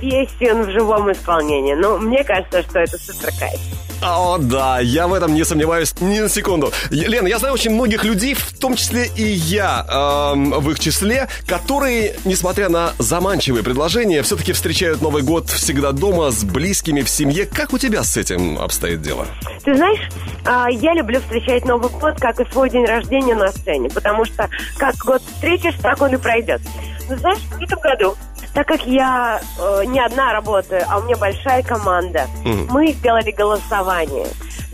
песен 0.01 0.63
в 0.63 0.71
живом 0.71 1.11
исполнении. 1.13 1.75
Ну, 1.75 1.99
мне 1.99 2.25
кажется, 2.25 2.63
что 2.63 2.79
это 2.79 2.99
супер 2.99 3.31
кайф. 3.39 3.61
О, 4.03 4.37
да, 4.39 4.79
я 4.81 5.09
в 5.09 5.15
этом 5.15 5.35
не 5.35 5.45
сомневаюсь 5.45 5.95
ни 6.01 6.21
на 6.21 6.29
секунду. 6.29 6.73
Лена, 6.91 7.27
я 7.27 7.39
знаю 7.39 7.55
очень 7.55 7.71
многих 7.71 8.05
людей, 8.05 8.35
в 8.35 8.59
том 8.59 8.77
числе 8.77 9.07
и 9.17 9.23
я 9.23 9.87
эм, 10.35 10.51
в 10.51 10.71
их 10.71 10.79
числе, 10.79 11.29
которые, 11.47 12.17
несмотря 12.25 12.69
на 12.69 12.93
заманчивые 12.99 13.65
предложения, 13.65 14.23
все-таки 14.23 14.53
встречают 14.53 15.01
Новый 15.01 15.23
год 15.23 15.49
всегда 15.49 15.93
дома, 15.93 16.31
с 16.31 16.45
близкими, 16.45 17.01
в 17.01 17.09
семье. 17.09 17.47
Как 17.47 17.73
у 17.73 17.79
тебя 17.79 18.03
с 18.03 18.17
этим 18.17 18.59
обстоит 18.59 19.01
дело? 19.01 19.27
Ты 19.65 19.75
знаешь, 19.75 20.09
а, 20.45 20.69
я 20.71 20.93
люблю 20.93 21.21
встречать 21.21 21.65
Новый 21.65 21.91
год, 21.91 22.21
как 22.21 22.39
и 22.39 22.53
свой 22.53 22.69
день 22.69 22.85
рождения 22.85 23.35
на 23.35 23.51
сцене, 23.51 23.89
потому 23.89 24.25
что 24.27 24.49
как 24.77 24.95
год 24.97 25.23
встретишь, 25.35 25.75
так 25.83 26.01
он 26.03 26.15
и 26.15 26.19
пройдет. 26.19 26.61
Но 27.09 27.17
знаешь, 27.17 27.39
в 27.39 27.63
этом 27.63 27.81
году, 27.81 28.17
так 28.57 28.67
как 28.69 28.87
я 28.87 29.39
э, 29.61 29.83
не 29.85 30.01
одна 30.01 30.33
работаю, 30.33 30.83
а 30.89 30.99
у 30.99 31.03
меня 31.03 31.17
большая 31.19 31.63
команда, 31.63 32.27
Мгм. 32.43 32.69
мы 32.71 32.87
сделали 32.93 33.31
голосование. 33.31 34.27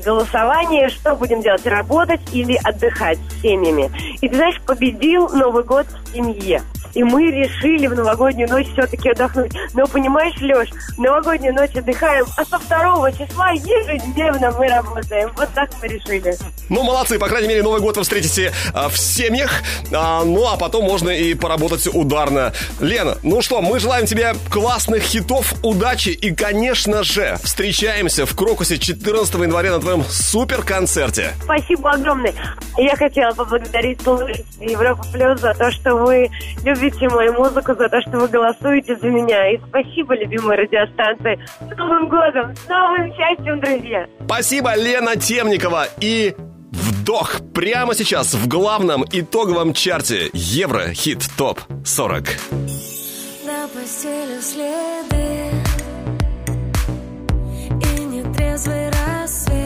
Голосование, 0.05 0.89
что 0.89 1.17
будем 1.17 1.43
делать, 1.43 1.67
работать 1.67 2.21
или 2.33 2.59
отдыхать 2.63 3.19
с 3.31 3.43
семьями. 3.43 3.91
И 4.21 4.29
ты 4.29 4.37
знаешь, 4.37 4.61
победил 4.65 5.29
Новый 5.31 5.65
год 5.65 5.87
в 6.05 6.15
семье. 6.15 6.63
И 6.95 7.03
мы 7.03 7.31
решили 7.31 7.87
в 7.87 7.95
новогоднюю 7.95 8.51
ночь 8.51 8.67
все-таки 8.75 9.09
отдохнуть. 9.11 9.53
Но 9.73 9.87
понимаешь, 9.87 10.35
Леш, 10.43 10.69
в 10.69 10.99
новогоднюю 10.99 11.55
ночь 11.55 11.75
отдыхаем, 11.75 12.27
а 12.37 12.45
со 12.45 12.59
второго 12.59 13.11
числа 13.13 13.51
ежедневно 13.53 14.51
мы 14.59 14.69
работаем. 14.69 15.31
Вот 15.37 15.49
так 15.55 15.71
мы 15.81 15.89
решили. 15.89 16.37
Ну, 16.69 16.83
молодцы, 16.83 17.19
по 17.19 17.29
крайней 17.29 17.49
мере, 17.49 17.63
Новый 17.63 17.81
год 17.81 17.97
вы 17.97 18.03
встретите 18.03 18.53
а, 18.75 18.91
в 18.91 18.99
семьях, 18.99 19.63
А, 19.91 20.23
ну, 20.25 20.47
а 20.47 20.59
потом 20.59 20.85
можно 20.85 21.09
и 21.09 21.33
поработать 21.33 21.87
ударно. 21.95 22.53
Лена, 22.79 23.17
ну 23.23 23.41
что, 23.41 23.63
мы 23.73 23.79
желаем 23.79 24.05
тебе 24.05 24.35
классных 24.51 25.03
хитов, 25.03 25.55
удачи 25.63 26.11
и, 26.11 26.35
конечно 26.35 27.03
же, 27.03 27.39
встречаемся 27.43 28.27
в 28.27 28.37
Крокусе 28.37 28.77
14 28.77 29.35
января 29.37 29.71
на 29.71 29.81
твоем 29.81 30.05
супер-концерте. 30.05 31.33
Спасибо 31.43 31.93
огромное. 31.93 32.35
Я 32.77 32.95
хотела 32.97 33.33
поблагодарить 33.33 34.03
слушателей 34.03 34.45
Европа 34.61 35.07
Плюс 35.11 35.41
за 35.41 35.55
то, 35.55 35.71
что 35.71 35.95
вы 35.95 36.29
любите 36.67 37.09
мою 37.09 37.33
музыку, 37.33 37.75
за 37.75 37.89
то, 37.89 38.03
что 38.03 38.19
вы 38.19 38.29
голосуете 38.29 38.95
за 38.97 39.07
меня. 39.07 39.55
И 39.55 39.59
спасибо, 39.67 40.17
любимые 40.17 40.59
радиостанции. 40.59 41.43
С 41.61 41.75
Новым 41.75 42.11
годом! 42.11 42.55
С 42.55 42.69
новым 42.69 43.11
счастьем, 43.15 43.59
друзья! 43.59 44.07
Спасибо, 44.27 44.77
Лена 44.77 45.17
Темникова. 45.17 45.87
И 45.99 46.35
вдох 46.73 47.41
прямо 47.55 47.95
сейчас 47.95 48.35
в 48.35 48.47
главном 48.49 49.03
итоговом 49.11 49.73
чарте 49.73 50.29
Еврохит 50.35 51.27
ТОП 51.39 51.61
40. 51.87 52.92
На 53.53 53.69
постели 53.69 54.41
следы. 54.41 55.51
И 57.69 58.01
нетрезвый 58.05 58.89
рассвет 58.89 59.62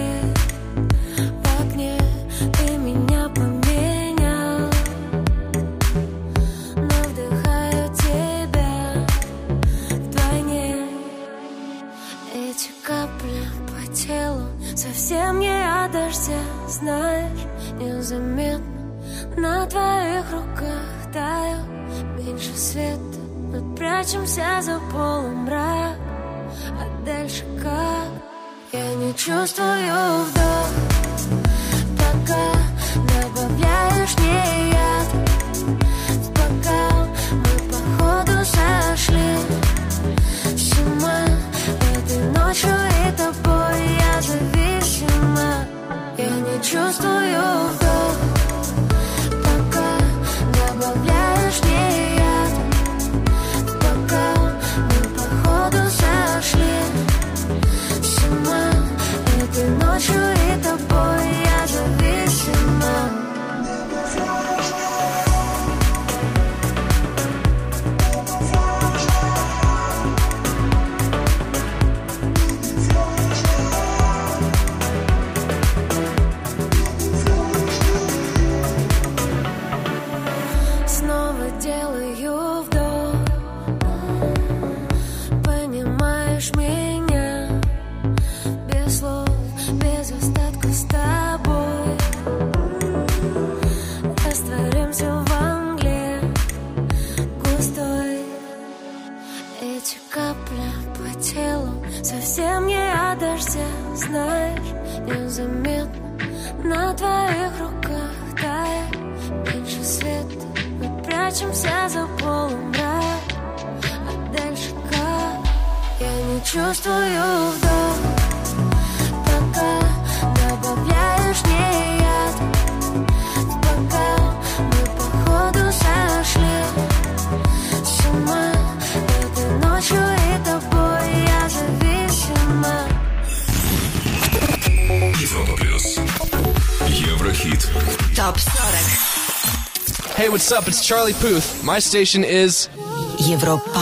what's 140.45 140.51
up? 140.51 140.67
It's 140.67 140.85
Charlie 140.85 141.13
Puth. 141.13 141.63
My 141.63 141.79
station 141.79 142.23
is 142.23 142.69
Европа. 143.17 143.81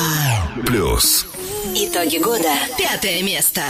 Плюс. 0.65 1.25
Итоги 1.75 2.17
года. 2.17 2.53
Пятое 2.77 3.21
место. 3.23 3.61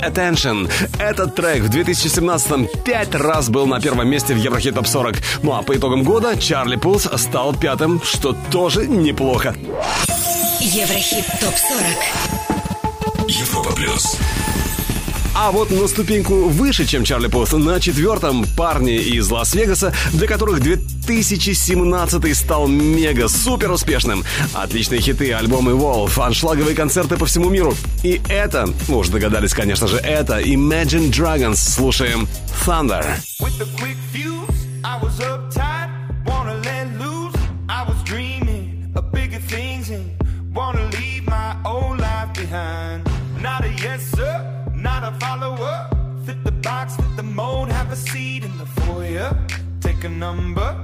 Attention. 0.00 0.70
Этот 0.98 1.34
трек 1.34 1.62
в 1.62 1.70
2017-м 1.70 2.68
пять 2.84 3.14
раз 3.14 3.48
был 3.48 3.66
на 3.66 3.80
первом 3.80 4.08
месте 4.08 4.34
в 4.34 4.38
Еврохит 4.38 4.74
Топ 4.74 4.86
40. 4.86 5.16
Ну 5.42 5.52
а 5.52 5.62
по 5.62 5.76
итогам 5.76 6.02
года 6.02 6.36
Чарли 6.38 6.76
Пуth 6.76 7.16
стал 7.18 7.54
пятым, 7.54 8.00
что 8.02 8.36
тоже 8.50 8.86
неплохо. 8.86 9.54
Еврохит 10.60 11.26
ТОП-40 11.40 12.34
Европа 13.28 13.72
плюс. 13.72 14.16
А 15.36 15.50
вот 15.50 15.70
на 15.70 15.88
ступеньку 15.88 16.48
выше, 16.48 16.86
чем 16.86 17.04
Чарли 17.04 17.28
Пуth, 17.28 17.56
на 17.56 17.80
четвертом 17.80 18.46
парни 18.56 18.96
из 18.96 19.28
Лас-Вегаса, 19.28 19.92
для 20.12 20.28
которых 20.28 20.60
2017 21.04 22.36
стал 22.36 22.66
мега-супер 22.66 23.70
успешным. 23.70 24.24
Отличные 24.52 25.00
хиты, 25.00 25.32
альбомы 25.32 25.72
Wolf, 25.72 26.20
аншлаговые 26.20 26.74
концерты 26.74 27.16
по 27.16 27.26
всему 27.26 27.50
миру. 27.50 27.74
И 28.02 28.20
это, 28.28 28.68
уже 28.88 29.10
догадались, 29.10 29.52
конечно 29.52 29.86
же, 29.86 29.96
это 29.98 30.40
Imagine 30.40 31.10
Dragons. 31.10 31.56
Слушаем 31.56 32.28
Thunder. 32.66 33.04
Number. 50.04 50.83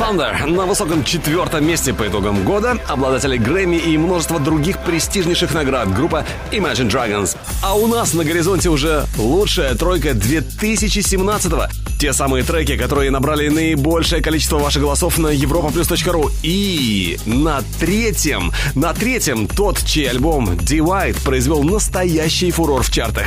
Thunder 0.00 0.46
на 0.46 0.64
высоком 0.64 1.04
четвертом 1.04 1.66
месте 1.66 1.92
по 1.92 2.08
итогам 2.08 2.42
года, 2.42 2.78
обладатели 2.88 3.36
Грэмми 3.36 3.76
и 3.76 3.98
множество 3.98 4.40
других 4.40 4.78
престижнейших 4.78 5.52
наград 5.52 5.94
группа 5.94 6.24
Imagine 6.52 6.90
Dragons. 6.90 7.36
А 7.62 7.74
у 7.74 7.86
нас 7.86 8.14
на 8.14 8.24
горизонте 8.24 8.70
уже 8.70 9.04
лучшая 9.18 9.74
тройка 9.74 10.12
2017-го. 10.12 11.66
Те 11.98 12.14
самые 12.14 12.44
треки, 12.44 12.78
которые 12.78 13.10
набрали 13.10 13.50
наибольшее 13.50 14.22
количество 14.22 14.58
ваших 14.58 14.80
голосов 14.80 15.18
на 15.18 15.34
europaplus.ru. 15.34 16.30
И 16.42 17.18
на 17.26 17.62
третьем, 17.78 18.52
на 18.74 18.94
третьем 18.94 19.46
тот, 19.46 19.84
чей 19.84 20.08
альбом 20.08 20.56
D-White 20.56 21.22
произвел 21.22 21.62
настоящий 21.62 22.50
фурор 22.50 22.84
в 22.84 22.90
чартах. 22.90 23.26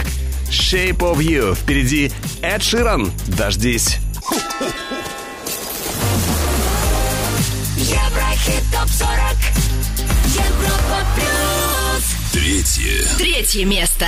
Shape 0.49 0.97
of 0.97 1.17
You. 1.19 1.53
Впереди 1.53 2.11
Эд 2.41 2.63
Ширан. 2.63 3.11
Дождись. 3.27 3.99
Еврохит 8.43 8.64
ТОП-40 8.72 9.39
Европа 10.35 10.98
плюс 11.14 12.32
Третье. 12.32 13.16
Третье 13.16 13.64
место 13.64 14.06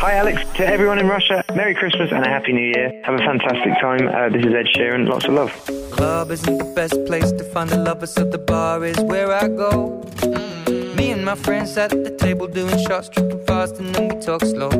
Hi, 0.00 0.18
Alex. 0.18 0.42
To 0.56 0.66
everyone 0.66 0.98
in 0.98 1.06
Russia, 1.06 1.44
Merry 1.54 1.74
Christmas 1.74 2.10
and 2.10 2.26
a 2.26 2.28
Happy 2.28 2.52
New 2.52 2.66
Year. 2.66 2.90
Have 3.04 3.14
a 3.14 3.24
fantastic 3.24 3.72
time. 3.80 4.08
Uh, 4.08 4.28
this 4.28 4.44
is 4.44 4.52
Ed 4.52 4.66
Sheeran. 4.74 5.08
Lots 5.08 5.26
of 5.26 5.34
love. 5.34 5.52
Club 5.92 6.32
isn't 6.32 6.58
the 6.58 6.72
best 6.74 6.98
place 7.06 7.30
to 7.30 7.44
find 7.44 7.70
a 7.70 7.78
lover, 7.78 8.06
so 8.06 8.24
the 8.24 8.38
bar 8.38 8.84
is 8.84 8.98
where 9.00 9.32
I 9.32 9.46
go. 9.46 10.02
Me 10.96 11.12
and 11.12 11.24
my 11.24 11.36
friends 11.36 11.72
sat 11.72 11.92
at 11.92 12.02
the 12.02 12.10
table 12.10 12.48
doing 12.48 12.76
shots, 12.86 13.08
tripping 13.08 13.44
fast, 13.46 13.78
and 13.78 13.94
then 13.94 14.08
we 14.08 14.20
talk 14.20 14.42
slow. 14.44 14.70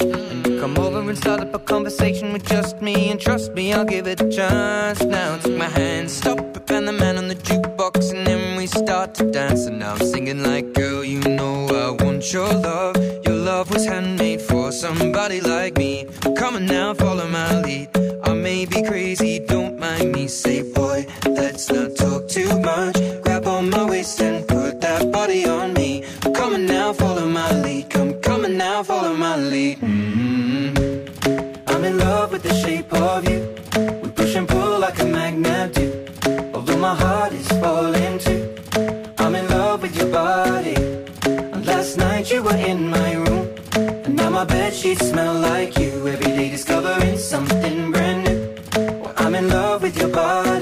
And 0.00 0.46
you 0.46 0.58
come 0.58 0.78
over 0.78 1.00
and 1.00 1.18
start 1.18 1.40
up 1.40 1.54
a 1.54 1.58
conversation 1.58 2.32
with 2.32 2.46
just 2.46 2.80
me, 2.80 3.10
and 3.10 3.20
trust 3.20 3.52
me, 3.52 3.72
I'll 3.74 3.84
give 3.84 4.06
it 4.06 4.20
a 4.20 4.28
chance. 4.30 5.02
Now 5.02 5.36
take 5.36 5.58
my 5.58 5.68
hand, 5.68 6.10
stop 6.10 6.38
it, 6.38 6.70
and 6.70 6.88
the 6.88 6.92
man 6.92 7.18
on 7.18 7.28
the 7.28 7.36
jukebox, 7.36 8.12
and 8.12 8.26
then 8.26 8.35
start 8.67 9.15
to 9.15 9.31
dance, 9.31 9.65
and 9.65 9.79
now 9.79 9.93
I'm 9.93 9.99
singing 9.99 10.43
like, 10.43 10.73
girl, 10.73 11.03
you 11.03 11.19
know 11.19 11.67
I 11.67 12.03
want 12.03 12.31
your 12.33 12.51
love. 12.53 12.95
Your 13.25 13.35
love 13.35 13.71
was 13.71 13.85
handmade 13.85 14.41
for 14.41 14.71
somebody 14.71 15.41
like 15.41 15.77
me. 15.77 16.05
Come 16.35 16.55
on 16.55 16.65
now, 16.65 16.93
follow 16.93 17.27
my 17.27 17.61
lead. 17.61 17.89
I 18.23 18.33
may 18.33 18.65
be 18.65 18.83
crazy, 18.83 19.39
don't 19.39 19.79
mind 19.79 20.11
me. 20.11 20.27
Say, 20.27 20.61
boy, 20.73 21.05
let's 21.25 21.69
not 21.71 21.95
talk 21.95 22.27
too 22.27 22.59
much. 22.59 23.06
In 42.55 42.89
my 42.89 43.13
room. 43.13 43.49
And 43.75 44.15
now 44.15 44.29
my 44.29 44.45
bed 44.45 44.73
sheets 44.73 45.09
smell 45.09 45.33
like 45.33 45.77
you. 45.77 46.07
Every 46.07 46.31
day 46.37 46.49
discovering 46.49 47.17
something 47.17 47.91
brand 47.91 48.23
new. 48.25 48.55
Well, 49.01 49.13
I'm 49.17 49.35
in 49.35 49.49
love 49.49 49.81
with 49.83 49.97
your 49.97 50.09
body. 50.09 50.56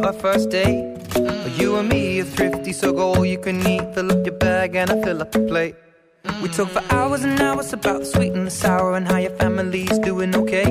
Our 0.00 0.12
first 0.12 0.50
date. 0.50 0.96
You 1.58 1.76
and 1.76 1.88
me 1.88 2.20
are 2.20 2.24
thrifty, 2.24 2.72
so 2.72 2.92
go 2.92 3.14
all 3.14 3.26
you 3.26 3.38
can 3.38 3.66
eat. 3.66 3.94
Fill 3.94 4.10
up 4.10 4.24
your 4.24 4.34
bag 4.36 4.74
and 4.74 4.90
I 4.90 5.02
fill 5.02 5.20
up 5.20 5.32
the 5.32 5.40
plate. 5.40 5.74
We 6.42 6.48
talk 6.48 6.68
for 6.68 6.82
hours 6.90 7.24
and 7.24 7.38
hours 7.40 7.72
about 7.72 8.00
the 8.00 8.06
sweet 8.06 8.32
and 8.32 8.46
the 8.46 8.50
sour 8.50 8.96
and 8.96 9.06
how 9.06 9.18
your 9.18 9.36
family's 9.36 9.98
doing 9.98 10.34
okay. 10.34 10.64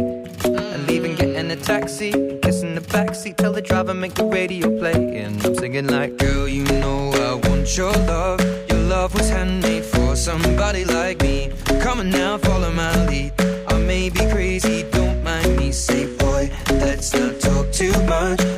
And 0.44 0.88
leaving, 0.88 1.16
getting 1.16 1.52
a 1.52 1.56
taxi, 1.56 2.12
kissing 2.42 2.76
the 2.76 2.82
backseat, 2.82 3.38
tell 3.38 3.54
the 3.54 3.62
driver 3.62 3.94
make 3.94 4.16
the 4.16 4.26
radio 4.26 4.68
play. 4.80 5.18
And 5.18 5.46
I'm 5.46 5.56
singing 5.56 5.88
like, 5.88 6.18
girl, 6.18 6.48
you 6.48 6.64
know 6.64 7.12
I 7.12 7.48
want 7.48 7.78
your 7.78 7.94
love. 7.94 8.40
Your 8.70 8.80
love 8.80 9.14
was 9.14 9.30
handmade 9.30 9.86
for 9.86 10.16
somebody 10.16 10.84
like 10.86 11.22
me. 11.22 11.52
Come 11.82 12.00
on 12.00 12.10
now, 12.10 12.38
follow 12.38 12.72
my 12.72 13.06
lead. 13.08 13.34
I 13.68 13.78
may 13.78 14.10
be 14.10 14.26
crazy, 14.32 14.84
don't 14.92 15.24
mind 15.24 15.58
me. 15.58 15.72
Say, 15.72 16.06
boy, 16.18 16.50
let's 16.72 17.14
not 17.14 17.40
talk 17.40 17.72
too 17.72 17.94
much. 18.04 18.51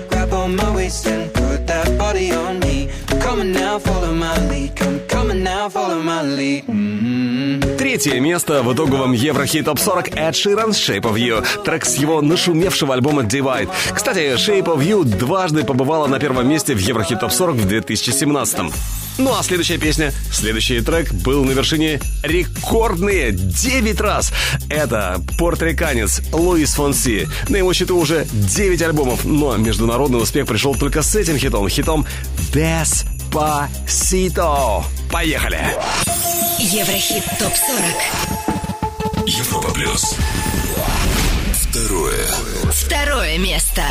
Третье 7.77 8.19
место 8.19 8.63
в 8.63 8.73
итоговом 8.73 9.13
Еврохит 9.13 9.65
Топ 9.65 9.79
40 9.79 10.15
Эд 10.17 10.35
Ширан 10.35 10.71
Shape 10.71 11.01
of 11.01 11.15
You. 11.15 11.45
Трек 11.63 11.85
с 11.85 11.95
его 11.95 12.21
нашумевшего 12.21 12.93
альбома 12.93 13.23
Divide. 13.23 13.69
Кстати, 13.93 14.35
Shape 14.35 14.65
of 14.65 14.85
You 14.85 15.03
дважды 15.03 15.63
побывала 15.63 16.07
на 16.07 16.19
первом 16.19 16.49
месте 16.49 16.73
в 16.73 16.79
Еврохит 16.79 17.19
Топ 17.19 17.31
40 17.31 17.55
в 17.55 17.67
2017 17.67 18.73
ну 19.19 19.31
а 19.37 19.43
следующая 19.43 19.77
песня, 19.77 20.11
следующий 20.31 20.81
трек 20.81 21.13
был 21.13 21.43
на 21.43 21.51
вершине 21.51 22.01
рекордные 22.23 23.31
9 23.31 24.01
раз. 24.01 24.33
Это 24.69 25.21
портриканец 25.37 26.21
Луис 26.31 26.73
Фонси. 26.73 27.27
На 27.47 27.57
его 27.57 27.73
счету 27.73 27.97
уже 27.97 28.25
9 28.31 28.81
альбомов, 28.81 29.23
но 29.23 29.55
международный 29.57 30.19
успех 30.19 30.47
пришел 30.47 30.73
только 30.73 31.03
с 31.03 31.15
этим 31.15 31.37
хитом. 31.37 31.69
Хитом 31.69 32.07
Despacito. 33.33 34.85
Поехали! 35.11 35.57
Еврохит 36.59 37.23
ТОП-40. 37.39 39.25
Европа 39.25 39.73
плюс. 39.73 40.15
Второе. 41.55 42.27
Второе 42.71 43.39
место. 43.39 43.81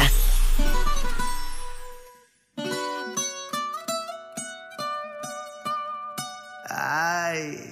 Ay. 6.68 7.71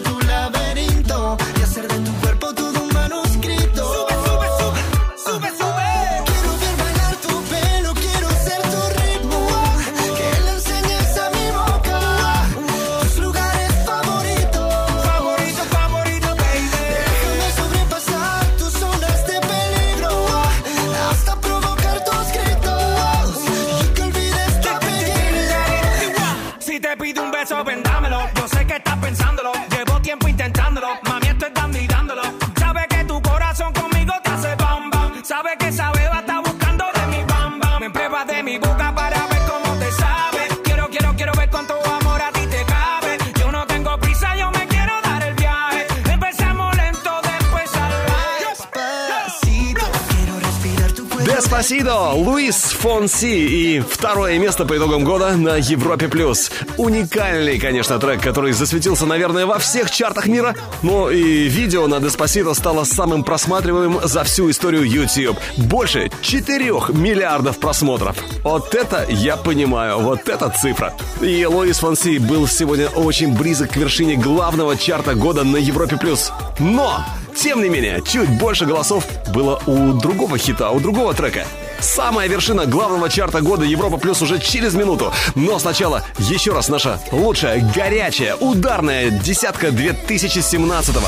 Деспасидо, 51.61 52.13
Луис 52.13 52.55
Фонси 52.55 53.25
и 53.27 53.79
второе 53.81 54.39
место 54.39 54.65
по 54.65 54.75
итогам 54.75 55.03
года 55.03 55.37
на 55.37 55.57
Европе+. 55.57 56.07
плюс. 56.07 56.49
Уникальный, 56.77 57.59
конечно, 57.59 57.99
трек, 57.99 58.19
который 58.19 58.51
засветился, 58.51 59.05
наверное, 59.05 59.45
во 59.45 59.59
всех 59.59 59.91
чартах 59.91 60.25
мира. 60.25 60.55
Но 60.81 61.11
и 61.11 61.47
видео 61.47 61.85
на 61.85 61.99
Деспасидо 61.99 62.55
стало 62.55 62.83
самым 62.83 63.23
просматриваемым 63.23 63.99
за 64.03 64.23
всю 64.23 64.49
историю 64.49 64.89
YouTube. 64.89 65.37
Больше 65.55 66.09
4 66.23 66.65
миллиардов 66.93 67.59
просмотров. 67.59 68.17
Вот 68.43 68.73
это 68.73 69.05
я 69.07 69.37
понимаю, 69.37 69.99
вот 69.99 70.29
эта 70.29 70.49
цифра. 70.49 70.95
И 71.21 71.45
Луис 71.45 71.77
Фонси 71.77 72.17
был 72.17 72.47
сегодня 72.47 72.87
очень 72.87 73.37
близок 73.37 73.73
к 73.73 73.75
вершине 73.75 74.15
главного 74.15 74.75
чарта 74.75 75.13
года 75.13 75.43
на 75.43 75.57
Европе+. 75.57 75.95
плюс. 75.97 76.31
Но 76.57 77.05
тем 77.35 77.61
не 77.61 77.69
менее, 77.69 78.01
чуть 78.05 78.29
больше 78.39 78.65
голосов 78.65 79.05
было 79.33 79.61
у 79.65 79.93
другого 79.93 80.37
хита, 80.37 80.71
у 80.71 80.79
другого 80.79 81.13
трека. 81.13 81.45
Самая 81.79 82.27
вершина 82.27 82.65
главного 82.65 83.09
чарта 83.09 83.41
года 83.41 83.65
Европа 83.65 83.97
Плюс 83.97 84.21
уже 84.21 84.39
через 84.39 84.73
минуту. 84.73 85.11
Но 85.35 85.57
сначала 85.59 86.03
еще 86.19 86.53
раз 86.53 86.69
наша 86.69 86.99
лучшая, 87.11 87.61
горячая, 87.73 88.35
ударная 88.35 89.09
десятка 89.09 89.67
2017-го. 89.67 91.07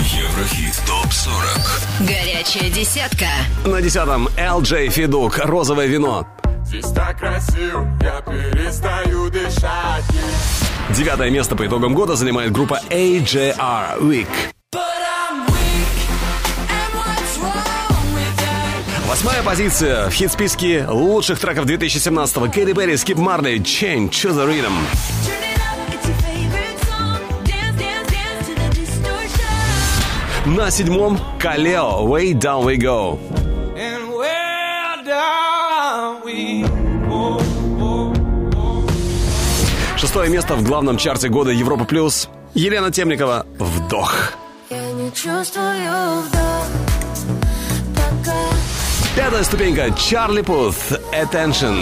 Еврохит 0.00 0.80
ТОП-40 0.86 2.06
Горячая 2.06 2.70
десятка. 2.70 3.26
На 3.64 3.80
десятом 3.80 4.28
LJ 4.28 4.88
Федук 4.88 5.38
«Розовое 5.38 5.86
вино». 5.86 6.26
Здесь 6.66 6.86
так 6.92 7.18
красиво, 7.18 7.88
я 8.00 8.20
перестаю 8.20 9.28
дышать 9.30 10.04
Девятое 10.90 11.30
место 11.30 11.56
по 11.56 11.66
итогам 11.66 11.94
года 11.94 12.16
занимает 12.16 12.52
группа 12.52 12.80
AJR 12.90 14.00
Week. 14.00 14.28
Восьмая 19.10 19.42
позиция 19.42 20.08
в 20.08 20.12
хит-списке 20.12 20.86
лучших 20.86 21.40
треков 21.40 21.66
2017-го. 21.66 22.48
Кэрри 22.48 22.72
Берри, 22.72 22.96
Скип 22.96 23.18
Марли, 23.18 23.56
Change 23.56 24.10
to 24.10 24.30
the 24.30 24.46
Rhythm. 24.46 24.70
На 30.46 30.70
седьмом 30.70 31.18
Калео, 31.40 32.06
Way 32.06 32.34
Down 32.34 32.64
We 32.64 32.76
Go. 32.76 33.18
And 33.76 34.12
where 34.12 35.04
down 35.04 36.22
we 36.24 36.64
Шестое 39.98 40.30
место 40.30 40.54
в 40.54 40.62
главном 40.62 40.98
чарте 40.98 41.28
года 41.28 41.50
Европа 41.50 41.84
Плюс. 41.84 42.28
Елена 42.54 42.92
Темникова 42.92 43.44
«Вдох». 43.58 44.34
Я 44.70 44.92
не 44.92 45.10
чувствую 45.10 46.22
вдох. 46.28 46.79
Пятая 49.20 49.44
ступенька 49.44 49.90
Чарли 49.90 50.40
Пут 50.40 50.74
«Attention». 51.12 51.76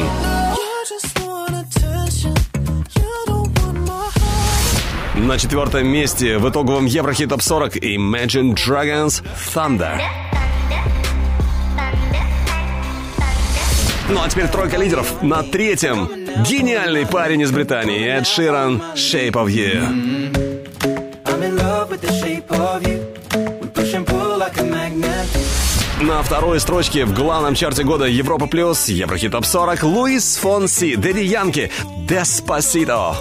На 5.15 5.39
четвертом 5.39 5.86
месте 5.86 6.39
в 6.39 6.50
итоговом 6.50 6.86
Еврохит 6.86 7.28
Топ 7.28 7.41
40 7.41 7.76
Imagine 7.76 8.57
Dragons 8.57 9.23
Thunder. 9.55 10.00
Ну 14.08 14.20
а 14.20 14.28
теперь 14.28 14.49
тройка 14.49 14.76
лидеров. 14.76 15.23
На 15.23 15.44
третьем 15.44 16.08
гениальный 16.42 17.07
парень 17.07 17.42
из 17.42 17.52
Британии 17.52 18.05
Эд 18.05 18.26
Ширан 18.26 18.83
Shape 18.97 19.34
of 19.34 19.47
You. 19.47 20.33
I'm 21.25 21.42
in 21.44 21.57
love 21.57 21.89
with 21.89 22.00
the 22.00 22.10
shape 22.20 22.50
of 22.50 22.83
you. 22.83 22.98
На 26.09 26.23
второй 26.23 26.59
строчке 26.59 27.05
в 27.05 27.12
главном 27.12 27.55
чарте 27.55 27.85
года 27.85 28.07
Европа 28.07 28.47
Плюс 28.47 28.89
Еврохит 28.89 29.33
Топ 29.33 29.45
40 29.45 29.83
Луис 29.83 30.39
Фонси 30.39 30.97
Дэдди 30.97 31.20
Янки 31.20 31.70
Деспасито. 32.09 33.15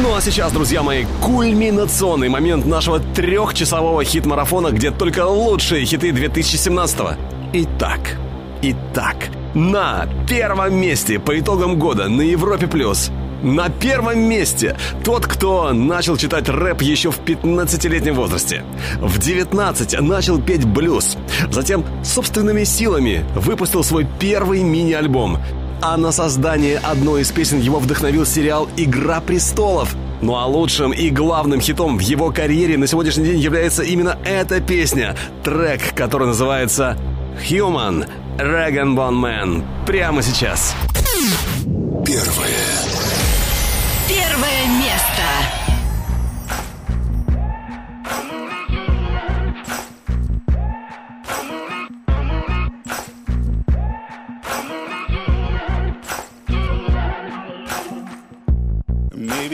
Ну 0.00 0.14
а 0.14 0.20
сейчас, 0.20 0.52
друзья 0.52 0.84
мои, 0.84 1.04
кульминационный 1.20 2.28
момент 2.28 2.64
нашего 2.64 3.00
трехчасового 3.00 4.04
хит-марафона, 4.04 4.70
где 4.70 4.92
только 4.92 5.26
лучшие 5.26 5.84
хиты 5.84 6.10
2017-го. 6.10 7.16
Итак, 7.54 8.16
итак, 8.62 9.16
на 9.52 10.08
первом 10.28 10.76
месте 10.76 11.18
по 11.18 11.36
итогам 11.36 11.76
года 11.76 12.08
на 12.08 12.22
Европе+. 12.22 12.68
плюс. 12.68 13.10
На 13.42 13.68
первом 13.68 14.20
месте 14.20 14.76
тот, 15.04 15.26
кто 15.26 15.72
начал 15.72 16.16
читать 16.16 16.48
рэп 16.48 16.82
еще 16.82 17.10
в 17.10 17.20
15-летнем 17.20 18.14
возрасте. 18.14 18.64
В 19.00 19.18
19 19.18 20.00
начал 20.00 20.40
петь 20.40 20.64
блюз. 20.64 21.16
Затем 21.50 21.84
собственными 22.02 22.64
силами 22.64 23.24
выпустил 23.36 23.84
свой 23.84 24.06
первый 24.18 24.62
мини-альбом. 24.62 25.38
А 25.80 25.96
на 25.96 26.10
создание 26.10 26.78
одной 26.78 27.22
из 27.22 27.30
песен 27.30 27.60
его 27.60 27.78
вдохновил 27.78 28.26
сериал 28.26 28.68
«Игра 28.76 29.20
престолов». 29.20 29.94
Ну 30.20 30.34
а 30.34 30.46
лучшим 30.46 30.92
и 30.92 31.10
главным 31.10 31.60
хитом 31.60 31.96
в 31.96 32.00
его 32.00 32.32
карьере 32.32 32.76
на 32.76 32.88
сегодняшний 32.88 33.26
день 33.26 33.38
является 33.38 33.84
именно 33.84 34.18
эта 34.24 34.60
песня. 34.60 35.14
Трек, 35.44 35.94
который 35.94 36.26
называется 36.26 36.98
«Human» 37.48 38.08
Dragon 38.36 38.96
Bone 38.96 39.20
Man. 39.20 39.62
Прямо 39.86 40.22
сейчас. 40.22 40.74
Первое 42.04 42.87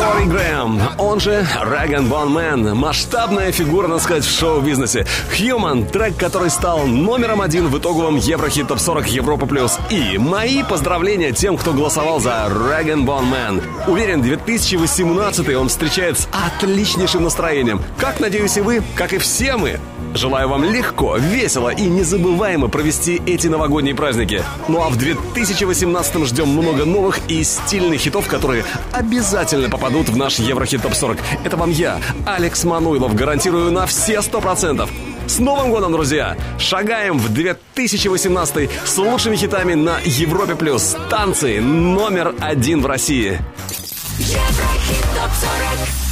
Рори 0.00 0.26
Грэм, 0.26 0.80
он 0.98 1.18
же 1.18 1.44
Раган 1.60 2.08
Бон 2.08 2.30
Мэн, 2.30 2.76
масштабная 2.76 3.50
фигура, 3.50 3.88
надо 3.88 4.00
сказать, 4.00 4.24
в 4.24 4.38
шоу-бизнесе. 4.38 5.06
Human, 5.36 5.90
трек, 5.90 6.16
который 6.16 6.50
стал 6.50 6.86
номером 6.86 7.40
один 7.40 7.66
в 7.66 7.78
итоговом 7.78 8.16
Еврохит 8.16 8.68
Топ 8.68 8.78
40 8.78 9.08
Европа 9.08 9.46
Плюс. 9.46 9.78
И 9.90 10.16
мои 10.18 10.62
поздравления 10.62 11.32
тем, 11.32 11.56
кто 11.56 11.72
голосовал 11.72 12.20
за 12.20 12.48
Rag'n'Bone 12.48 13.26
Man. 13.26 13.62
Уверен, 13.88 14.22
2018 14.22 15.54
он 15.56 15.68
встречает 15.68 16.18
с 16.18 16.28
отличнейшим 16.32 17.24
настроением. 17.24 17.82
Как, 17.98 18.20
надеюсь, 18.20 18.56
и 18.56 18.60
вы, 18.60 18.82
как 18.94 19.12
и 19.12 19.18
все 19.18 19.56
мы. 19.56 19.80
Желаю 20.14 20.48
вам 20.48 20.64
легко, 20.64 21.16
весело 21.16 21.68
и 21.68 21.82
незабываемо 21.82 22.68
провести 22.68 23.20
эти 23.26 23.46
новогодние 23.46 23.94
праздники. 23.94 24.42
Ну 24.66 24.82
а 24.82 24.88
в 24.88 24.96
2018 24.96 26.26
ждем 26.26 26.48
много 26.48 26.84
новых 26.84 27.20
и 27.28 27.44
стильных 27.44 28.00
хитов, 28.00 28.26
которые 28.26 28.64
обязательно 28.92 29.68
попадут 29.68 30.08
в 30.08 30.16
наш 30.16 30.38
Еврохит 30.38 30.82
Топ 30.82 30.94
40. 30.94 31.18
Это 31.44 31.56
вам 31.56 31.70
я, 31.70 32.00
Алекс 32.26 32.64
Мануилов, 32.64 33.14
гарантирую 33.14 33.70
на 33.70 33.86
все 33.86 34.22
сто 34.22 34.40
процентов. 34.40 34.90
С 35.26 35.38
Новым 35.40 35.70
годом, 35.70 35.92
друзья! 35.92 36.36
Шагаем 36.58 37.18
в 37.18 37.28
2018 37.28 38.70
с 38.86 38.98
лучшими 38.98 39.36
хитами 39.36 39.74
на 39.74 39.98
Европе+. 40.02 40.54
плюс. 40.54 40.96
Танцы 41.10 41.60
номер 41.60 42.34
один 42.40 42.80
в 42.80 42.86
России. 42.86 43.38
Еврохит 44.18 45.02
топ 45.14 45.30
40 45.34 46.07